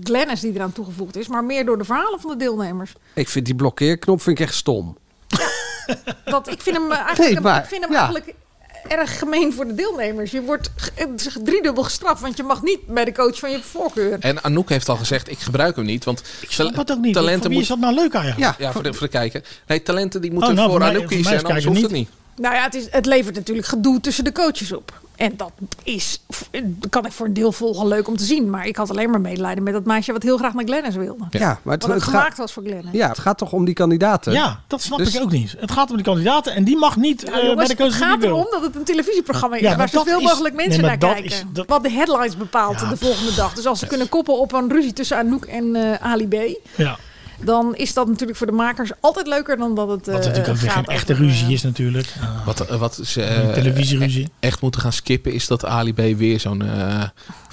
Glennis 0.02 0.40
die 0.40 0.54
eraan 0.54 0.72
toegevoegd 0.72 1.16
is. 1.16 1.28
Maar 1.28 1.44
meer 1.44 1.64
door 1.66 1.78
de 1.78 1.84
verhalen 1.84 2.20
van 2.20 2.30
de 2.30 2.36
deelnemers. 2.36 2.92
Ik 3.14 3.28
vind 3.28 3.46
die 3.46 3.54
blokkeerknop 3.54 4.22
vind 4.22 4.38
ik 4.38 4.46
echt 4.46 4.54
stom. 4.54 4.96
Dat, 6.24 6.48
ik 6.48 6.62
vind 6.62 6.76
hem 6.76 6.90
eh, 6.92 6.98
eigenlijk, 6.98 7.32
Nee, 7.34 7.40
maar, 7.40 7.62
ik 7.62 7.68
vind 7.68 7.82
hem 7.82 7.92
ja. 7.92 7.98
eigenlijk 7.98 8.34
erg 8.88 9.18
gemeen 9.18 9.52
voor 9.52 9.66
de 9.66 9.74
deelnemers. 9.74 10.30
Je 10.30 10.42
wordt 10.42 10.70
eh, 10.94 11.06
driedubbel 11.44 11.82
gestraft, 11.82 12.20
want 12.20 12.36
je 12.36 12.42
mag 12.42 12.62
niet 12.62 12.86
bij 12.86 13.04
de 13.04 13.12
coach 13.12 13.38
van 13.38 13.50
je 13.50 13.62
voorkeur. 13.62 14.16
En 14.20 14.44
Anouk 14.44 14.68
heeft 14.68 14.88
al 14.88 14.96
gezegd, 14.96 15.30
ik 15.30 15.38
gebruik 15.38 15.76
hem 15.76 15.84
niet. 15.84 16.04
Want 16.04 16.22
ik 16.40 16.50
snap 16.50 16.76
het 16.76 16.90
ook 16.92 16.98
niet. 16.98 17.16
Voor 17.16 17.48
wie 17.48 17.60
is 17.60 17.66
dat 17.68 17.78
nou 17.78 17.94
leuk 17.94 18.14
eigenlijk? 18.14 18.58
Ja, 18.58 18.72
voor, 18.72 18.82
de, 18.82 18.92
voor 18.92 19.06
de 19.06 19.12
kijker. 19.12 19.42
Nee, 19.66 19.82
talenten 19.82 20.20
die 20.20 20.30
moeten 20.32 20.50
Oh, 20.50 20.56
nou, 20.56 20.70
voor 20.70 20.78
voor 20.78 20.86
mij- 20.88 20.96
Anouk 20.96 21.08
voor 21.08 21.16
kiezen 21.16 21.36
en 21.38 21.44
anders 21.44 21.64
hoeft 21.64 21.82
het 21.82 21.90
niet. 21.90 22.08
Nou 22.36 22.54
ja, 22.54 22.62
het, 22.62 22.74
is, 22.74 22.86
het 22.90 23.06
levert 23.06 23.34
natuurlijk 23.34 23.66
gedoe 23.66 24.00
tussen 24.00 24.24
de 24.24 24.32
coaches 24.32 24.72
op. 24.72 25.00
En 25.16 25.36
dat 25.36 25.50
is, 25.82 26.20
kan 26.90 27.06
ik 27.06 27.12
voor 27.12 27.26
een 27.26 27.32
deel 27.32 27.52
volgen 27.52 27.86
leuk 27.88 28.08
om 28.08 28.16
te 28.16 28.24
zien. 28.24 28.50
Maar 28.50 28.66
ik 28.66 28.76
had 28.76 28.90
alleen 28.90 29.10
maar 29.10 29.20
medelijden 29.20 29.62
met 29.64 29.72
dat 29.72 29.84
meisje 29.84 30.12
wat 30.12 30.22
heel 30.22 30.36
graag 30.38 30.54
naar 30.54 30.64
Glennis 30.64 30.94
wilde. 30.94 31.24
Ja, 31.30 31.58
maar 31.62 31.74
het, 31.74 31.82
wat 31.82 31.90
ook 31.90 31.96
het 31.96 32.02
gemaakt 32.02 32.26
gaat, 32.28 32.36
was 32.36 32.52
voor 32.52 32.62
Glennis. 32.62 32.92
ja, 32.92 33.08
het 33.08 33.18
gaat 33.18 33.38
toch 33.38 33.52
om 33.52 33.64
die 33.64 33.74
kandidaten? 33.74 34.32
Ja, 34.32 34.60
dat 34.66 34.82
snap 34.82 34.98
Dus- 34.98 35.14
ik 35.14 35.22
ook 35.22 35.30
niet. 35.30 35.54
Het 35.58 35.70
gaat 35.70 35.90
om 35.90 35.96
die 35.96 36.04
kandidaten 36.04 36.54
en 36.54 36.64
die 36.64 36.76
mag 36.78 36.96
niet 36.96 37.24
Nou, 37.24 37.36
eh, 37.36 37.42
bij 37.44 37.54
de 37.54 37.60
het 37.72 37.76
coach 37.80 37.88
die 37.90 37.98
gaat 37.98 38.22
erom 38.22 38.46
dat 38.50 38.62
het 38.62 38.76
een 38.76 38.84
televisieprogramma 38.84 39.56
is 39.56 39.62
Ja, 39.62 39.76
waar 39.76 39.88
zoveel 39.88 40.20
mogelijk 40.20 40.54
mensen 40.54 40.80
nee, 40.80 40.88
naar 40.90 40.98
dat 40.98 41.12
kijken. 41.12 41.30
is- 41.30 41.44
dat- 41.52 41.66
Wat 41.66 41.82
de 41.82 41.90
headlines 41.90 42.36
bepaalt 42.36 42.78
de 42.78 42.96
volgende 42.96 43.34
dag. 43.34 43.52
Dus 43.54 43.66
als 43.66 43.78
ze 43.78 43.86
kunnen 43.86 44.08
koppen 44.08 44.38
op 44.38 44.52
een 44.52 44.70
ruzie 44.72 44.92
tussen 44.92 45.16
Anouk 45.16 45.44
en 45.44 45.76
eh, 45.76 46.06
Ali 46.12 46.28
B. 46.28 46.34
Ja. 46.76 46.98
Dan 47.40 47.74
is 47.76 47.94
dat 47.94 48.06
natuurlijk 48.08 48.38
voor 48.38 48.46
de 48.46 48.52
makers 48.52 48.90
altijd 49.00 49.26
leuker 49.26 49.56
dan 49.56 49.74
dat 49.74 49.88
het. 49.88 50.06
Wat 50.06 50.08
eh, 50.20 50.26
natuurlijk 50.26 50.48
ook 50.48 50.56
weer 50.56 50.70
gaat 50.70 50.84
geen 50.84 50.94
echte 50.94 51.12
over, 51.12 51.24
ruzie 51.24 51.52
is 51.52 51.62
natuurlijk. 51.62 52.12
Ah. 52.20 52.46
Wat, 52.46 52.60
eh, 52.60 52.76
wat 52.76 53.00
ze 53.04 53.22
Een 53.22 53.48
eh, 53.48 53.52
televisieruzie. 53.52 54.24
e- 54.24 54.28
echt 54.40 54.60
moeten 54.60 54.80
gaan 54.80 54.92
skippen 54.92 55.32
is 55.32 55.46
dat 55.46 55.64
Ali 55.64 55.92
B 55.92 56.18
weer 56.18 56.40
zo'n 56.40 56.62
eh, 56.62 57.02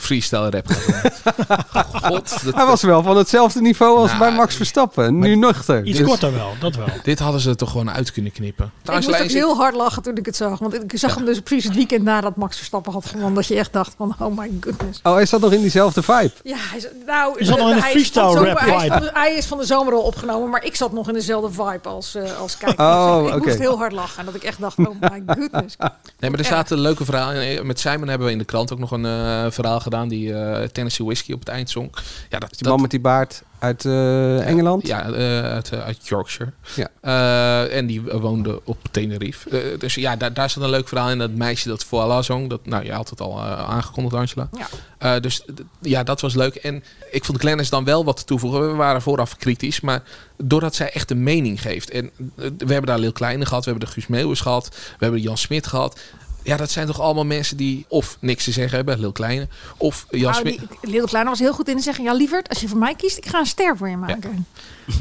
freestyle 0.04 0.50
rap. 0.50 0.66
God, 2.04 2.44
dat- 2.44 2.56
Hij 2.56 2.66
was 2.66 2.82
wel 2.82 3.04
van 3.04 3.18
hetzelfde 3.18 3.62
niveau 3.62 3.98
als 3.98 4.08
Nou, 4.08 4.20
bij 4.20 4.32
Max 4.32 4.56
Verstappen. 4.56 5.20
Nu 5.20 5.36
nuchter. 5.36 5.84
Iets 5.84 5.98
Dus- 5.98 6.08
korter 6.08 6.34
wel, 6.34 6.54
dat 6.60 6.76
wel. 6.76 6.86
Dit 7.04 7.20
hadden 7.20 7.42
ze 7.42 7.56
toch 7.56 7.72
gewoon 7.72 7.92
uit 7.92 8.12
kunnen 8.12 8.32
knippen. 8.32 8.72
Ik 8.84 8.92
moest 8.94 9.08
ook 9.22 9.28
heel 9.28 9.56
hard 9.56 9.76
lachen 9.76 10.04
toen 10.04 10.18
ik 10.18 10.26
het 10.26 10.36
zag. 10.36 10.60
Want 10.60 10.74
ik 10.74 10.92
zag 11.00 11.16
hem 11.16 11.26
dus 11.26 11.40
precies 11.40 11.64
het 11.64 11.76
weekend 11.76 12.04
nadat 12.04 12.36
Max 12.36 12.58
Verstappen 12.58 12.92
had 12.94 13.06
gewonnen. 13.06 13.34
Dat 13.34 13.48
je 13.48 13.56
echt 13.56 13.74
dacht 13.74 13.94
van, 13.98 14.16
oh 14.20 14.38
my 14.38 14.52
goodness. 14.60 15.00
Oh, 15.04 15.14
hij 15.14 15.26
zat 15.26 15.42
nog 15.42 15.52
in 15.52 15.62
diezelfde 15.62 16.02
vibe. 16.04 16.32
Ja, 16.44 16.56
hij 16.58 16.78
is, 16.78 16.88
nou, 17.06 17.46
zat 17.46 17.58
in 17.58 17.66
de 17.66 17.72
is 17.72 17.80
van 17.82 17.90
freestyle 17.90 18.32
zomer- 18.32 18.48
rap 18.48 18.60
hij 18.60 18.76
is 18.76 18.82
vibe. 18.82 18.94
van 18.94 19.02
de- 19.02 19.10
Hij 19.14 19.34
is 19.36 19.46
van 19.46 19.58
de 19.58 19.66
zomer 19.66 19.94
al 19.94 20.02
opgenomen, 20.02 20.50
maar 20.50 20.64
ik 20.64 20.76
zat 20.76 20.92
nog 20.92 21.08
in 21.08 21.14
dezelfde 21.14 21.52
vibe 21.52 21.90
als, 21.90 22.16
eh, 22.16 22.40
als 22.40 22.58
kijker. 22.58 22.86
Oh, 22.86 23.24
Dus 23.26 23.36
ik 23.36 23.46
moest 23.46 23.60
heel 23.60 23.78
hard 23.78 23.92
lachen. 23.92 24.20
En 24.20 24.26
dat 24.26 24.36
ik 24.36 24.44
echt 24.44 24.60
dacht, 24.62 24.78
oh 24.78 24.86
my 25.02 25.24
goodness. 25.28 25.76
Nee, 26.20 26.30
maar 26.30 26.40
er 26.40 26.46
zaten 26.46 26.78
leuke 26.80 27.06
verhalen. 27.06 27.66
Met 27.68 27.80
Simon 27.80 28.08
hebben 28.08 28.28
we 28.28 28.34
in 28.34 28.40
de 28.40 28.46
krant 28.46 28.74
ook 28.74 28.80
nog 28.80 28.92
een 28.92 29.06
eh, 29.06 29.46
verhaal 29.50 29.80
gedaan. 29.80 29.92
Die 30.02 30.34
eh, 30.34 30.68
Tennessee 30.68 31.06
Whiskey 31.06 31.34
op 31.34 31.40
het 31.40 31.50
eind 31.50 31.70
zong. 31.70 31.90
Ja, 32.30 32.40
dat, 32.40 32.50
Die 32.58 32.68
man 32.68 32.82
met 32.82 32.92
die 32.92 33.00
baard 33.00 33.44
uit 33.60 33.86
eh, 33.86 34.48
Engeland. 34.48 34.88
Ja, 34.88 35.12
eh, 35.12 35.44
uit, 35.44 35.74
uit 35.74 36.08
Yorkshire. 36.08 36.52
Ja. 36.76 36.88
Eh, 37.02 37.78
en 37.78 37.86
die 37.86 38.02
woonde 38.02 38.62
op 38.64 38.78
Tenerife. 38.92 39.50
Eh, 39.50 39.80
dus 39.80 39.96
ja, 39.96 40.16
daar, 40.16 40.34
daar 40.34 40.50
zat 40.50 40.64
een 40.64 40.70
leuk 40.70 40.88
verhaal 40.88 41.10
in. 41.10 41.18
Dat 41.18 41.32
meisje 41.32 41.68
dat 41.68 41.84
voor 41.84 42.02
Allah 42.02 42.24
zong. 42.24 42.50
Dat, 42.50 42.66
nou, 42.66 42.84
je 42.86 42.92
had 42.92 43.10
het 43.10 43.22
al 43.22 43.42
aangekondigd, 43.42 44.16
Angela. 44.16 44.50
Ja. 44.58 44.68
Eh, 44.98 45.22
dus 45.22 45.46
ja, 45.82 46.04
dat 46.04 46.22
was 46.22 46.36
leuk. 46.36 46.56
En 46.56 46.84
ik 47.12 47.26
vond 47.26 47.40
Glennis 47.40 47.70
dan 47.70 47.84
wel 47.84 48.06
wat 48.06 48.18
te 48.18 48.24
toevoegen. 48.24 48.70
We 48.70 48.76
waren 48.76 49.02
vooraf 49.02 49.38
kritisch. 49.38 49.82
Maar 49.82 50.04
doordat 50.38 50.76
zij 50.76 50.92
echt 50.92 51.12
een 51.12 51.24
mening 51.24 51.62
geeft. 51.62 51.90
En 51.90 52.12
we 52.36 52.54
hebben 52.58 52.86
daar 52.86 53.00
Lil 53.00 53.12
Kleine 53.12 53.46
gehad. 53.46 53.66
We 53.66 53.70
hebben 53.70 53.88
de 53.88 53.94
Guus 53.94 54.08
Meeuwis 54.08 54.40
gehad. 54.42 54.68
We 54.70 55.04
hebben 55.04 55.22
Jan 55.22 55.38
Smit 55.38 55.68
gehad. 55.68 56.00
Ja, 56.44 56.58
dat 56.58 56.72
zijn 56.72 56.88
toch 56.88 57.00
allemaal 57.02 57.26
mensen 57.26 57.58
die 57.58 57.86
of 57.88 58.18
niks 58.20 58.44
te 58.44 58.52
zeggen 58.52 58.76
hebben. 58.76 59.00
Lil 59.00 59.12
Kleine. 59.12 59.48
Of 59.78 60.06
Jan 60.10 60.22
Nou, 60.22 60.36
Smit. 60.36 60.60
die, 60.82 60.92
Lil 60.92 61.06
Kleine 61.06 61.30
was 61.30 61.40
heel 61.40 61.54
goed 61.54 61.68
in 61.70 61.78
te 61.78 61.84
zeggen, 61.84 62.04
ja 62.04 62.14
lieverd, 62.14 62.50
als 62.50 62.60
je 62.60 62.68
voor 62.68 62.78
mij 62.78 62.96
kiest, 62.96 63.18
ik 63.18 63.26
ga 63.26 63.40
een 63.40 63.46
ster 63.46 63.78
voor 63.78 63.90
je 63.90 63.98
maken. 63.98 64.46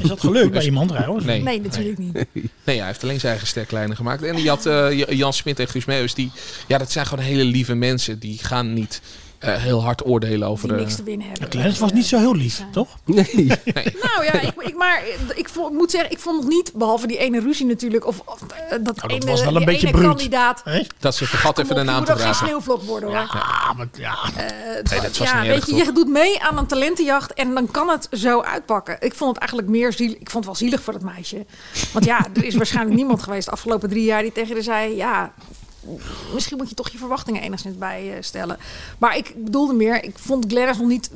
Is 0.01 0.07
dat 0.07 0.19
gelukt 0.19 0.51
bij 0.51 0.63
iemand 0.63 0.89
trouwens? 0.89 1.25
Nee. 1.25 1.41
Nee, 1.41 1.61
natuurlijk 1.61 1.97
niet. 1.97 2.25
Nee, 2.63 2.77
hij 2.77 2.87
heeft 2.87 3.03
alleen 3.03 3.19
zijn 3.19 3.31
eigen 3.31 3.47
sterklijnen 3.47 3.95
gemaakt. 3.95 4.23
En 4.23 4.35
die 4.35 4.49
had 4.49 4.65
eh, 4.65 5.09
Jan 5.09 5.33
Smit 5.33 5.59
en 5.59 5.67
Guus 5.67 5.85
Meeuwis. 5.85 6.13
Die, 6.13 6.31
ja, 6.67 6.77
dat 6.77 6.91
zijn 6.91 7.05
gewoon 7.05 7.23
hele 7.25 7.43
lieve 7.43 7.73
mensen. 7.73 8.19
Die 8.19 8.37
gaan 8.37 8.73
niet 8.73 9.01
eh, 9.43 9.55
heel 9.61 9.83
hard 9.83 10.05
oordelen 10.05 10.47
over... 10.47 10.67
Die 10.67 10.77
eh, 10.77 10.83
niks 10.83 10.95
te 10.95 11.03
winnen 11.03 11.27
hebben. 11.29 11.49
Clarence 11.49 11.79
was 11.81 11.91
niet 11.93 12.05
zo 12.05 12.17
heel 12.17 12.35
lief, 12.35 12.63
toch? 12.71 12.87
Nee. 13.05 13.35
Nou 14.03 14.23
ja, 14.25 14.31
ik, 14.41 14.53
ik, 14.57 14.75
maar 14.77 15.01
ik 15.35 15.49
vo- 15.49 15.69
moet 15.69 15.91
zeggen, 15.91 16.11
ik 16.11 16.19
vond 16.19 16.39
het 16.43 16.47
niet, 16.53 16.71
behalve 16.75 17.07
die 17.07 17.17
ene 17.17 17.39
ruzie 17.39 17.65
natuurlijk, 17.65 18.05
of, 18.07 18.21
of, 18.25 18.41
eh, 18.41 18.69
dat, 18.69 18.83
dat 18.99 19.11
ene, 19.11 19.25
was 19.25 19.39
wel 19.43 19.49
een 19.51 19.55
die 19.57 19.65
beetje 19.65 19.87
ene 19.87 19.95
bruut. 19.97 20.07
kandidaat. 20.07 20.61
Hè? 20.63 20.81
dat 20.99 21.15
ze 21.15 21.25
vergat 21.25 21.59
even 21.59 21.75
de 21.75 21.83
naam 21.83 22.05
te 22.05 22.11
ook 22.11 22.17
geen 22.17 22.27
dragen. 22.27 22.47
sneeuwvlok 22.47 22.81
worden 22.83 23.09
hoor. 23.09 23.17
Ah, 23.17 23.73
maar 23.77 23.87
ja. 23.97 24.17
Eh, 24.35 24.45
Nee, 24.91 25.01
dat 25.01 25.17
was 25.17 25.29
ja, 25.29 25.39
niet 25.39 25.47
weet 25.47 25.55
erg, 25.57 25.65
je, 25.65 25.71
toch? 25.75 25.85
je 25.85 25.91
doet 25.91 26.07
mee 26.09 26.41
aan 26.41 26.57
een 26.57 26.65
talentenjacht 26.67 27.33
en 27.33 27.53
dan 27.53 27.71
kan 27.71 27.89
het 27.89 28.07
zo 28.11 28.41
uitpakken. 28.41 28.97
Ik 28.99 29.13
vond 29.13 29.29
het 29.31 29.39
eigenlijk 29.39 29.69
meer 29.71 29.93
zielig. 29.93 30.17
Ik 30.17 30.29
vond 30.29 30.45
het 30.45 30.45
wel 30.45 30.55
zielig 30.55 30.83
voor 30.83 30.93
dat 30.93 31.01
meisje. 31.01 31.45
Want 31.93 32.05
ja, 32.05 32.27
er 32.35 32.43
is 32.43 32.55
waarschijnlijk 32.55 32.95
niemand 33.01 33.23
geweest 33.23 33.45
de 33.45 33.51
afgelopen 33.51 33.89
drie 33.89 34.03
jaar 34.03 34.21
die 34.21 34.31
tegen 34.31 34.53
haar 34.53 34.63
zei: 34.63 34.95
Ja, 34.95 35.33
misschien 36.33 36.57
moet 36.57 36.69
je 36.69 36.75
toch 36.75 36.89
je 36.89 36.97
verwachtingen 36.97 37.41
enigszins 37.41 37.77
bijstellen. 37.77 38.57
Maar 38.97 39.17
ik 39.17 39.33
bedoelde 39.37 39.73
meer, 39.73 40.03
ik 40.03 40.17
vond 40.17 40.45
Gladys 40.47 40.77
nog 40.77 40.87
niet 40.87 41.09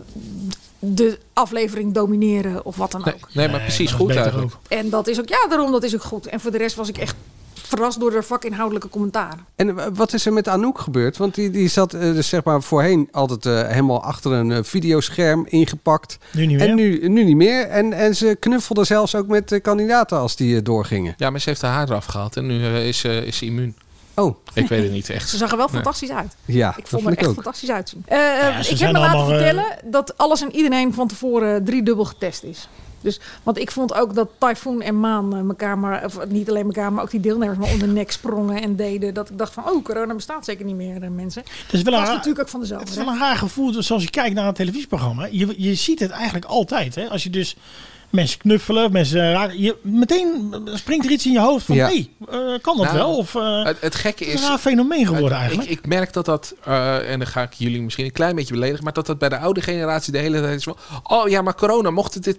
de 0.80 1.20
aflevering 1.34 1.94
domineren 1.94 2.66
of 2.66 2.76
wat 2.76 2.92
dan 2.92 3.02
ook. 3.02 3.06
Nee, 3.06 3.24
nee 3.34 3.50
maar 3.50 3.62
precies 3.62 3.92
goed 3.92 4.16
eigenlijk. 4.16 4.54
En 4.68 4.90
dat 4.90 5.08
is 5.08 5.20
ook, 5.20 5.30
ja, 5.30 5.48
daarom 5.50 5.72
dat 5.72 5.84
is 5.84 5.96
ook 5.96 6.04
goed. 6.04 6.28
En 6.28 6.40
voor 6.40 6.52
de 6.52 6.58
rest 6.58 6.76
was 6.76 6.90
ik 6.90 6.98
echt 6.98 7.16
verrast 7.54 8.00
door 8.00 8.12
de 8.12 8.24
vakinhoudelijke 8.24 8.90
commentaar. 8.90 9.38
En 9.56 9.80
eh, 9.80 9.86
wat 9.94 10.14
is 10.14 10.26
er 10.26 10.34
met 10.34 10.48
Anouk 10.48 10.80
gebeurd? 10.80 11.18
Want 11.18 11.36
die, 11.36 11.50
die 11.50 11.68
zat 11.68 11.94
eh, 11.94 12.02
dus 12.02 12.30
zeg 12.30 12.44
maar 12.44 12.62
voorheen 12.62 13.08
altijd 13.12 13.46
eh, 13.46 13.68
helemaal 13.68 14.04
achter 14.04 14.32
een 14.32 14.52
eh, 14.52 14.64
videoscherm 14.64 15.46
ingepakt. 15.50 16.18
Nu 16.34 16.46
niet 16.46 16.58
meer. 16.58 16.70
En 16.70 16.76
nu, 16.76 17.08
nu 17.08 17.24
niet 17.24 17.36
meer. 17.36 17.68
En, 17.68 17.94
en 17.94 18.16
ze 18.16 18.38
knuffelde 18.40 18.84
zelfs 18.84 19.16
ook 19.16 19.28
met 19.28 19.50
de 19.50 19.60
kandidaten 19.60 20.18
als 20.18 20.36
die 20.36 20.58
eh, 20.58 20.64
doorgingen. 20.64 21.14
Ja, 21.18 21.30
maar 21.30 21.40
ze 21.40 21.50
heeft 21.50 21.62
haar 21.62 21.74
haar 21.74 21.90
eraf 21.90 22.06
gehaald 22.06 22.38
en 22.38 22.48
nu 22.48 22.64
eh, 22.64 22.88
is, 22.88 23.00
ze 23.00 23.26
is 23.26 23.38
ze 23.38 23.46
immuun. 23.46 23.76
Oh. 24.20 24.36
Ik 24.54 24.68
weet 24.68 24.84
het 24.84 24.92
niet 24.92 25.10
echt. 25.10 25.30
Ze 25.30 25.38
zag 25.38 25.52
er 25.52 25.58
wel 25.58 25.66
Nee. 25.66 25.76
fantastisch 25.76 26.10
uit. 26.10 26.36
Ja, 26.46 26.70
ik 26.70 26.76
dat 26.76 26.90
vond 26.90 27.06
er 27.06 27.12
ik 27.12 27.18
echt 27.18 27.28
ook. 27.28 27.34
fantastisch 27.34 27.72
uitzien. 27.72 28.04
Eh, 28.08 28.18
ja, 28.18 28.64
ze 28.64 28.72
ik 28.72 28.80
heb 28.80 28.92
me 28.92 29.00
laten 29.00 29.20
eh, 29.20 29.28
vertellen 29.28 29.66
dat 29.86 30.18
alles 30.18 30.42
en 30.42 30.56
iedereen 30.56 30.94
van 30.94 31.08
tevoren 31.08 31.64
driedubbel 31.64 32.06
getest 32.06 32.44
is. 32.44 32.68
Dus, 33.02 33.20
want 33.44 33.58
ik 33.58 33.72
vond 33.72 33.94
ook 33.94 34.16
dat 34.16 34.30
Typhoon 34.38 34.82
en 34.82 35.00
Maan 35.00 35.36
eh, 35.36 35.40
elkaar 35.40 35.78
maar, 35.78 36.06
of 36.06 36.28
niet 36.28 36.50
alleen 36.50 36.66
elkaar, 36.66 36.94
maar 36.94 37.04
ook 37.04 37.12
die 37.12 37.20
deelnemers 37.20 37.58
maar 37.58 37.72
om 37.72 37.80
de 37.80 37.88
nek 37.88 38.12
sprongen 38.12 38.62
en 38.62 38.76
deden. 38.76 39.14
Dat 39.14 39.30
ik 39.30 39.38
dacht 39.38 39.54
van, 39.54 39.70
oh, 39.70 39.84
corona 39.84 40.16
bestaat 40.16 40.46
zeker 40.46 40.66
niet 40.66 40.76
meer, 40.76 41.12
mensen. 41.12 41.44
Het 41.66 41.74
is 41.74 41.82
wel 41.82 41.94
een 41.94 42.02
natuurlijk 42.02 42.40
ook 42.40 42.50
van 42.50 42.60
de 42.60 42.66
zomer. 42.66 42.84
Het 42.84 42.92
is 42.92 42.98
wel 42.98 43.08
een 43.08 43.20
raar 43.20 43.36
gevoel 43.38 43.72
dus 43.72 43.92
als 43.92 44.04
je 44.04 44.10
kijkt 44.10 44.36
naar 44.36 44.48
een 44.48 44.54
televisieprogramma. 44.54 45.28
Je, 45.32 45.54
je 45.58 45.76
ziet 45.76 46.00
het 46.00 46.12
eigenlijk 46.12 46.46
altijd. 46.46 46.96
Hè? 46.96 47.10
Als 47.10 47.24
je 47.24 47.30
dus 47.30 47.56
mensen 48.10 48.40
knuffelen, 48.40 48.92
mensen 48.92 49.32
raken. 49.32 49.62
Je, 49.62 49.76
meteen 49.82 50.54
springt 50.74 51.06
er 51.06 51.12
iets 51.12 51.26
in 51.26 51.32
je 51.32 51.40
hoofd 51.40 51.66
van: 51.66 51.76
Ja. 51.76 51.88
hé, 51.88 52.10
eh, 52.30 52.38
kan 52.62 52.78
dat 52.78 52.86
Nou, 52.86 52.98
wel? 52.98 53.18
Of, 53.18 53.36
eh, 53.36 53.64
het, 53.64 53.78
het 53.82 53.96
gekke 53.96 54.24
het 54.24 54.34
is... 54.34 54.40
is 54.40 54.42
een 54.44 54.50
raar 54.50 54.58
fenomeen 54.58 55.06
geworden 55.06 55.30
het- 55.32 55.38
eigenlijk. 55.40 55.70
Ik, 55.70 55.78
ik 55.80 55.86
merk 55.88 56.14
dat 56.14 56.26
dat, 56.26 56.54
eh, 56.64 57.12
en 57.12 57.20
dan 57.20 57.28
ga 57.28 57.42
ik 57.42 57.54
jullie 57.54 57.82
misschien 57.82 58.06
een 58.06 58.12
klein 58.12 58.36
beetje 58.36 58.54
beledigen, 58.54 58.84
maar 58.84 58.94
dat 58.94 59.06
dat 59.06 59.18
bij 59.18 59.30
de 59.30 59.38
oude 59.38 59.62
generatie 59.62 60.12
de 60.12 60.18
hele 60.20 60.42
tijd 60.42 60.58
is 60.58 60.64
van, 60.64 60.78
oh 61.04 61.28
ja, 61.30 61.42
maar 61.42 61.56
corona, 61.56 61.90
mocht 61.90 62.14
het 62.14 62.24
dit... 62.24 62.38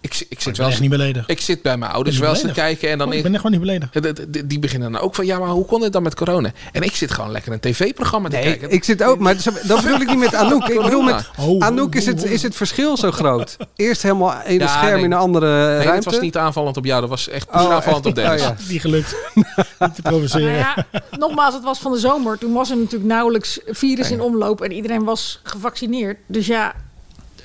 Ik, 0.00 0.26
ik 0.28 0.40
zit 0.40 0.56
wel 0.56 0.66
eens- 0.68 0.80
niet 0.80 0.90
beledigd. 0.90 1.30
Ik 1.30 1.40
zit 1.40 1.62
bij 1.62 1.76
mijn 1.76 1.92
ouders 1.92 2.18
wel 2.18 2.30
eens 2.30 2.40
te 2.40 2.52
kijken 2.52 2.90
en 2.90 2.98
dan... 2.98 3.08
Oh, 3.08 3.14
ik 3.14 3.22
ben 3.22 3.32
echt 3.34 3.42
gewoon 3.42 3.58
niet 3.60 3.66
beledigd. 3.66 4.48
Die 4.48 4.58
beginnen 4.58 4.92
dan 4.92 5.00
ook 5.00 5.14
van, 5.14 5.26
ja, 5.26 5.38
maar 5.38 5.48
hoe 5.48 5.64
kon 5.64 5.80
dit 5.80 5.92
dan 5.92 6.02
met 6.02 6.14
corona? 6.14 6.52
En 6.72 6.82
ik 6.82 6.94
zit 6.94 7.10
gewoon 7.10 7.30
lekker 7.30 7.52
een 7.52 7.60
tv-programma 7.60 8.28
te 8.28 8.36
Nee, 8.36 8.44
kijken. 8.44 8.70
ik 8.70 8.84
zit 8.84 9.02
ook, 9.02 9.18
maar 9.18 9.36
dat 9.66 9.82
bedoel 9.82 10.00
ik 10.00 10.08
niet 10.08 10.18
met 10.18 10.34
Anouk. 10.34 10.68
Ik 10.68 10.82
bedoel 10.82 11.02
met 11.02 11.30
Oh, 11.38 11.62
Anouk 11.64 11.94
is 11.94 12.06
het, 12.06 12.24
is 12.24 12.42
het 12.42 12.56
verschil 12.56 12.96
zo 12.96 13.10
groot. 13.10 13.56
Eerst 13.76 14.02
helemaal 14.02 14.32
in 14.44 14.60
het 14.60 14.68
Ja, 14.70 14.76
scherm 14.78 15.00
nee. 15.00 15.08
In 15.10 15.16
een 15.16 15.22
andere 15.22 15.46
Nee, 15.46 15.74
ruimte. 15.76 15.90
het 15.90 16.04
was 16.04 16.20
niet 16.20 16.36
aanvallend 16.36 16.76
op 16.76 16.84
jou, 16.84 17.00
dat 17.00 17.10
was 17.10 17.28
echt 17.28 17.48
Oh, 17.48 17.72
aanvallend 17.72 18.06
op? 18.06 18.14
Dennis. 18.14 18.42
Oh, 18.42 18.46
ja. 18.48 18.56
Die 18.68 18.80
gelukt. 18.80 19.16
niet 19.80 19.94
te 19.94 20.02
provoceren. 20.02 20.52
Nou 20.52 20.56
ja, 20.56 20.86
nogmaals, 21.18 21.54
het 21.54 21.62
was 21.64 21.78
van 21.78 21.92
de 21.92 21.98
zomer. 21.98 22.38
Toen 22.38 22.52
was 22.52 22.70
er 22.70 22.76
natuurlijk 22.76 23.10
nauwelijks 23.10 23.60
virus 23.66 24.10
in 24.10 24.20
omloop 24.20 24.60
en 24.60 24.72
iedereen 24.72 25.04
was 25.04 25.40
gevaccineerd. 25.42 26.18
Dus 26.26 26.46
ja, 26.46 26.74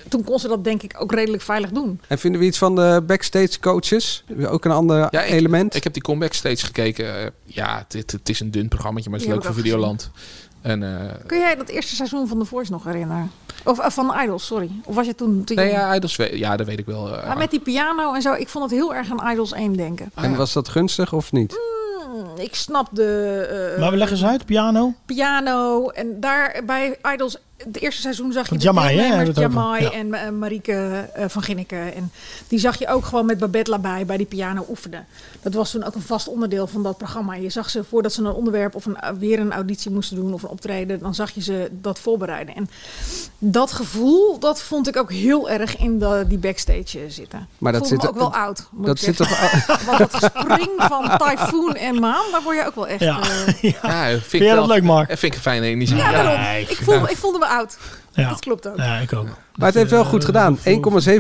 toen 0.10 0.24
kon 0.24 0.40
ze 0.40 0.48
dat 0.48 0.64
denk 0.64 0.84
ik 0.84 0.96
ook 1.00 1.12
redelijk 1.12 1.44
veilig 1.44 1.70
doen. 1.70 2.00
En 2.08 2.18
vinden 2.20 2.42
we 2.42 2.48
iets 2.48 2.58
van 2.58 2.76
de 2.76 3.04
backstage 3.08 3.60
coaches? 3.60 4.24
Ook 4.48 4.66
een 4.66 4.72
ander 4.72 4.98
Ja, 5.12 5.22
ik, 5.22 5.32
element? 5.32 5.76
Ik 5.76 5.84
heb 5.84 5.94
die 5.94 6.02
comeback 6.02 6.34
steeds 6.34 6.64
gekeken. 6.64 7.20
Eh, 7.20 7.28
ja, 7.46 7.86
het, 7.88 8.12
het 8.12 8.30
is 8.30 8.40
een 8.40 8.52
dun 8.52 8.68
programma, 8.68 9.00
maar 9.04 9.14
het 9.20 9.22
is 9.22 9.28
leuk 9.28 9.44
voor 9.44 9.54
Videoland. 9.54 10.12
En, 10.66 10.84
eh, 10.84 11.12
Kun 11.26 11.40
jij 11.40 11.56
dat 11.56 11.70
eerste 11.70 11.96
seizoen 11.96 12.28
van 12.28 12.40
The 12.40 12.46
Voice 12.46 12.72
nog 12.72 12.84
herinneren? 12.84 13.32
Of 13.64 13.80
eh, 13.80 13.90
van 13.90 14.14
Idols, 14.24 14.46
sorry. 14.46 14.72
Of 14.86 14.96
was 14.96 15.06
je 15.06 15.16
toen 15.16 15.44
te 15.44 15.54
nee, 15.54 15.70
ja, 15.72 15.96
Idols, 15.96 16.16
ja, 16.16 16.56
dat 16.58 16.68
weet 16.68 16.80
ik 16.80 16.86
wel. 16.86 17.18
eh, 17.18 17.28
Maar 17.28 17.38
met 17.38 17.52
die 17.52 17.60
piano 17.60 18.14
en 18.14 18.22
zo, 18.22 18.34
ik 18.34 18.50
vond 18.50 18.64
het 18.64 18.74
heel 18.80 18.96
erg 18.96 19.12
aan 19.12 19.32
Idols 19.32 19.52
1 19.54 19.74
denken. 19.78 20.12
En 20.16 20.36
was 20.36 20.54
dat 20.54 20.70
gunstig 20.70 21.14
of 21.14 21.32
niet? 21.32 21.60
Hmm, 22.08 22.26
ik 22.38 22.56
snap 22.56 22.88
de 22.92 23.72
eh, 23.76 23.80
maar 23.82 23.92
we 23.92 23.98
leggen 23.98 24.18
ze 24.18 24.26
uit, 24.26 24.46
piano. 24.46 24.94
piano. 25.06 25.90
En 25.90 26.20
daar 26.20 26.62
bij 26.66 26.98
Idols, 27.14 27.38
het 27.58 27.80
eerste 27.82 28.02
seizoen 28.02 28.32
zag 28.32 28.50
je 28.50 28.58
Jamai, 28.58 28.98
hè, 29.00 29.22
over. 29.22 29.40
Jamai 29.40 29.84
Ja. 29.84 29.92
en 29.92 30.14
eh, 30.14 30.30
Marieke 30.30 31.10
eh, 31.14 31.26
van 31.28 31.42
Ginneken. 31.42 31.94
En 31.96 32.12
die 32.48 32.60
zag 32.60 32.80
je 32.80 32.88
ook 32.88 33.06
gewoon 33.06 33.26
met 33.26 33.38
Babette 33.38 33.72
Labai 33.72 34.06
bij 34.06 34.18
die 34.18 34.26
piano 34.26 34.66
oefenen. 34.70 35.06
Dat 35.42 35.54
was 35.54 35.72
toen 35.72 35.84
ook 35.84 35.96
een 35.96 36.02
vast 36.02 36.28
onderdeel 36.28 36.68
van 36.68 36.84
dat 36.84 36.98
programma. 36.98 37.34
Je 37.36 37.50
zag 37.50 37.70
ze 37.70 37.84
voordat 37.84 38.14
ze 38.14 38.22
een 38.22 38.32
onderwerp 38.34 38.76
of 38.76 38.86
een, 38.86 38.98
weer 39.20 39.40
een 39.40 39.52
auditie 39.54 39.92
moesten 39.92 40.16
doen 40.18 40.34
of 40.34 40.44
een 40.44 40.50
optreden, 40.50 41.00
dan 41.00 41.16
zag 41.16 41.32
je 41.32 41.42
ze 41.42 41.70
dat 41.72 42.00
voorbereiden. 42.00 42.56
En 42.56 42.70
dat 43.38 43.72
gevoel, 43.72 44.40
dat 44.40 44.62
vond 44.62 44.88
ik 44.88 44.98
ook 44.98 45.12
heel 45.12 45.50
erg 45.50 45.78
in 45.78 46.00
de, 46.00 46.24
die 46.28 46.38
backstage 46.38 47.00
zitten. 47.08 47.48
Maar 47.58 47.72
dat 47.72 47.88
zit 47.88 48.02
me 48.02 48.08
ook 48.10 48.16
wel 48.18 48.34
oud. 48.36 48.68
Moet 48.72 48.86
dat 48.86 48.98
ik 48.98 49.04
zit 49.04 49.16
zeggen. 49.18 49.60
toch- 49.66 49.86
Want 49.88 50.12
dat 50.12 50.32
spring 50.36 50.70
van 50.78 51.18
Typhoon 51.18 51.76
en 51.76 52.00
Maan, 52.00 52.24
daar 52.32 52.42
word 52.44 52.58
je 52.58 52.66
ook 52.66 52.76
wel 52.76 52.88
echt... 52.88 53.00
Ja. 53.00 53.20
eh, 53.22 53.72
ja, 53.82 54.08
vind, 54.20 54.44
jij 54.44 54.52
ik 54.52 54.56
dat 54.56 54.68
leuk, 54.68 54.84
Mark? 54.84 55.08
Vind 55.08 55.22
ik 55.24 55.34
een 55.34 55.40
fijne 55.40 55.66
energie. 55.66 55.96
ja, 55.98 56.12
daarom. 56.12 56.56
Ik- 56.60 56.78
voelde, 56.82 57.10
ik 57.12 57.18
voelde 57.18 57.40
me 57.48 57.54
oud. 57.54 57.78
Ja. 58.12 58.30
Dat 58.30 58.40
klopt 58.40 58.68
ook. 58.68 58.78
Ja, 58.78 58.98
ik 58.98 59.14
ook. 59.14 59.28
Maar 59.56 59.68
het 59.68 59.78
heeft 59.78 59.90
wel 59.92 60.06
goed 60.06 60.26
gedaan. 60.26 60.58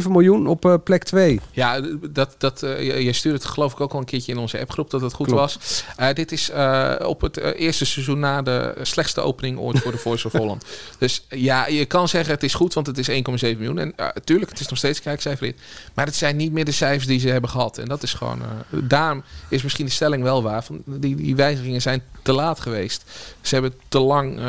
1,7 0.01 0.07
miljoen 0.09 0.47
op 0.47 0.65
eh, 0.65 0.73
plek 0.83 1.03
2. 1.03 1.39
Ja, 1.51 1.81
dat, 2.09 2.35
dat, 2.37 2.63
eh, 2.63 2.83
je- 2.83 3.03
je 3.03 3.13
stuurde 3.13 3.37
het 3.37 3.47
geloof 3.47 3.71
ik 3.73 3.79
ook 3.81 3.93
al 3.93 3.99
een 3.99 4.05
keertje 4.05 4.31
in 4.31 4.37
onze 4.37 4.59
appgroep 4.59 4.89
dat 4.89 5.01
het 5.01 5.13
goed 5.13 5.25
Klopt. 5.27 5.41
was. 5.41 5.83
Eh, 5.97 6.13
dit 6.13 6.31
is 6.31 6.49
eh, 6.49 6.93
op 7.03 7.21
het 7.21 7.37
eh, 7.37 7.59
eerste 7.61 7.85
seizoen 7.85 8.19
na 8.19 8.41
de 8.41 8.75
slechtste 8.81 9.21
opening 9.21 9.57
ooit 9.59 9.79
voor 9.79 9.91
de 9.91 9.97
Voice 10.05 10.27
of 10.27 10.33
Holland. 10.33 10.65
Dus 10.97 11.25
eh, 11.27 11.41
ja, 11.41 11.67
je 11.67 11.85
kan 11.85 12.07
zeggen 12.07 12.33
het 12.33 12.43
is 12.43 12.53
goed, 12.53 12.73
want 12.73 12.87
het 12.87 12.97
is 12.97 13.09
1,7 13.09 13.15
miljoen. 13.57 13.79
En 13.79 13.93
uh, 13.99 14.07
tuurlijk, 14.23 14.51
het 14.51 14.59
is 14.59 14.67
nog 14.67 14.77
steeds 14.77 15.01
kijkcijfer. 15.01 15.53
Maar 15.93 16.05
het 16.05 16.15
zijn 16.15 16.35
niet 16.35 16.51
meer 16.51 16.65
de 16.65 16.71
cijfers 16.71 17.05
die 17.07 17.19
ze 17.19 17.29
hebben 17.29 17.49
gehad. 17.49 17.77
En 17.77 17.85
dat 17.87 18.03
is 18.03 18.13
gewoon... 18.13 18.41
eh, 18.41 18.47
daarom 18.83 19.23
is 19.49 19.63
misschien 19.63 19.85
de 19.85 19.91
stelling 19.91 20.23
wel 20.23 20.43
waar. 20.43 20.63
Van 20.63 20.81
die, 20.85 21.15
die 21.15 21.35
wijzigingen 21.35 21.81
zijn 21.81 22.03
te 22.21 22.33
laat 22.33 22.59
geweest. 22.59 23.03
Ze 23.41 23.53
hebben 23.53 23.73
te 23.87 23.99
lang 23.99 24.39
eh, 24.39 24.45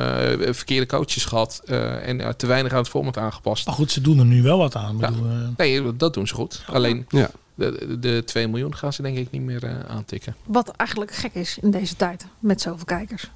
verkeerde 0.52 0.86
coaches 0.86 1.24
gehad. 1.24 1.60
eh, 1.66 2.08
en 2.08 2.20
eh, 2.20 2.28
te 2.28 2.46
weinig 2.46 2.72
aan 2.72 2.78
het 2.78 2.88
format 2.88 3.18
aangepast. 3.18 3.66
Goed, 3.76 3.90
ze 3.92 4.00
doen 4.00 4.18
er 4.18 4.24
nu 4.24 4.42
wel 4.42 4.58
wat 4.58 4.74
aan. 4.76 4.96
Ja. 5.00 5.10
bedoel, 5.10 5.30
eh, 5.30 5.36
Nee, 5.56 5.96
dat 5.96 6.14
doen 6.14 6.26
ze 6.26 6.34
goed. 6.34 6.62
Alleen 6.66 7.06
Ja. 7.08 7.30
de, 7.54 7.96
de 8.00 8.22
2 8.24 8.48
miljoen 8.48 8.76
gaan 8.76 8.92
ze 8.92 9.02
denk 9.02 9.16
ik 9.16 9.30
niet 9.30 9.42
meer 9.42 9.64
eh, 9.64 9.74
aantikken. 9.88 10.36
Wat 10.44 10.68
eigenlijk 10.76 11.10
gek 11.14 11.34
is 11.34 11.58
in 11.60 11.70
deze 11.70 11.96
tijd, 11.96 12.26
met 12.38 12.60
zoveel 12.60 12.84
kijkers. 12.84 13.30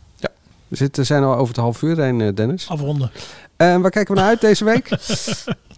We 0.68 0.76
zitten, 0.76 1.07
zijn 1.07 1.22
al 1.22 1.33
over 1.35 1.48
het 1.48 1.57
half 1.57 1.83
uur 1.83 2.00
heen, 2.00 2.20
eh, 2.20 2.35
Dennis. 2.35 2.68
afronden. 2.68 3.11
Eh, 3.57 3.76
waar 3.76 3.90
kijken 3.90 4.14
we 4.14 4.20
naar 4.20 4.29
uit 4.29 4.40
deze 4.40 4.64
week? 4.64 4.88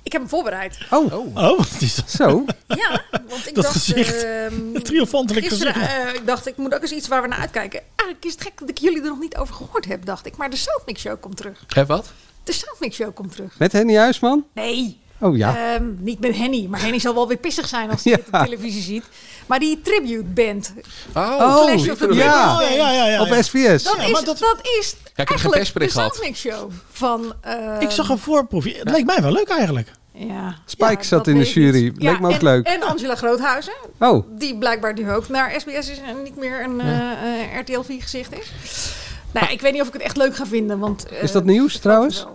Ik 0.05 0.13
heb 0.13 0.21
hem 0.21 0.31
voorbereid. 0.31 0.79
Oh, 0.91 1.13
Oh, 1.13 1.35
wat 1.59 1.77
is 1.81 1.95
dat? 1.95 2.11
zo. 2.11 2.45
Ja, 2.69 3.03
want 3.29 3.47
ik 3.49 3.55
Dat 3.55 3.65
dacht... 3.65 3.77
gezicht. 3.77 4.25
ehm, 4.25 4.55
Triomfantelijk 4.83 5.47
Gisteren, 5.47 5.75
gezicht. 5.75 6.17
ik 6.19 6.27
dacht, 6.27 6.47
ik 6.47 6.57
moet 6.57 6.75
ook 6.75 6.83
eens 6.83 6.91
iets 6.93 7.09
waar 7.09 7.23
we 7.23 7.29
naar 7.29 7.39
uitkijken. 7.39 7.81
Eigenlijk 7.81 8.25
is 8.25 8.33
het 8.33 8.43
gek 8.43 8.53
dat 8.59 8.69
ik 8.69 8.79
jullie 8.79 8.99
er 9.01 9.09
nog 9.09 9.21
niet 9.21 9.37
over 9.37 9.55
gehoord 9.55 9.85
heb, 9.85 10.05
dacht 10.05 10.27
ik. 10.27 10.37
Maar 10.37 10.51
de 10.51 10.57
Soundmix 10.57 11.01
Show 11.01 11.21
komt 11.21 11.37
terug. 11.37 11.65
Hé, 11.69 11.87
wat? 11.87 12.13
De 12.45 12.53
Soundmix 12.53 12.97
Show 12.97 13.15
komt 13.15 13.33
terug. 13.33 13.59
Met 13.59 13.73
Henny 13.73 13.95
Huisman? 13.97 14.45
Nee. 14.55 15.01
Oh 15.21 15.37
ja. 15.37 15.75
Ehm, 15.75 15.85
niet 15.99 16.21
met 16.21 16.37
Henny, 16.37 16.67
maar 16.71 16.81
Henny 16.81 16.99
zal 16.99 17.15
wel 17.15 17.29
weer 17.29 17.37
pissig 17.37 17.69
zijn 17.69 17.91
als 17.91 18.05
hij 18.05 18.13
Ja. 18.17 18.19
dit 18.19 18.27
op 18.35 18.41
televisie 18.45 18.83
ziet. 18.83 19.05
Maar 19.47 19.59
die 19.59 19.81
tribute 19.81 20.23
band. 20.25 20.73
Oh, 21.15 21.65
Clash 21.67 21.89
of 21.89 21.99
the 21.99 22.15
ja. 22.15 22.55
Oh, 22.55 22.61
ja, 22.63 22.71
ja, 22.71 22.93
ja, 22.93 23.07
ja. 23.07 23.21
Op 23.23 23.43
SBS. 23.43 23.83
Dat, 23.83 23.95
Ja, 23.97 24.03
is, 24.05 24.11
maar 24.13 24.25
dat- 24.25 24.39
dat 24.39 24.59
is 24.79 24.97
ik 25.15 25.29
heb 25.29 25.39
geen 25.39 25.53
eigenlijk 25.53 25.93
de. 25.93 26.01
Soundmix 26.01 26.41
Show 26.41 26.71
van... 26.91 27.33
ehm, 27.41 27.81
Ik 27.81 27.91
zag 27.91 28.09
een 28.09 28.19
voorproefje. 28.19 28.75
Het 28.79 28.91
leek 28.91 29.05
mij 29.05 29.23
wel 29.23 29.33
leuk 29.33 29.49
eigenlijk. 29.49 29.89
Ja, 30.15 30.57
Spike 30.67 30.93
ja, 30.93 31.03
zat 31.03 31.27
in 31.27 31.39
de 31.39 31.45
jury. 31.51 31.93
Leek 31.97 32.21
me 32.21 32.27
ook 32.27 32.33
en, 32.35 32.43
leuk. 32.43 32.67
En 32.67 32.83
Angela 32.83 33.15
Groothuizen, 33.15 33.73
Oh, 33.99 34.27
die 34.39 34.59
blijkbaar 34.59 34.93
nu 34.95 35.11
ook 35.13 35.29
naar 35.29 35.61
SBS 35.61 35.89
is 35.91 35.99
en 36.07 36.23
niet 36.23 36.37
meer 36.37 36.65
een 36.65 36.81
eh, 36.81 37.59
RTL 37.61 37.81
4 37.81 38.03
gezicht 38.03 38.33
is. 38.33 38.51
Nou, 39.33 39.53
ik 39.53 39.61
weet 39.61 39.73
niet 39.73 39.81
of 39.81 39.87
ik 39.87 39.93
het 39.93 40.03
echt 40.03 40.17
leuk 40.17 40.37
ga 40.37 40.47
vinden, 40.47 40.79
want... 40.79 41.07
eh, 41.07 41.23
is 41.23 41.33
dat 41.33 41.45
nieuws 41.45 41.79
trouwens? 41.79 42.27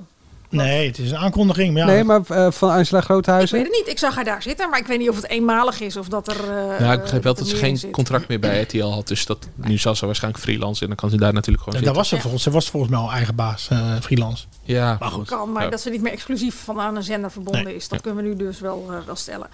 Nee, 0.49 0.87
het 0.87 0.97
is 0.97 1.11
een 1.11 1.17
aankondiging. 1.17 1.73
Maar 1.73 1.81
ja, 1.87 1.87
Nee, 1.93 2.03
maar 2.03 2.21
eh, 2.27 2.51
van 2.51 2.69
Angela 2.69 2.97
Ik 2.99 3.03
Groothuizen? 3.05 3.57
weet 3.57 3.67
het 3.67 3.75
niet. 3.77 3.87
Ik 3.87 3.99
zag 3.99 4.15
haar 4.15 4.23
daar 4.23 4.41
zitten, 4.41 4.69
maar 4.69 4.79
ik 4.79 4.87
weet 4.87 4.99
niet 4.99 5.09
of 5.09 5.15
het 5.15 5.27
eenmalig 5.29 5.81
is 5.81 5.97
of 5.97 6.07
dat 6.07 6.27
er. 6.27 6.39
eh, 6.43 6.79
Nou, 6.79 6.93
ik 6.93 7.01
begreep 7.01 7.23
wel 7.23 7.33
dat 7.33 7.47
ze 7.47 7.55
geen 7.55 7.77
zit. 7.77 7.91
contract 7.91 8.27
meer 8.27 8.39
bij 8.39 8.61
RTL 8.61 8.83
had. 8.85 9.07
Dus 9.07 9.25
dat, 9.25 9.47
nu 9.55 9.77
zal 9.77 9.95
ze 9.95 10.05
waarschijnlijk 10.05 10.43
freelance 10.43 10.81
en 10.81 10.87
dan 10.87 10.95
kan 10.95 11.09
ze 11.09 11.17
daar 11.17 11.33
natuurlijk 11.33 11.63
gewoon 11.63 11.79
zitten. 11.79 11.97
was 11.97 12.07
ze, 12.09 12.19
volgens, 12.21 12.43
ze 12.43 12.51
was 12.51 12.69
volgens 12.69 12.91
mij 12.91 13.01
al 13.01 13.11
eigen 13.11 13.35
baas, 13.35 13.67
eh, 13.69 13.95
freelance. 14.01 14.45
Ja, 14.63 14.97
Maar 14.99 15.09
goed. 15.11 15.27
Kan, 15.27 15.51
maar 15.51 15.63
Ja. 15.63 15.69
dat 15.69 15.81
ze 15.81 15.89
niet 15.89 16.01
meer 16.01 16.11
exclusief 16.11 16.55
van 16.63 16.79
aan 16.79 16.95
een 16.95 17.03
zender 17.03 17.31
verbonden 17.31 17.63
Nee. 17.63 17.75
is. 17.75 17.87
Dat 17.87 18.01
kunnen 18.01 18.23
we 18.23 18.29
nu 18.29 18.35
dus 18.35 18.59
wel, 18.59 18.85
eh, 18.89 18.95
wel 19.05 19.15
stellen. 19.15 19.47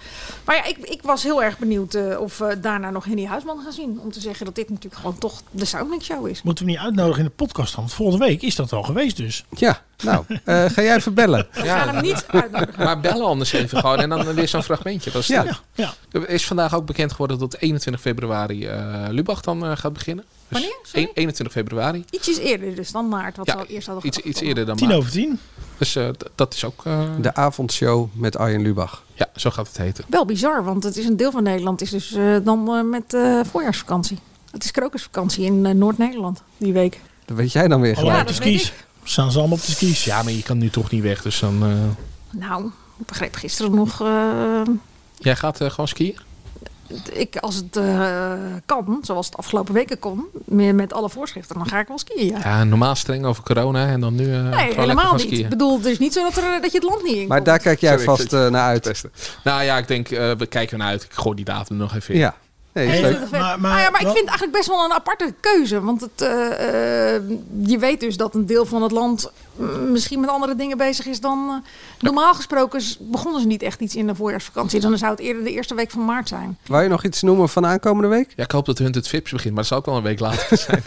Maar 0.44 0.56
ja, 0.56 0.64
ik, 0.64 0.76
ik 0.78 1.02
was 1.02 1.22
heel 1.22 1.42
erg 1.42 1.58
benieuwd 1.58 2.16
of 2.18 2.38
we 2.38 2.60
daarna 2.60 2.90
nog 2.90 3.04
Henny 3.04 3.24
Huisman 3.24 3.60
gaan 3.62 3.72
zien. 3.72 4.00
Om 4.02 4.12
te 4.12 4.20
zeggen 4.20 4.44
dat 4.44 4.54
dit 4.54 4.68
natuurlijk 4.68 4.94
gewoon 5.00 5.18
toch 5.18 5.42
de 5.50 5.64
Soundmix 5.64 6.04
Show 6.04 6.28
is. 6.28 6.42
Moeten 6.42 6.64
we 6.64 6.70
niet 6.70 6.80
uitnodigen 6.80 7.18
in 7.20 7.24
de 7.26 7.30
podcast 7.36 7.74
dan? 7.74 7.80
Want 7.84 7.94
volgende 7.96 8.24
week 8.26 8.42
is 8.42 8.54
dat 8.54 8.72
al 8.72 8.82
geweest 8.82 9.16
dus. 9.16 9.44
Ja, 9.56 9.82
nou, 10.04 10.24
eh, 10.44 10.64
ga 10.64 10.82
jij 10.84 10.96
even 10.96 11.14
bellen? 11.14 11.46
We 11.52 11.60
gaan 11.62 11.88
hem 11.88 12.02
niet 12.02 12.24
uitnodigen. 12.28 12.84
Maar 12.84 13.00
bellen 13.00 13.26
anders 13.26 13.52
even 13.52 13.78
gewoon 13.78 13.98
en 14.00 14.08
dan 14.08 14.34
weer 14.34 14.48
zo'n 14.48 14.62
fragmentje. 14.62 15.10
Dat 15.10 15.20
is 15.22 15.26
Ja. 15.28 15.42
leuk. 15.42 15.60
Ja. 15.74 15.92
Er 16.12 16.28
is 16.28 16.46
vandaag 16.46 16.74
ook 16.74 16.86
bekend 16.86 17.10
geworden 17.10 17.38
dat 17.38 17.56
21 17.58 18.02
februari 18.02 18.66
eh, 18.66 19.04
Lubach 19.08 19.40
dan 19.40 19.64
eh, 19.66 19.72
gaat 19.76 19.92
beginnen. 19.92 20.24
Dus 20.48 20.58
Wanneer? 20.60 20.78
Sorry? 20.82 21.04
1 21.04 21.10
21 21.14 21.52
februari. 21.52 22.04
Ietsjes 22.10 22.38
eerder 22.38 22.74
dus 22.74 22.90
dan 22.90 23.08
maart, 23.08 23.36
wat 23.36 23.46
Ja, 23.46 23.54
we 23.54 23.60
al 23.60 23.66
eerst 23.66 23.86
hadden 23.86 24.06
Iets, 24.06 24.16
gehad. 24.16 24.30
iets 24.32 24.40
eerder 24.40 24.66
dan 24.66 24.76
Tien 24.76 24.86
maart. 24.88 24.98
over 25.00 25.10
tien. 25.12 25.38
Dus 25.78 25.96
eh, 25.96 26.08
d- 26.08 26.24
dat 26.34 26.54
is 26.54 26.64
ook... 26.64 26.82
eh, 26.84 27.00
De 27.20 27.34
avondshow 27.34 28.08
met 28.12 28.36
Arjen 28.36 28.62
Lubach. 28.62 29.02
ja, 29.14 29.26
zo 29.36 29.50
gaat 29.50 29.66
het 29.68 29.76
heten. 29.76 30.04
Wel 30.08 30.24
bizar, 30.24 30.64
want 30.64 30.84
het 30.84 30.96
is 30.96 31.04
een 31.06 31.16
deel 31.16 31.30
van 31.30 31.42
Nederland 31.42 31.80
is 31.80 31.90
dus 31.90 32.12
eh, 32.14 32.36
dan 32.42 32.68
eh, 32.74 32.82
met 32.90 33.14
eh, 33.14 33.40
voorjaarsvakantie. 33.50 34.18
Het 34.50 34.64
is 34.64 34.70
krokusvakantie 34.70 35.44
in 35.44 35.66
eh, 35.66 35.72
Noord-Nederland 35.74 36.42
die 36.56 36.72
week. 36.72 37.00
Dat 37.24 37.36
weet 37.36 37.52
jij 37.52 37.68
dan 37.68 37.80
weer 37.80 37.96
gelijk. 37.96 38.26
de 38.26 38.32
skis. 38.32 38.72
Staan 39.04 39.32
ze 39.32 39.38
allemaal 39.38 39.56
op 39.56 39.64
de 39.64 39.70
skis. 39.72 40.04
Ja, 40.04 40.22
maar 40.22 40.32
je 40.32 40.42
kan 40.42 40.58
nu 40.58 40.70
toch 40.70 40.90
niet 40.90 41.02
weg, 41.02 41.22
dus 41.22 41.40
dan... 41.40 41.62
eh, 41.62 42.38
Nou, 42.40 42.64
ik 42.98 43.06
begreep 43.06 43.34
gisteren 43.34 43.74
nog... 43.74 44.00
eh, 44.00 44.60
Jij 45.18 45.36
gaat 45.36 45.60
eh, 45.60 45.70
gewoon 45.70 45.88
skiën? 45.88 46.16
ik, 47.12 47.36
als 47.36 47.54
het 47.56 47.76
eh, 47.76 48.32
kan, 48.66 48.98
zoals 49.02 49.26
het 49.26 49.36
afgelopen 49.36 49.74
weken 49.74 49.98
kon, 49.98 50.24
meer 50.44 50.74
met 50.74 50.92
alle 50.92 51.10
voorschriften, 51.10 51.56
dan 51.56 51.66
ga 51.68 51.78
ik 51.80 51.88
wel 51.88 51.98
skiën. 51.98 52.26
Ja. 52.26 52.38
Ja, 52.38 52.64
normaal 52.64 52.94
streng 52.94 53.24
over 53.24 53.42
corona 53.42 53.86
en 53.86 54.00
dan 54.00 54.14
nu 54.14 54.34
eh 54.34 54.42
nee, 54.48 54.74
helemaal 54.74 55.12
niet. 55.12 55.20
skiën. 55.20 55.38
Ik 55.44 55.48
bedoel, 55.48 55.76
het 55.76 55.86
is 55.86 55.98
niet 55.98 56.12
zo 56.12 56.22
dat, 56.22 56.36
er, 56.36 56.60
dat 56.60 56.72
je 56.72 56.78
het 56.78 56.88
land 56.88 57.02
niet 57.02 57.12
in 57.16 57.26
Maar 57.26 57.36
komt. 57.36 57.48
daar 57.48 57.58
kijk 57.58 57.80
jij 57.80 57.90
Sorry, 57.98 58.04
vast 58.04 58.30
naar 58.30 58.52
uit. 58.66 59.04
Nou 59.44 59.62
ja, 59.62 59.78
ik 59.78 59.88
denk, 59.88 60.10
eh, 60.10 60.30
we 60.32 60.46
kijken 60.46 60.78
naar 60.78 60.88
uit. 60.88 61.02
Ik 61.02 61.12
gooi 61.12 61.36
die 61.36 61.44
datum 61.44 61.76
er 61.76 61.82
nog 61.82 61.94
even 61.94 62.14
in. 62.14 62.20
Ja. 62.20 62.34
Nee, 62.74 62.86
is 62.88 63.00
leuk. 63.00 63.30
Maar- 63.30 63.60
maar- 63.60 63.72
Ah 63.72 63.80
ja, 63.82 63.90
maar 63.90 64.00
ik 64.00 64.06
vind 64.06 64.18
het 64.18 64.28
eigenlijk 64.28 64.52
best 64.52 64.68
wel 64.68 64.84
een 64.84 64.92
aparte 64.92 65.34
keuze. 65.40 65.80
Want 65.80 66.00
het, 66.00 66.22
eh, 66.22 67.14
eh, 67.16 67.22
je 67.64 67.78
weet 67.78 68.00
dus 68.00 68.16
dat 68.16 68.34
een 68.34 68.46
deel 68.46 68.66
van 68.66 68.82
het 68.82 68.92
land 68.92 69.30
misschien 69.90 70.20
met 70.20 70.30
andere 70.30 70.54
dingen 70.56 70.76
bezig 70.76 71.06
is 71.06 71.20
dan... 71.20 71.48
eh, 71.64 71.70
normaal 72.00 72.34
gesproken 72.34 72.82
begonnen 72.98 73.40
ze 73.40 73.46
niet 73.46 73.62
echt 73.62 73.80
iets 73.80 73.96
in 73.96 74.06
de 74.06 74.14
voorjaarsvakantie. 74.14 74.80
Dan 74.80 74.98
zou 74.98 75.10
het 75.10 75.20
eerder 75.20 75.44
de 75.44 75.50
eerste 75.52 75.74
week 75.74 75.90
van 75.90 76.04
maart 76.04 76.28
zijn. 76.28 76.58
Wou 76.66 76.82
je 76.82 76.88
nog 76.88 77.04
iets 77.04 77.22
noemen 77.22 77.48
van 77.48 77.66
aankomende 77.66 78.08
week? 78.08 78.32
Ja, 78.36 78.44
ik 78.44 78.50
hoop 78.50 78.66
dat 78.66 78.78
Hunt 78.78 78.94
het 78.94 79.08
Vips 79.08 79.30
begint, 79.30 79.54
maar 79.54 79.62
dat 79.62 79.66
zal 79.66 79.78
ook 79.78 79.86
wel 79.86 79.96
een 79.96 80.02
week 80.02 80.20
later 80.20 80.56
zijn. 80.66 80.82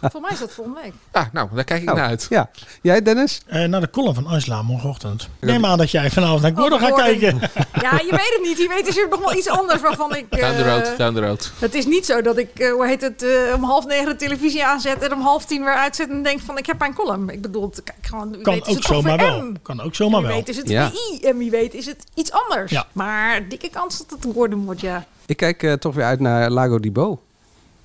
Voor 0.00 0.20
mij 0.20 0.30
is 0.32 0.38
dat 0.38 0.52
volgende 0.52 0.80
week. 0.82 0.92
ah, 1.12 1.24
nou, 1.32 1.48
daar 1.54 1.64
kijk 1.64 1.80
ik 1.80 1.86
Nou, 1.86 1.98
naar 1.98 2.08
uit. 2.08 2.26
Ja. 2.28 2.50
Jij, 2.82 3.02
Dennis? 3.02 3.40
Eh, 3.46 3.64
naar 3.64 3.80
de 3.80 3.90
column 3.90 4.14
van 4.14 4.26
Angela 4.26 4.62
morgenochtend. 4.62 5.28
Neem 5.40 5.64
aan 5.64 5.78
dat 5.78 5.90
jij 5.90 6.10
vanavond 6.10 6.42
naar 6.42 6.52
Gordon 6.56 6.78
gaat 6.78 6.88
Gordon. 6.88 7.06
kijken. 7.18 7.40
Ja, 7.80 7.92
je 7.92 8.10
weet 8.10 8.32
het 8.36 8.40
niet. 8.42 8.58
Je 8.58 8.68
weet 8.68 8.86
is 8.88 8.96
er 8.98 9.08
nog 9.08 9.20
wel 9.20 9.34
iets 9.36 9.48
anders 9.48 9.80
waarvan 9.80 10.16
ik... 10.16 10.30
Down 10.30 10.56
the 10.56 10.62
eh, 10.64 10.74
road, 10.76 10.98
down 10.98 11.14
the 11.14 11.20
road. 11.20 11.52
Het 11.58 11.74
is 11.74 11.86
niet 11.86 12.06
zo 12.06 12.22
dat 12.22 12.38
ik, 12.38 12.58
eh, 12.58 12.72
hoe 12.72 12.86
heet 12.86 13.00
het, 13.00 13.22
eh, 13.22 13.54
om 13.54 13.64
half 13.64 13.86
negen 13.86 14.06
de 14.06 14.16
televisie 14.16 14.64
aanzet 14.64 15.02
en 15.02 15.12
om 15.12 15.20
half 15.20 15.44
tien 15.44 15.64
weer 15.64 15.74
uitzet 15.74 16.08
en 16.10 16.22
denk 16.22 16.40
van 16.40 16.58
ik 16.58 16.66
heb 16.66 16.78
mijn 16.78 16.94
column. 16.94 17.28
Ik 17.28 17.42
bedoel, 17.42 17.72
kijk, 17.84 18.05
gewoon, 18.06 18.30
wie 18.30 18.40
Kan 18.40 18.54
weet 18.54 18.66
is 18.66 18.76
ook 18.76 18.82
zomaar 18.82 19.16
wel. 19.18 19.40
M. 19.42 19.54
Kan 19.62 19.80
ook 19.80 19.94
zomaar 19.94 20.20
wie 20.20 20.28
wel. 20.28 20.36
weet 20.38 20.48
is 20.48 20.56
het 20.56 20.68
Ja. 20.68 20.90
VI 20.90 21.20
en 21.26 21.38
wie 21.38 21.50
weet 21.50 21.74
is 21.74 21.86
het 21.86 22.04
iets 22.14 22.32
anders. 22.32 22.70
Ja. 22.70 22.86
Maar 22.92 23.48
dikke 23.48 23.68
kans 23.70 23.98
dat 23.98 24.10
het 24.22 24.34
worden 24.34 24.58
wordt, 24.58 24.80
ja. 24.80 25.06
Ik 25.26 25.36
kijk 25.36 25.62
eh, 25.62 25.72
toch 25.72 25.94
weer 25.94 26.04
uit 26.04 26.20
naar 26.20 26.50
Lago 26.50 26.78
di 26.80 26.92
Bo. 26.92 27.22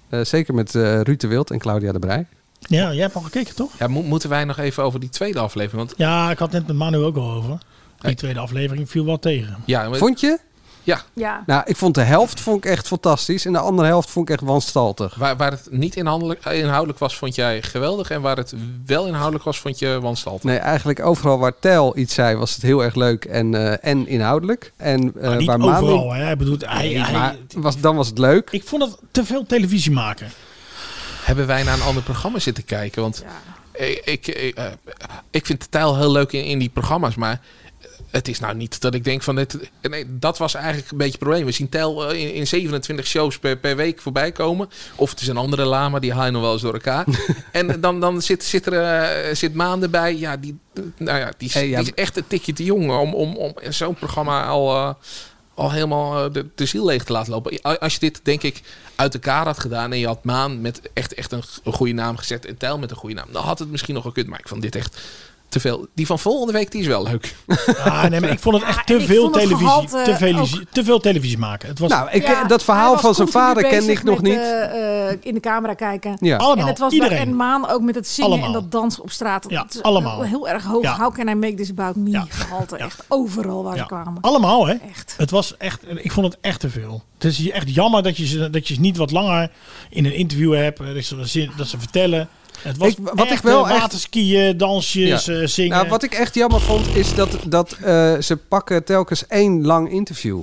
Eh, 0.10 0.20
zeker 0.24 0.54
met 0.54 0.76
eh 0.76 1.02
Ruud 1.02 1.20
de 1.20 1.28
Wild 1.28 1.52
en 1.52 1.60
Claudia 1.60 1.92
de 1.92 2.00
Brij. 2.00 2.26
Ja, 2.60 2.92
jij 2.94 3.02
hebt 3.02 3.16
al 3.16 3.22
gekeken, 3.22 3.56
toch? 3.56 3.72
Ja, 3.80 3.88
mo- 3.88 4.02
moeten 4.02 4.30
wij 4.30 4.44
nog 4.46 4.58
even 4.58 4.84
over 4.84 5.00
die 5.00 5.10
tweede 5.10 5.40
aflevering? 5.40 5.88
Want 5.88 5.98
Ja, 5.98 6.32
ik 6.32 6.38
had 6.40 6.52
net 6.52 6.68
met 6.68 6.76
Manu 6.76 6.98
ook 6.98 7.16
al 7.16 7.32
over. 7.32 7.58
Die 8.00 8.16
tweede 8.16 8.40
aflevering 8.40 8.90
viel 8.90 9.06
wel 9.06 9.20
tegen. 9.20 9.56
ja, 9.66 9.90
maar- 9.90 9.98
Vond 9.98 10.20
je? 10.20 10.40
Ja 10.84 11.02
Ja. 11.14 11.44
Nou, 11.46 11.62
ik 11.66 11.76
vond 11.78 11.96
de 11.96 12.02
helft 12.02 12.40
vond 12.40 12.66
ik 12.66 12.72
echt 12.72 12.88
fantastisch. 12.88 13.46
En 13.46 13.52
de 13.54 13.60
andere 13.60 13.88
helft 13.88 14.10
vond 14.10 14.30
ik 14.30 14.36
echt 14.36 14.44
wanstaltig. 14.44 15.16
waar, 15.16 15.38
waar 15.38 15.52
het 15.52 15.68
niet 15.72 15.96
inhoudelijk, 15.96 16.46
inhoudelijk 16.46 17.00
was, 17.00 17.16
vond 17.18 17.36
jij 17.36 17.62
geweldig. 17.62 18.10
En 18.10 18.22
waar 18.22 18.38
het 18.38 18.54
wel 18.86 19.06
inhoudelijk 19.08 19.44
was, 19.44 19.60
vond 19.60 19.80
je 19.80 20.00
wanstaltig. 20.02 20.44
Nee, 20.44 20.58
eigenlijk 20.58 21.00
overal 21.06 21.40
waar 21.40 21.54
Tel 21.60 21.98
iets 21.98 22.14
zei, 22.14 22.36
was 22.36 22.54
het 22.54 22.62
heel 22.62 22.84
erg 22.84 22.96
leuk 22.96 23.26
en, 23.26 23.56
eh, 23.56 23.90
en 23.92 24.08
inhoudelijk. 24.08 24.72
En 24.78 25.14
eh, 25.16 25.28
Maar 25.28 25.38
niet 25.38 25.48
waar 25.48 25.60
Manu- 25.60 25.78
overal, 25.88 26.12
hè. 26.14 26.24
Hij 26.24 26.38
bedoelt, 26.38 26.66
hij, 26.66 26.78
Nee, 26.88 27.00
hij- 27.00 27.12
maar 27.14 27.36
was, 27.56 27.80
dan 27.80 27.96
was 27.96 28.08
het 28.08 28.18
leuk. 28.18 28.50
ik 28.52 28.64
vond 28.64 28.82
het 28.84 28.98
te 29.12 29.26
veel 29.26 29.46
televisie 29.46 29.92
maken. 29.92 30.30
Hebben 31.22 31.48
wij 31.48 31.64
naar 31.64 31.74
een 31.74 31.82
ander 31.84 32.04
programma 32.04 32.40
zitten 32.40 32.66
kijken? 32.66 33.02
Want 33.02 33.24
ik, 33.72 34.02
ik, 34.06 34.28
ik, 34.28 34.56
eh, 34.56 34.66
ik 35.32 35.46
vind 35.46 35.62
de 35.62 35.70
tijl 35.70 35.98
heel 35.98 36.12
leuk 36.12 36.32
in, 36.32 36.44
in 36.44 36.60
die 36.60 36.70
programma's, 36.70 37.16
maar 37.16 37.42
het 38.12 38.28
is 38.28 38.40
nou 38.40 38.56
niet 38.56 38.82
dat 38.82 38.94
ik 38.94 39.04
denk 39.04 39.22
van 39.24 39.36
dit. 39.36 39.58
Nee, 39.82 40.06
dat 40.10 40.38
was 40.38 40.54
eigenlijk 40.54 40.92
een 40.92 40.98
beetje 40.98 41.12
het 41.14 41.22
probleem. 41.22 41.46
We 41.46 41.52
zien 41.52 41.70
Tel 41.70 42.10
eh, 42.12 42.22
in, 42.22 42.34
in 42.34 42.48
27 42.48 43.08
shows 43.08 43.40
per, 43.40 43.58
per 43.58 43.76
week 43.76 44.02
voorbij 44.02 44.32
komen. 44.32 44.70
Of 44.96 45.10
het 45.10 45.22
is 45.22 45.28
een 45.28 45.38
andere 45.38 45.66
lama, 45.66 46.00
die 46.00 46.14
haal 46.14 46.26
je 46.26 46.32
nog 46.32 46.42
wel 46.42 46.54
eens 46.54 46.62
door 46.62 46.74
elkaar. 46.74 47.06
en 47.52 47.82
dan, 47.82 48.00
dan 48.00 48.22
zit, 48.22 48.44
zit 48.44 48.66
er 48.66 48.74
eh, 49.02 49.36
zit 49.36 49.54
maanden 49.54 49.92
bij. 49.92 50.16
Ja, 50.18 50.38
die, 50.38 50.58
nou 50.98 51.20
ja, 51.20 51.32
die, 51.38 51.48
is- 51.48 51.54
Hey, 51.54 51.68
ja, 51.70 51.78
die 51.80 51.92
is 51.96 52.04
echt 52.04 52.18
een 52.18 52.28
tikje 52.28 52.54
te 52.54 52.64
jong 52.64 52.92
om, 52.92 53.14
om, 53.14 53.36
om 53.36 53.54
zo'n 53.70 53.94
programma 53.96 54.46
al. 54.46 54.76
eh, 54.76 54.94
al 55.54 55.72
helemaal 55.72 56.32
de, 56.32 56.46
de 56.56 56.66
ziel 56.66 56.86
leeg 56.86 57.04
te 57.04 57.12
laten 57.12 57.32
lopen. 57.32 57.62
Als 57.80 57.94
je 57.94 58.00
dit, 58.00 58.20
denk 58.24 58.42
ik, 58.44 58.62
uit 58.96 59.14
elkaar 59.14 59.46
had 59.46 59.60
gedaan 59.60 59.92
en 59.92 60.00
je 60.00 60.06
had 60.08 60.24
Maan 60.24 60.62
met 60.62 60.82
echt, 60.94 61.14
echt 61.14 61.32
een, 61.32 61.44
een 61.64 61.74
goede 61.74 61.94
naam 61.94 62.18
gezet 62.18 62.46
en 62.46 62.58
Tijl 62.58 62.78
met 62.78 62.92
een 62.92 62.98
goede 62.98 63.16
naam, 63.16 63.28
dan 63.32 63.44
had 63.44 63.60
het 63.60 63.70
misschien 63.72 63.94
nog 63.94 64.04
gekund. 64.04 64.28
Maar 64.28 64.40
ik 64.40 64.48
vond 64.48 64.62
dit 64.62 64.76
echt 64.76 65.02
te 65.52 65.60
veel. 65.60 65.88
Die 65.96 66.06
van 66.06 66.20
volgende 66.20 66.54
week, 66.54 66.72
die 66.72 66.82
is 66.82 66.88
wel 66.88 67.04
leuk. 67.04 67.36
Ah, 67.84 68.04
nee, 68.04 68.20
maar 68.20 68.30
ik 68.30 68.40
vond 68.40 68.56
het 68.56 68.64
echt 68.66 68.88
te 68.88 69.02
veel 69.02 69.30
televisie. 69.30 69.58
gehalte 69.58 70.02
Te, 70.04 70.16
televisie 70.18 70.68
te 70.72 70.84
veel 70.84 71.00
televisie 71.00 71.38
maken. 71.38 71.68
Het 71.70 71.80
was 71.80 71.90
Nou, 71.90 72.10
ik, 72.12 72.28
Ja, 72.28 72.44
dat 72.44 72.64
verhaal 72.64 72.98
van 73.00 73.16
zijn 73.16 73.28
vader 73.28 73.64
kende 73.64 73.78
bezig 73.86 74.00
ik 74.00 74.04
nog 74.04 74.22
met, 74.22 74.32
niet. 74.32 74.40
eh, 74.40 75.10
eh, 75.10 75.18
in 75.22 75.34
de 75.34 75.40
camera 75.40 75.74
kijken. 75.74 76.18
Ja. 76.20 76.38
allemaal. 76.38 76.64
En 76.64 76.70
het 76.70 76.80
was 76.80 76.94
iedereen. 76.94 77.18
en 77.18 77.36
Maan 77.36 77.70
ook 77.70 77.82
met 77.82 77.96
het 77.96 78.08
zingen 78.08 78.30
Allemaal. 78.32 78.48
en 78.48 78.54
dat 78.54 78.72
dansen 78.72 79.04
op 79.04 79.12
straat. 79.12 79.46
Ja, 79.48 79.62
Het 79.64 79.84
allemaal. 79.84 80.22
Heel 80.22 80.48
erg 80.50 80.64
hoog. 80.64 80.84
Ja. 80.84 80.98
How 80.98 81.14
can 81.14 81.28
I 81.28 81.34
make 81.36 81.54
this 81.54 81.70
about 81.70 81.96
me? 81.96 82.10
Ja. 82.10 82.26
Gehalte. 82.30 82.78
Ja. 82.78 82.86
Echt 82.86 83.04
overal 83.08 83.64
waar 83.64 83.76
Ja, 83.76 83.82
ze 83.82 83.88
kwamen. 83.88 84.22
Allemaal, 84.22 84.68
hè? 84.68 84.74
Echt. 84.90 85.14
Het 85.18 85.32
was 85.32 85.58
echt, 85.58 85.80
ik 85.96 86.12
vond 86.12 86.26
het 86.26 86.38
echt 86.42 86.60
te 86.60 86.70
veel. 86.70 87.04
Het 87.14 87.24
is 87.40 87.50
echt 87.50 87.74
jammer 87.76 88.04
dat 88.04 88.18
je 88.18 88.26
ze, 88.28 88.50
dat 88.50 88.68
je 88.68 88.74
ze 88.74 88.80
niet 88.80 88.98
wat 88.98 89.12
langer 89.12 89.52
in 89.90 90.06
een 90.06 90.14
interview 90.16 90.54
hebt. 90.54 90.80
eh, 90.80 90.94
Dat 90.94 91.04
ze, 91.04 91.26
zin- 91.26 91.52
dat 91.58 91.68
ze 91.68 91.80
vertellen. 91.80 92.30
Het 92.62 92.78
was 92.78 92.88
Ik- 92.90 92.98
wat 93.02 93.26
echt, 93.28 93.32
ik 93.32 93.42
wel 93.44 93.66
eh, 93.66 93.72
echt- 93.72 93.80
waterskiën, 93.82 94.58
dansjes, 94.58 95.26
Ja. 95.26 95.34
eh, 95.42 95.48
zingen. 95.48 95.72
Nou, 95.78 95.90
wat 95.90 96.04
ik 96.04 96.14
echt 96.14 96.36
jammer 96.36 96.62
vond, 96.62 96.96
is 96.96 97.16
dat, 97.16 97.38
dat 97.48 97.72
eh, 97.82 98.18
ze 98.18 98.38
pakken 98.48 98.84
telkens 98.84 99.28
één 99.28 99.66
lang 99.66 99.92
interview. 99.92 100.40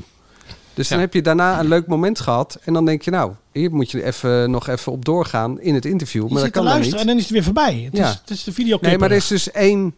Dus 0.74 0.88
dan 0.88 0.98
Ja. 0.98 1.04
heb 1.04 1.14
je 1.14 1.22
daarna 1.22 1.60
een 1.60 1.68
leuk 1.68 1.86
moment 1.86 2.20
gehad. 2.20 2.58
En 2.64 2.72
dan 2.72 2.84
denk 2.84 3.02
je, 3.02 3.10
nou, 3.10 3.32
hier 3.52 3.70
moet 3.74 3.90
je 3.90 4.04
even, 4.04 4.50
nog 4.50 4.68
even 4.68 4.92
op 4.92 5.04
doorgaan 5.04 5.60
in 5.60 5.74
het 5.74 5.84
interview. 5.84 6.26
je 6.28 6.32
Maar 6.34 6.42
dat 6.42 6.50
kan 6.50 6.64
dan 6.64 6.80
niet. 6.80 6.94
en 6.94 7.06
dan 7.06 7.16
is 7.16 7.22
het 7.22 7.32
weer 7.32 7.42
voorbij. 7.44 7.82
Het, 7.84 7.96
Ja. 7.96 8.08
is, 8.08 8.14
het 8.20 8.30
is 8.30 8.44
de 8.44 8.52
videoclip. 8.52 8.90
Nee, 8.90 8.98
maar 8.98 9.10
er 9.10 9.16
is 9.16 9.26
dus 9.26 9.50
één, 9.50 9.94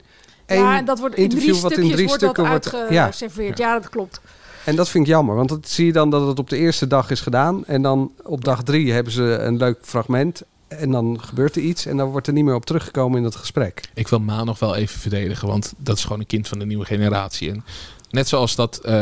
één 0.46 0.60
Ja, 0.62 0.82
dat 0.82 0.98
wordt 0.98 1.14
in 1.14 1.28
drie 1.28 1.54
wat 1.54 1.72
in 1.72 1.90
drie 1.90 2.06
wordt 2.06 2.22
stukken 2.22 2.48
wordt... 2.48 2.70
Ja, 2.90 3.02
uitgeserveerd. 3.02 3.58
Ja. 3.58 3.72
dat 3.78 3.88
klopt. 3.88 4.20
en 4.64 4.76
dat 4.76 4.88
vind 4.88 5.04
ik 5.06 5.10
jammer. 5.10 5.36
Want 5.36 5.48
dat 5.48 5.68
zie 5.68 5.86
je 5.86 5.92
dan 5.92 6.10
dat 6.10 6.26
het 6.26 6.38
op 6.38 6.48
de 6.50 6.56
eerste 6.56 6.86
dag 6.86 7.10
is 7.10 7.20
gedaan. 7.20 7.64
En 7.66 7.82
dan 7.82 8.12
op 8.22 8.44
dag 8.44 8.62
drie 8.62 8.92
hebben 8.92 9.12
ze 9.12 9.22
een 9.22 9.56
leuk 9.56 9.78
fragment. 9.82 10.42
En 10.70 10.90
dan 10.90 11.20
gebeurt 11.20 11.56
er 11.56 11.62
iets. 11.62 11.86
En 11.86 11.96
dan 11.96 12.10
wordt 12.10 12.26
er 12.26 12.32
niet 12.32 12.44
meer 12.44 12.54
op 12.54 12.66
teruggekomen 12.66 13.16
in 13.16 13.22
dat 13.22 13.36
gesprek. 13.36 13.80
Ik 13.94 14.08
wil 14.08 14.20
Maan 14.20 14.46
nog 14.46 14.58
wel 14.58 14.74
even 14.74 15.00
verdedigen, 15.00 15.48
want 15.48 15.72
dat 15.76 15.96
is 15.96 16.02
gewoon 16.02 16.20
een 16.20 16.26
kind 16.26 16.48
van 16.48 16.58
de 16.58 16.66
nieuwe 16.66 16.84
generatie. 16.84 17.50
En 17.50 17.64
net 18.10 18.28
zoals 18.28 18.54
dat 18.54 18.78
eh, 18.78 18.92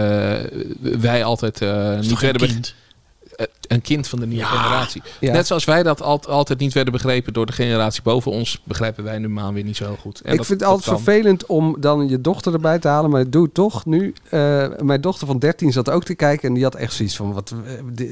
wij 0.81 1.25
altijd 1.25 1.63
eh, 1.63 1.99
Is 1.99 2.09
niet 2.09 2.21
werden 2.21 2.65
een 3.69 3.81
kind 3.81 4.09
van 4.09 4.21
de 4.21 4.27
nieuwe 4.27 4.45
Ja. 4.45 4.51
generatie. 4.51 5.03
Ja. 5.21 5.33
Net 5.33 5.47
zoals 5.47 5.65
wij 5.65 5.83
dat 5.83 6.03
al- 6.03 6.23
altijd 6.29 6.59
niet 6.59 6.73
werden 6.73 6.93
begrepen 6.93 7.33
door 7.33 7.47
de 7.47 7.53
generatie 7.53 8.03
boven 8.03 8.33
ons, 8.33 8.61
begrijpen 8.65 9.05
wij 9.05 9.19
nu 9.19 9.29
Maan 9.29 9.55
weer 9.55 9.65
niet 9.65 9.77
zo 9.77 9.97
goed. 10.01 10.21
En 10.21 10.31
ik 10.33 10.37
dat- 10.37 10.47
vind 10.47 10.61
het 10.61 10.69
altijd 10.69 10.89
kan. 10.95 11.03
vervelend 11.03 11.47
om 11.47 11.77
dan 11.81 12.09
je 12.09 12.21
dochter 12.21 12.53
erbij 12.53 12.79
te 12.79 12.89
halen, 12.89 13.11
maar 13.11 13.21
ik 13.21 13.33
doe 13.33 13.43
het 13.45 13.55
toch 13.55 13.85
nu. 13.87 14.15
Eh, 14.31 14.67
mijn 14.83 15.01
dochter 15.01 15.27
van 15.27 15.39
13 15.39 15.73
zat 15.73 15.91
ook 15.91 16.05
te 16.05 16.15
kijken 16.15 16.49
en 16.49 16.55
die 16.55 16.63
had 16.63 16.75
echt 16.75 16.93
zoiets 16.93 17.17
van: 17.17 17.33
wat, 17.33 17.55
eh, 17.97 18.05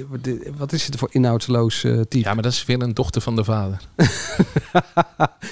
wat 0.57 0.73
is 0.73 0.85
dit 0.87 0.97
voor 0.97 1.09
inhoudsloos 1.13 1.85
eh 1.85 1.93
type? 1.93 2.19
Ja, 2.29 2.35
maar 2.35 2.43
dat 2.43 2.53
is 2.53 2.65
weer 2.65 2.83
een 2.83 2.95
dochter 2.95 3.21
van 3.21 3.37
de 3.37 3.45
vader. 3.45 3.79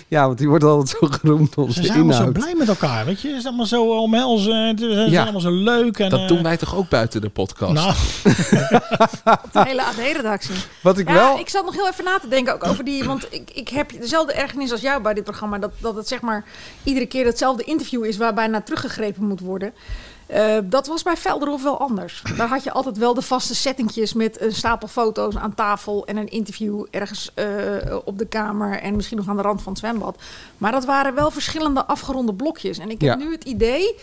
Ja, 0.09 0.27
want 0.27 0.39
die 0.39 0.49
wordt 0.49 0.65
altijd 0.65 0.99
zo 1.01 1.07
genoemd 1.21 1.55
om 1.57 1.67
Ze 1.67 1.73
zijn 1.73 1.85
zijn 1.87 1.99
allemaal 1.99 2.23
zo 2.27 2.33
blij 2.33 2.55
met 2.59 2.69
elkaar, 2.69 3.05
weet 3.05 3.21
je? 3.21 3.29
Ze 3.29 3.35
zijn 3.35 3.47
allemaal 3.47 3.67
zo 3.67 3.99
omhelzen. 4.03 4.79
Ze 4.79 4.93
zijn 4.93 5.11
Ja. 5.11 5.23
allemaal 5.23 5.41
zo 5.41 5.51
leuk. 5.51 5.99
En, 5.99 6.11
Dat 6.11 6.21
eh, 6.21 6.29
doen 6.29 6.43
wij 6.43 6.57
toch 6.57 6.77
ook 6.77 6.89
buiten 6.89 7.21
de 7.21 7.29
podcast? 7.29 7.73
Nou, 7.73 7.93
de 9.65 9.69
hele 9.73 9.83
AD-redactie. 9.85 10.55
Wat 10.83 10.99
ik 10.99 11.09
Ja, 11.09 11.15
wel. 11.15 11.39
ik 11.39 11.49
zat 11.49 11.65
nog 11.65 11.75
heel 11.75 11.89
even 11.89 12.05
na 12.05 12.19
te 12.19 12.29
denken 12.29 12.55
ook 12.55 12.65
over 12.67 12.85
die... 12.85 13.05
Want 13.05 13.27
ik, 13.31 13.51
ik 13.55 13.69
heb 13.69 13.91
dezelfde 14.01 14.33
ergernis 14.33 14.73
als 14.73 14.81
jou 14.81 15.03
bij 15.03 15.15
dit 15.15 15.25
programma. 15.25 15.59
Dat, 15.59 15.71
dat 15.79 15.97
het 15.97 16.09
zeg 16.09 16.21
maar 16.21 16.45
iedere 16.83 17.07
keer 17.07 17.27
hetzelfde 17.27 17.63
interview 17.65 18.05
is... 18.05 18.17
waarbij 18.17 18.47
naar 18.47 18.65
teruggegrepen 18.65 19.27
moet 19.29 19.41
worden. 19.41 19.73
Eh, 20.27 20.57
dat 20.65 20.87
was 20.87 21.03
bij 21.03 21.17
Velderhof 21.17 21.63
wel 21.63 21.81
anders. 21.81 22.23
Daar 22.37 22.49
had 22.49 22.65
je 22.65 22.73
altijd 22.73 22.97
wel 22.99 23.15
de 23.15 23.23
vaste 23.23 23.55
settingjes... 23.55 24.13
met 24.13 24.41
een 24.41 24.53
stapel 24.53 24.89
foto's 24.89 25.37
aan 25.37 25.55
tafel... 25.55 26.07
en 26.07 26.17
een 26.17 26.29
interview 26.29 26.85
ergens 26.91 27.31
eh, 27.35 27.47
op 28.05 28.19
de 28.19 28.27
kamer... 28.27 28.81
en 28.81 28.97
misschien 28.97 29.17
nog 29.17 29.29
aan 29.29 29.37
de 29.37 29.43
rand 29.43 29.63
van 29.63 29.73
het 29.73 29.81
zwembad. 29.81 30.17
Maar 30.59 30.73
dat 30.73 30.85
waren 30.85 31.15
wel 31.15 31.31
verschillende 31.31 31.85
afgeronde 31.87 32.35
blokjes. 32.35 32.79
En 32.79 32.91
ik 32.91 33.01
heb 33.01 33.19
Ja. 33.19 33.25
nu 33.27 33.33
het 33.33 33.45
idee... 33.45 33.95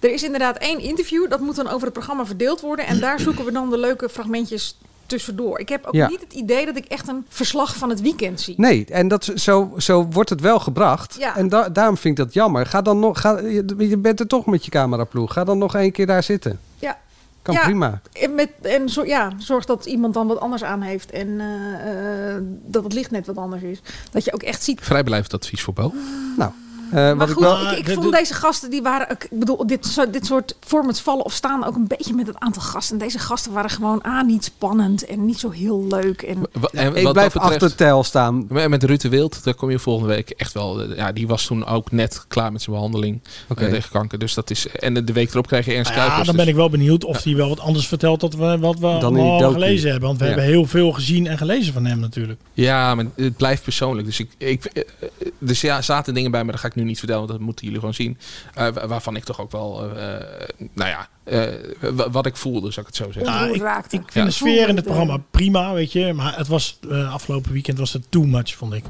Er 0.00 0.12
is 0.12 0.22
inderdaad 0.22 0.56
één 0.58 0.80
interview, 0.80 1.30
dat 1.30 1.40
moet 1.40 1.56
dan 1.56 1.68
over 1.68 1.82
het 1.84 1.92
programma 1.92 2.26
verdeeld 2.26 2.60
worden. 2.60 2.86
En 2.86 3.00
daar 3.00 3.20
zoeken 3.20 3.44
we 3.44 3.52
dan 3.52 3.70
de 3.70 3.78
leuke 3.78 4.08
fragmentjes 4.08 4.76
tussendoor. 5.08 5.58
Ik 5.58 5.68
heb 5.68 5.86
ook 5.86 5.94
Ja. 5.94 6.08
niet 6.08 6.20
het 6.20 6.32
idee 6.32 6.66
dat 6.66 6.76
ik 6.76 6.84
echt 6.84 7.08
een 7.08 7.26
verslag 7.28 7.76
van 7.76 7.88
het 7.90 8.00
weekend 8.00 8.40
zie. 8.40 8.54
Nee, 8.56 8.84
en 8.88 9.08
dat, 9.08 9.32
zo, 9.34 9.72
zo 9.76 10.06
wordt 10.10 10.30
het 10.30 10.40
wel 10.40 10.58
gebracht. 10.60 11.16
Ja. 11.18 11.36
En 11.36 11.48
da- 11.48 11.68
daarom 11.68 11.96
vind 11.96 12.18
ik 12.18 12.24
dat 12.24 12.34
jammer. 12.34 12.66
Ga 12.66 12.82
dan 12.82 12.98
nog, 12.98 13.20
ga, 13.20 13.38
je, 13.38 13.74
je 13.78 13.96
bent 13.98 14.20
er 14.20 14.26
toch 14.26 14.46
met 14.46 14.64
je 14.64 14.70
cameraploeg. 14.70 15.32
Ga 15.32 15.44
dan 15.44 15.58
nog 15.58 15.74
één 15.74 15.92
keer 15.92 16.06
daar 16.06 16.22
zitten. 16.22 16.60
Ja. 16.78 16.98
Kan 17.42 17.54
Ja, 17.54 17.62
prima. 17.62 18.00
En, 18.12 18.34
met, 18.34 18.50
en 18.62 18.88
zo, 18.88 19.04
ja, 19.04 19.32
zorg 19.38 19.64
dat 19.64 19.86
iemand 19.86 20.14
dan 20.14 20.26
wat 20.26 20.40
anders 20.40 20.64
aan 20.64 20.80
heeft. 20.80 21.10
En 21.10 21.40
eh, 21.40 22.34
eh, 22.34 22.42
dat 22.64 22.84
het 22.84 22.92
licht 22.92 23.10
net 23.10 23.26
wat 23.26 23.36
anders 23.36 23.62
is. 23.62 23.80
Dat 24.10 24.24
je 24.24 24.32
ook 24.32 24.42
echt 24.42 24.62
ziet. 24.62 24.80
Vrijblijvend 24.82 25.34
advies 25.34 25.62
voor 25.62 25.74
Bo. 25.74 25.92
Nou, 26.36 26.50
Maar 26.92 27.16
wat 27.16 27.28
ik 27.28 27.34
goed, 27.34 27.42
wel, 27.44 27.70
ik, 27.72 27.78
ik 27.88 27.94
vond 27.94 28.12
deze 28.12 28.34
gasten, 28.34 28.70
die 28.70 28.82
waren, 28.82 29.10
ik 29.10 29.28
bedoel, 29.30 29.66
dit, 29.66 29.86
zo- 29.86 30.10
dit 30.10 30.26
soort 30.26 30.56
formats 30.60 31.00
vallen 31.00 31.24
of 31.24 31.32
staan 31.32 31.64
ook 31.64 31.74
een 31.74 31.86
beetje 31.86 32.14
met 32.14 32.26
het 32.26 32.38
aantal 32.38 32.62
gasten. 32.62 32.98
En 32.98 33.04
deze 33.04 33.18
gasten 33.18 33.52
waren 33.52 33.70
gewoon 33.70 34.02
A, 34.06 34.22
niet 34.22 34.44
spannend 34.44 35.06
en 35.06 35.24
niet 35.26 35.38
zo 35.38 35.50
heel 35.50 35.86
leuk. 35.88 36.22
En 36.22 36.36
ik 36.42 36.60
blijf 36.90 37.02
betreft- 37.12 37.36
achter 37.38 37.74
Tel 37.74 38.04
staan. 38.04 38.46
Met 38.48 38.84
Ruud 38.84 39.00
de 39.00 39.08
Wild, 39.08 39.44
daar 39.44 39.54
kom 39.54 39.70
je 39.70 39.78
volgende 39.78 40.14
week 40.14 40.30
echt 40.30 40.52
wel. 40.52 40.82
eh, 40.82 40.96
Ja, 40.96 41.12
die 41.12 41.26
was 41.26 41.46
toen 41.46 41.66
ook 41.66 41.90
net 41.90 42.24
klaar 42.28 42.52
met 42.52 42.62
zijn 42.62 42.76
behandeling 42.76 43.20
Oké. 43.48 43.64
eh, 43.64 43.70
tegen 43.70 43.90
kanker. 43.90 44.18
Dus 44.18 44.34
dat 44.34 44.50
is. 44.50 44.68
En 44.68 44.94
de 45.04 45.12
week 45.12 45.30
erop 45.30 45.46
krijg 45.46 45.64
je 45.64 45.72
Ernst 45.72 45.90
Nou 45.90 45.94
ja, 46.02 46.06
Kuipers. 46.06 46.26
dan 46.26 46.36
dus- 46.36 46.44
ben 46.44 46.52
ik 46.54 46.58
wel 46.60 46.70
benieuwd 46.70 47.04
of 47.04 47.22
hij 47.22 47.36
wel 47.36 47.48
wat 47.48 47.60
anders 47.60 47.88
vertelt 47.88 48.20
dan 48.20 48.30
we, 48.30 48.58
wat 48.58 48.78
we 48.78 48.96
docu. 49.00 49.52
gelezen 49.52 49.90
hebben. 49.90 50.08
Want 50.08 50.20
we 50.20 50.24
Ja. 50.26 50.30
hebben 50.30 50.50
heel 50.50 50.66
veel 50.66 50.92
gezien 50.92 51.26
en 51.26 51.38
gelezen 51.38 51.72
van 51.72 51.84
hem 51.84 51.98
natuurlijk. 52.00 52.40
Ja, 52.52 52.94
maar 52.94 53.04
het 53.16 53.36
blijft 53.36 53.62
persoonlijk. 53.62 54.06
Dus, 54.06 54.20
ik, 54.20 54.30
ik, 54.38 54.64
eh, 54.64 54.82
eh, 55.00 55.08
dus 55.38 55.60
ja, 55.60 55.76
er 55.76 55.82
zaten 55.82 56.14
dingen 56.14 56.30
bij, 56.30 56.42
maar 56.42 56.52
dat 56.52 56.60
ga 56.60 56.66
ik 56.68 56.74
nu 56.78 56.84
niet 56.84 56.98
vertellen, 56.98 57.22
want 57.26 57.32
dat 57.38 57.46
moeten 57.46 57.64
jullie 57.64 57.78
gewoon 57.80 57.94
zien. 57.94 58.18
Eh, 58.54 58.68
wa- 58.68 58.86
waarvan 58.86 59.16
ik 59.16 59.24
toch 59.24 59.40
ook 59.40 59.50
wel, 59.52 59.90
eh, 59.96 60.14
eh, 60.14 60.48
nou 60.72 60.88
ja, 60.90 61.08
eh, 61.24 61.54
wa- 61.94 62.10
wat 62.10 62.26
ik 62.26 62.36
voelde, 62.36 62.70
zou 62.72 62.86
ik 62.86 62.86
het 62.86 62.96
zo 63.06 63.12
zeggen. 63.12 63.32
Ja, 63.32 63.46
ik, 63.54 63.60
raakte. 63.60 63.96
ik 63.96 64.12
vind 64.12 64.26
de 64.26 64.32
sfeer 64.32 64.68
in 64.68 64.76
het 64.76 64.84
programma 64.84 65.16
prima, 65.30 65.72
weet 65.72 65.92
je. 65.92 66.12
Maar 66.12 66.36
het 66.36 66.48
was 66.48 66.78
eh, 66.90 67.12
afgelopen 67.12 67.52
weekend 67.52 67.78
was 67.78 67.92
het 67.92 68.10
too 68.10 68.24
much, 68.24 68.54
vond 68.56 68.72
ik. 68.72 68.84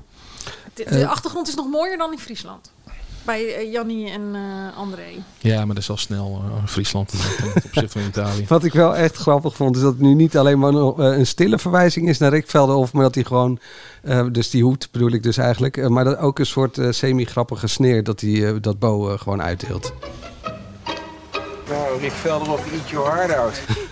de, 0.75 0.85
de 0.91 1.07
achtergrond 1.07 1.49
is 1.49 1.55
nog 1.55 1.67
mooier 1.69 1.97
dan 1.99 2.13
in 2.13 2.19
Friesland. 2.19 2.73
Bij 3.29 3.55
eh, 3.55 3.73
Jannie 3.73 4.11
en 4.11 4.35
eh, 4.35 4.79
André. 4.79 5.03
Ja, 5.39 5.57
maar 5.65 5.75
dat 5.75 5.83
is 5.83 5.91
al 5.91 5.97
snel 5.97 6.43
eh, 6.45 6.67
Friesland 6.73 7.09
ten 7.09 7.19
opzichte 7.65 7.89
van 7.99 8.09
Italië. 8.09 8.45
Wat 8.49 8.65
ik 8.65 8.73
wel 8.73 8.97
echt 8.97 9.17
grappig 9.17 9.57
vond, 9.57 9.77
is 9.77 9.83
dat 9.83 9.93
het 9.93 10.01
nu 10.01 10.15
niet 10.15 10.37
alleen 10.37 10.59
maar 10.59 10.73
nog, 10.73 11.01
eh, 11.01 11.19
een 11.19 11.27
stille 11.27 11.59
verwijzing 11.59 12.09
is 12.09 12.19
naar 12.19 12.31
Rick 12.31 12.51
Velderhof, 12.51 12.93
maar 12.93 13.03
dat 13.03 13.15
hij 13.15 13.25
gewoon, 13.25 13.59
eh, 14.03 14.27
dus 14.33 14.51
die 14.51 14.63
hoed 14.63 14.89
bedoel 14.93 15.11
ik 15.13 15.23
dus 15.23 15.37
eigenlijk, 15.37 15.77
eh, 15.77 15.87
maar 15.87 16.05
dat 16.05 16.19
ook 16.19 16.39
een 16.39 16.47
soort 16.47 16.79
eh, 16.79 16.91
semi-grappige 16.91 17.67
sneer 17.67 18.05
dat 18.05 18.21
hij 18.21 18.47
eh, 18.49 18.55
dat 18.61 18.79
Bo 18.79 19.11
eh, 19.13 19.19
gewoon 19.19 19.43
uitdeelt. 19.43 19.93
Nou, 21.69 22.01
Rick 22.01 22.13
Velderhof, 22.13 22.73
eat 22.73 22.91
your 22.91 23.13
heart 23.15 23.35
out. 23.37 23.61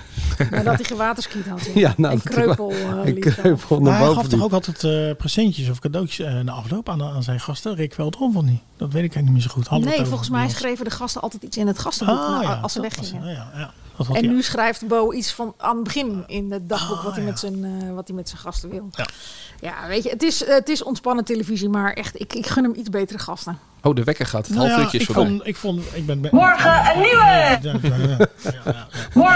Maar 0.50 0.64
dat 0.64 0.74
hij 0.74 0.84
gewaterskiet 0.84 1.46
had. 1.46 1.68
Ja, 1.74 1.94
nou, 1.96 2.14
en 2.14 2.22
kreupel. 2.22 2.68
wel- 2.72 3.04
en 3.04 3.12
liep. 3.14 3.20
kreupel 3.22 3.80
Maar 3.80 3.98
hij 3.98 4.12
gaf 4.12 4.28
toch 4.28 4.42
ook 4.42 4.52
altijd 4.52 4.84
eh, 4.84 5.16
presentjes 5.18 5.68
of 5.70 5.78
cadeautjes 5.78 6.26
eh, 6.26 6.40
na 6.40 6.52
afloop 6.52 6.88
aan, 6.88 7.02
aan 7.02 7.22
zijn 7.22 7.40
gasten. 7.40 7.74
Rick 7.74 7.94
Veldron 7.94 8.36
of 8.36 8.42
niet? 8.42 8.60
Dat 8.76 8.92
weet 8.92 9.04
ik 9.04 9.14
eigenlijk 9.14 9.22
niet 9.24 9.32
meer 9.32 9.42
zo 9.42 9.48
goed. 9.50 9.66
Hadden 9.66 9.88
Nee, 9.88 10.04
volgens 10.06 10.30
mij 10.30 10.48
schreven 10.48 10.84
de 10.84 10.90
gasten 10.90 11.20
altijd 11.22 11.42
iets 11.42 11.56
in 11.56 11.66
het 11.66 11.78
gastenboek 11.78 12.16
Ah, 12.18 12.28
nou, 12.30 12.42
ja, 12.42 12.54
als 12.62 12.72
ze 12.72 12.80
dat 12.80 12.96
was- 12.96 13.10
weggingen. 13.10 13.32
ja, 13.34 13.50
ja, 13.54 13.70
En 13.98 14.04
hij- 14.12 14.20
nu 14.22 14.42
schrijft 14.42 14.86
Bo 14.88 15.12
iets 15.12 15.32
van 15.32 15.54
aan 15.58 15.74
het 15.74 15.84
begin 15.84 16.24
in 16.26 16.52
het 16.52 16.68
dagboek 16.68 16.96
Ah, 16.98 17.04
wat, 17.04 17.12
hij 17.14 17.22
ja. 17.22 17.28
met 17.28 17.38
zijn, 17.38 17.64
eh, 17.64 17.94
wat 17.94 18.06
hij 18.06 18.16
met 18.16 18.28
zijn 18.28 18.40
gasten 18.40 18.70
wil. 18.70 18.90
Ja, 19.60 19.74
weet 19.88 20.02
je, 20.02 20.08
het 20.10 20.22
is, 20.22 20.44
het 20.46 20.68
is 20.68 20.82
ontspannen 20.82 21.24
televisie, 21.24 21.68
maar 21.68 21.92
echt, 21.92 22.20
ik, 22.20 22.34
ik 22.34 22.46
gun 22.46 22.64
hem 22.64 22.74
iets 22.76 22.88
betere 22.90 23.18
gasten. 23.18 23.58
Oh, 23.82 23.94
de 23.94 24.04
wekker 24.04 24.26
gaat. 24.26 24.46
Het 24.46 24.56
Nou 24.56 24.66
half 24.68 24.78
ja, 24.78 24.82
uurtje 24.84 24.98
is 24.98 25.06
ik 25.08 25.14
voorbij. 25.14 25.32
vond, 25.32 25.46
ik 25.46 25.56
vond, 25.56 25.82
ik 25.94 26.06
ben... 26.06 26.28
Morgen 26.30 26.70
een 26.94 26.98
nieuwe! 27.00 27.14
Ja, 27.16 27.58
ja, 27.62 27.96
ja, 28.42 28.52
ja. 28.64 28.86
Morgen 29.14 29.34
een 29.34 29.35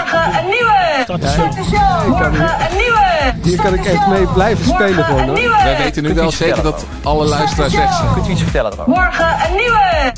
Start 1.17 1.21
de 1.21 1.27
Start 1.27 1.55
de 1.55 1.63
show! 1.63 2.07
Morgen 2.07 2.41
een 2.41 2.77
nieuwe! 2.77 3.33
Hier 3.43 3.61
kan 3.61 3.73
ik 3.73 3.85
echt 3.85 4.07
mee 4.07 4.27
blijven 4.27 4.65
spelen 4.65 5.03
gewoon 5.03 5.27
hoor. 5.27 5.35
Wij 5.63 5.77
weten 5.77 6.03
nu 6.03 6.13
wel 6.13 6.31
zeker 6.31 6.63
dat 6.63 6.85
alle 7.03 7.25
luisteraars 7.25 7.73
weg 7.73 7.93
zijn. 7.93 8.13
Kunt 8.13 8.27
u 8.27 8.31
iets 8.31 8.41
vertellen 8.41 8.71
erover? 8.71 8.93
Morgen 8.93 9.25
een 9.25 9.55
nieuwe! 9.55 10.13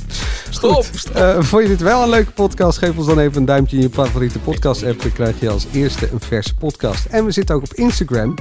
Stop! 0.49 0.85
Eh, 1.13 1.35
vond 1.39 1.63
je 1.63 1.67
dit 1.67 1.81
wel 1.81 2.03
een 2.03 2.09
leuke 2.09 2.31
podcast? 2.31 2.77
Geef 2.77 2.97
ons 2.97 3.07
dan 3.07 3.19
even 3.19 3.37
een 3.37 3.45
duimpje 3.45 3.75
in 3.75 3.81
je 3.81 3.89
favoriete 3.89 4.39
podcast 4.39 4.83
app. 4.83 5.01
Dan 5.01 5.11
krijg 5.11 5.39
je 5.39 5.49
als 5.49 5.67
eerste 5.71 6.11
een 6.11 6.19
verse 6.19 6.55
podcast. 6.55 7.05
En 7.05 7.25
we 7.25 7.31
zitten 7.31 7.55
ook 7.55 7.61
op 7.61 7.73
Instagram, 7.73 8.35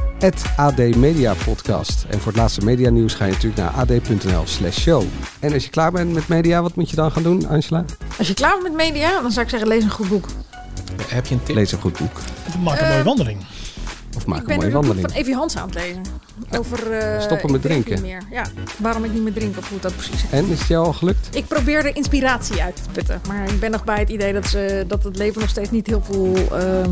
AD 0.56 0.96
Media 0.96 1.34
Podcast. 1.44 2.04
En 2.08 2.18
voor 2.20 2.32
het 2.32 2.40
laatste 2.40 2.64
media 2.64 2.90
nieuws 2.90 3.14
ga 3.14 3.24
je 3.24 3.32
natuurlijk 3.32 3.62
naar 3.62 3.70
ad.nl 3.70 4.42
slash 4.44 4.78
show. 4.78 5.02
En 5.40 5.52
als 5.52 5.64
je 5.64 5.70
klaar 5.70 5.92
bent 5.92 6.12
met 6.12 6.28
media, 6.28 6.62
wat 6.62 6.74
moet 6.74 6.90
je 6.90 6.96
dan 6.96 7.12
gaan 7.12 7.22
doen, 7.22 7.48
Angela? 7.48 7.84
Als 8.18 8.28
je 8.28 8.34
klaar 8.34 8.52
bent 8.62 8.76
met 8.76 8.92
media, 8.92 9.20
dan 9.20 9.30
zou 9.30 9.44
ik 9.44 9.50
zeggen, 9.50 9.68
lees 9.68 9.84
een 9.84 9.90
goed 9.90 10.08
boek. 10.08 10.26
Heb 11.06 11.26
je 11.26 11.34
een 11.34 11.42
tip? 11.42 11.54
Lees 11.54 11.72
een 11.72 11.80
goed 11.80 11.98
boek. 11.98 12.20
Of 12.48 12.58
maak 12.58 12.78
een 12.80 12.84
Eh, 12.84 12.90
mooie 12.90 13.02
wandeling. 13.02 13.38
Of 14.16 14.26
maak 14.26 14.36
ik 14.36 14.42
een 14.42 14.48
ben 14.48 14.56
mooie 14.56 14.68
nu 14.68 14.74
een 14.74 14.80
boek 14.80 14.84
wandeling. 14.86 15.10
van 15.12 15.20
Evie 15.20 15.34
Hans 15.34 15.56
aan 15.56 15.66
het 15.68 15.74
lezen. 15.74 16.02
Over 16.58 16.92
eh, 16.92 17.20
Stoppen 17.22 17.50
met 17.52 17.64
ik 17.64 17.70
drink 17.70 17.84
drinken. 17.84 18.04
Niet 18.04 18.12
meer. 18.12 18.22
Ja, 18.30 18.44
waarom 18.78 19.04
ik 19.04 19.12
niet 19.12 19.22
meer 19.22 19.32
drink 19.32 19.56
of 19.58 19.68
hoe 19.68 19.80
dat 19.80 19.94
precies 19.96 20.14
is. 20.14 20.30
En, 20.30 20.48
is 20.50 20.58
het 20.58 20.68
jou 20.68 20.86
al 20.86 20.92
gelukt? 20.92 21.28
Ik 21.36 21.46
probeer 21.46 21.84
er 21.86 21.96
inspiratie 21.96 22.62
uit 22.62 22.76
te 22.76 22.82
putten. 22.92 23.20
Maar 23.28 23.48
ik 23.50 23.60
ben 23.60 23.70
nog 23.70 23.84
bij 23.84 23.98
het 23.98 24.08
idee 24.08 24.32
dat, 24.32 24.46
ze, 24.48 24.84
dat 24.88 25.04
het 25.04 25.16
leven 25.16 25.40
nog 25.40 25.50
steeds 25.50 25.70
niet 25.70 25.86
heel 25.86 26.02
veel... 26.10 26.34
ehm, 26.58 26.90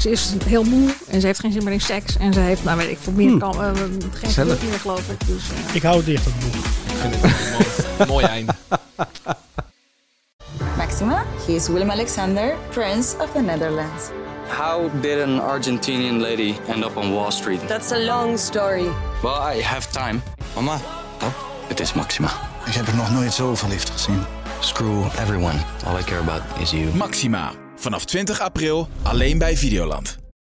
ze 0.00 0.10
is 0.10 0.32
heel 0.44 0.64
moe 0.64 0.94
en 1.08 1.20
ze 1.20 1.26
heeft 1.26 1.40
geen 1.40 1.52
zin 1.52 1.64
meer 1.64 1.72
in 1.72 1.80
seks. 1.80 2.16
En 2.16 2.32
ze 2.32 2.40
heeft, 2.40 2.64
nou 2.64 2.76
weet 2.78 2.90
ik, 2.90 2.98
voor 3.00 3.12
meer 3.12 3.28
Hmm. 3.28 3.38
kan, 3.38 3.62
eh, 3.62 3.70
geen 4.12 4.30
geluk 4.30 4.62
meer 4.62 4.78
geloof 4.80 5.08
ik. 5.10 5.26
Dus, 5.26 5.42
eh, 5.68 5.74
Ik 5.74 5.82
hou 5.82 5.96
het 5.96 6.06
dicht, 6.06 6.24
dat 6.24 6.32
boek. 6.38 6.54
Ik 6.54 6.92
vind 7.00 7.14
het 7.14 7.24
een 7.24 7.96
mooi, 7.98 8.08
mooi 8.08 8.24
einde. 8.24 8.52
Maxima, 10.92 11.24
he 11.46 11.54
is 11.54 11.68
Willem 11.68 11.90
Alexander, 11.90 12.58
Prince 12.70 13.16
of 13.18 13.32
the 13.32 13.40
Netherlands. 13.40 14.10
How 14.48 14.90
did 15.00 15.20
an 15.20 15.40
Argentinian 15.40 16.20
lady 16.20 16.58
end 16.68 16.84
up 16.84 16.98
on 16.98 17.14
Wall 17.14 17.30
Street? 17.30 17.60
That's 17.66 17.92
a 17.92 17.98
long 17.98 18.36
story. 18.36 18.90
Well, 19.22 19.56
I 19.56 19.62
have 19.62 19.90
time. 19.90 20.22
Mama, 20.54 20.78
oh, 21.22 21.34
het 21.68 21.80
is 21.80 21.94
Maxima. 21.94 22.30
Ik 22.66 22.72
heb 22.72 22.86
er 22.86 22.96
nog 22.96 23.10
nooit 23.10 23.32
zo 23.32 23.54
verliefd 23.54 23.90
gezien. 23.90 24.24
Screw 24.60 25.04
everyone. 25.04 25.58
All 25.86 25.98
I 25.98 26.02
care 26.02 26.20
about 26.20 26.42
is 26.60 26.70
you. 26.70 26.94
Maxima. 26.94 27.52
Vanaf 27.76 28.04
20 28.04 28.40
april 28.40 28.88
alleen 29.02 29.38
bij 29.38 29.56
Videoland. 29.56 30.21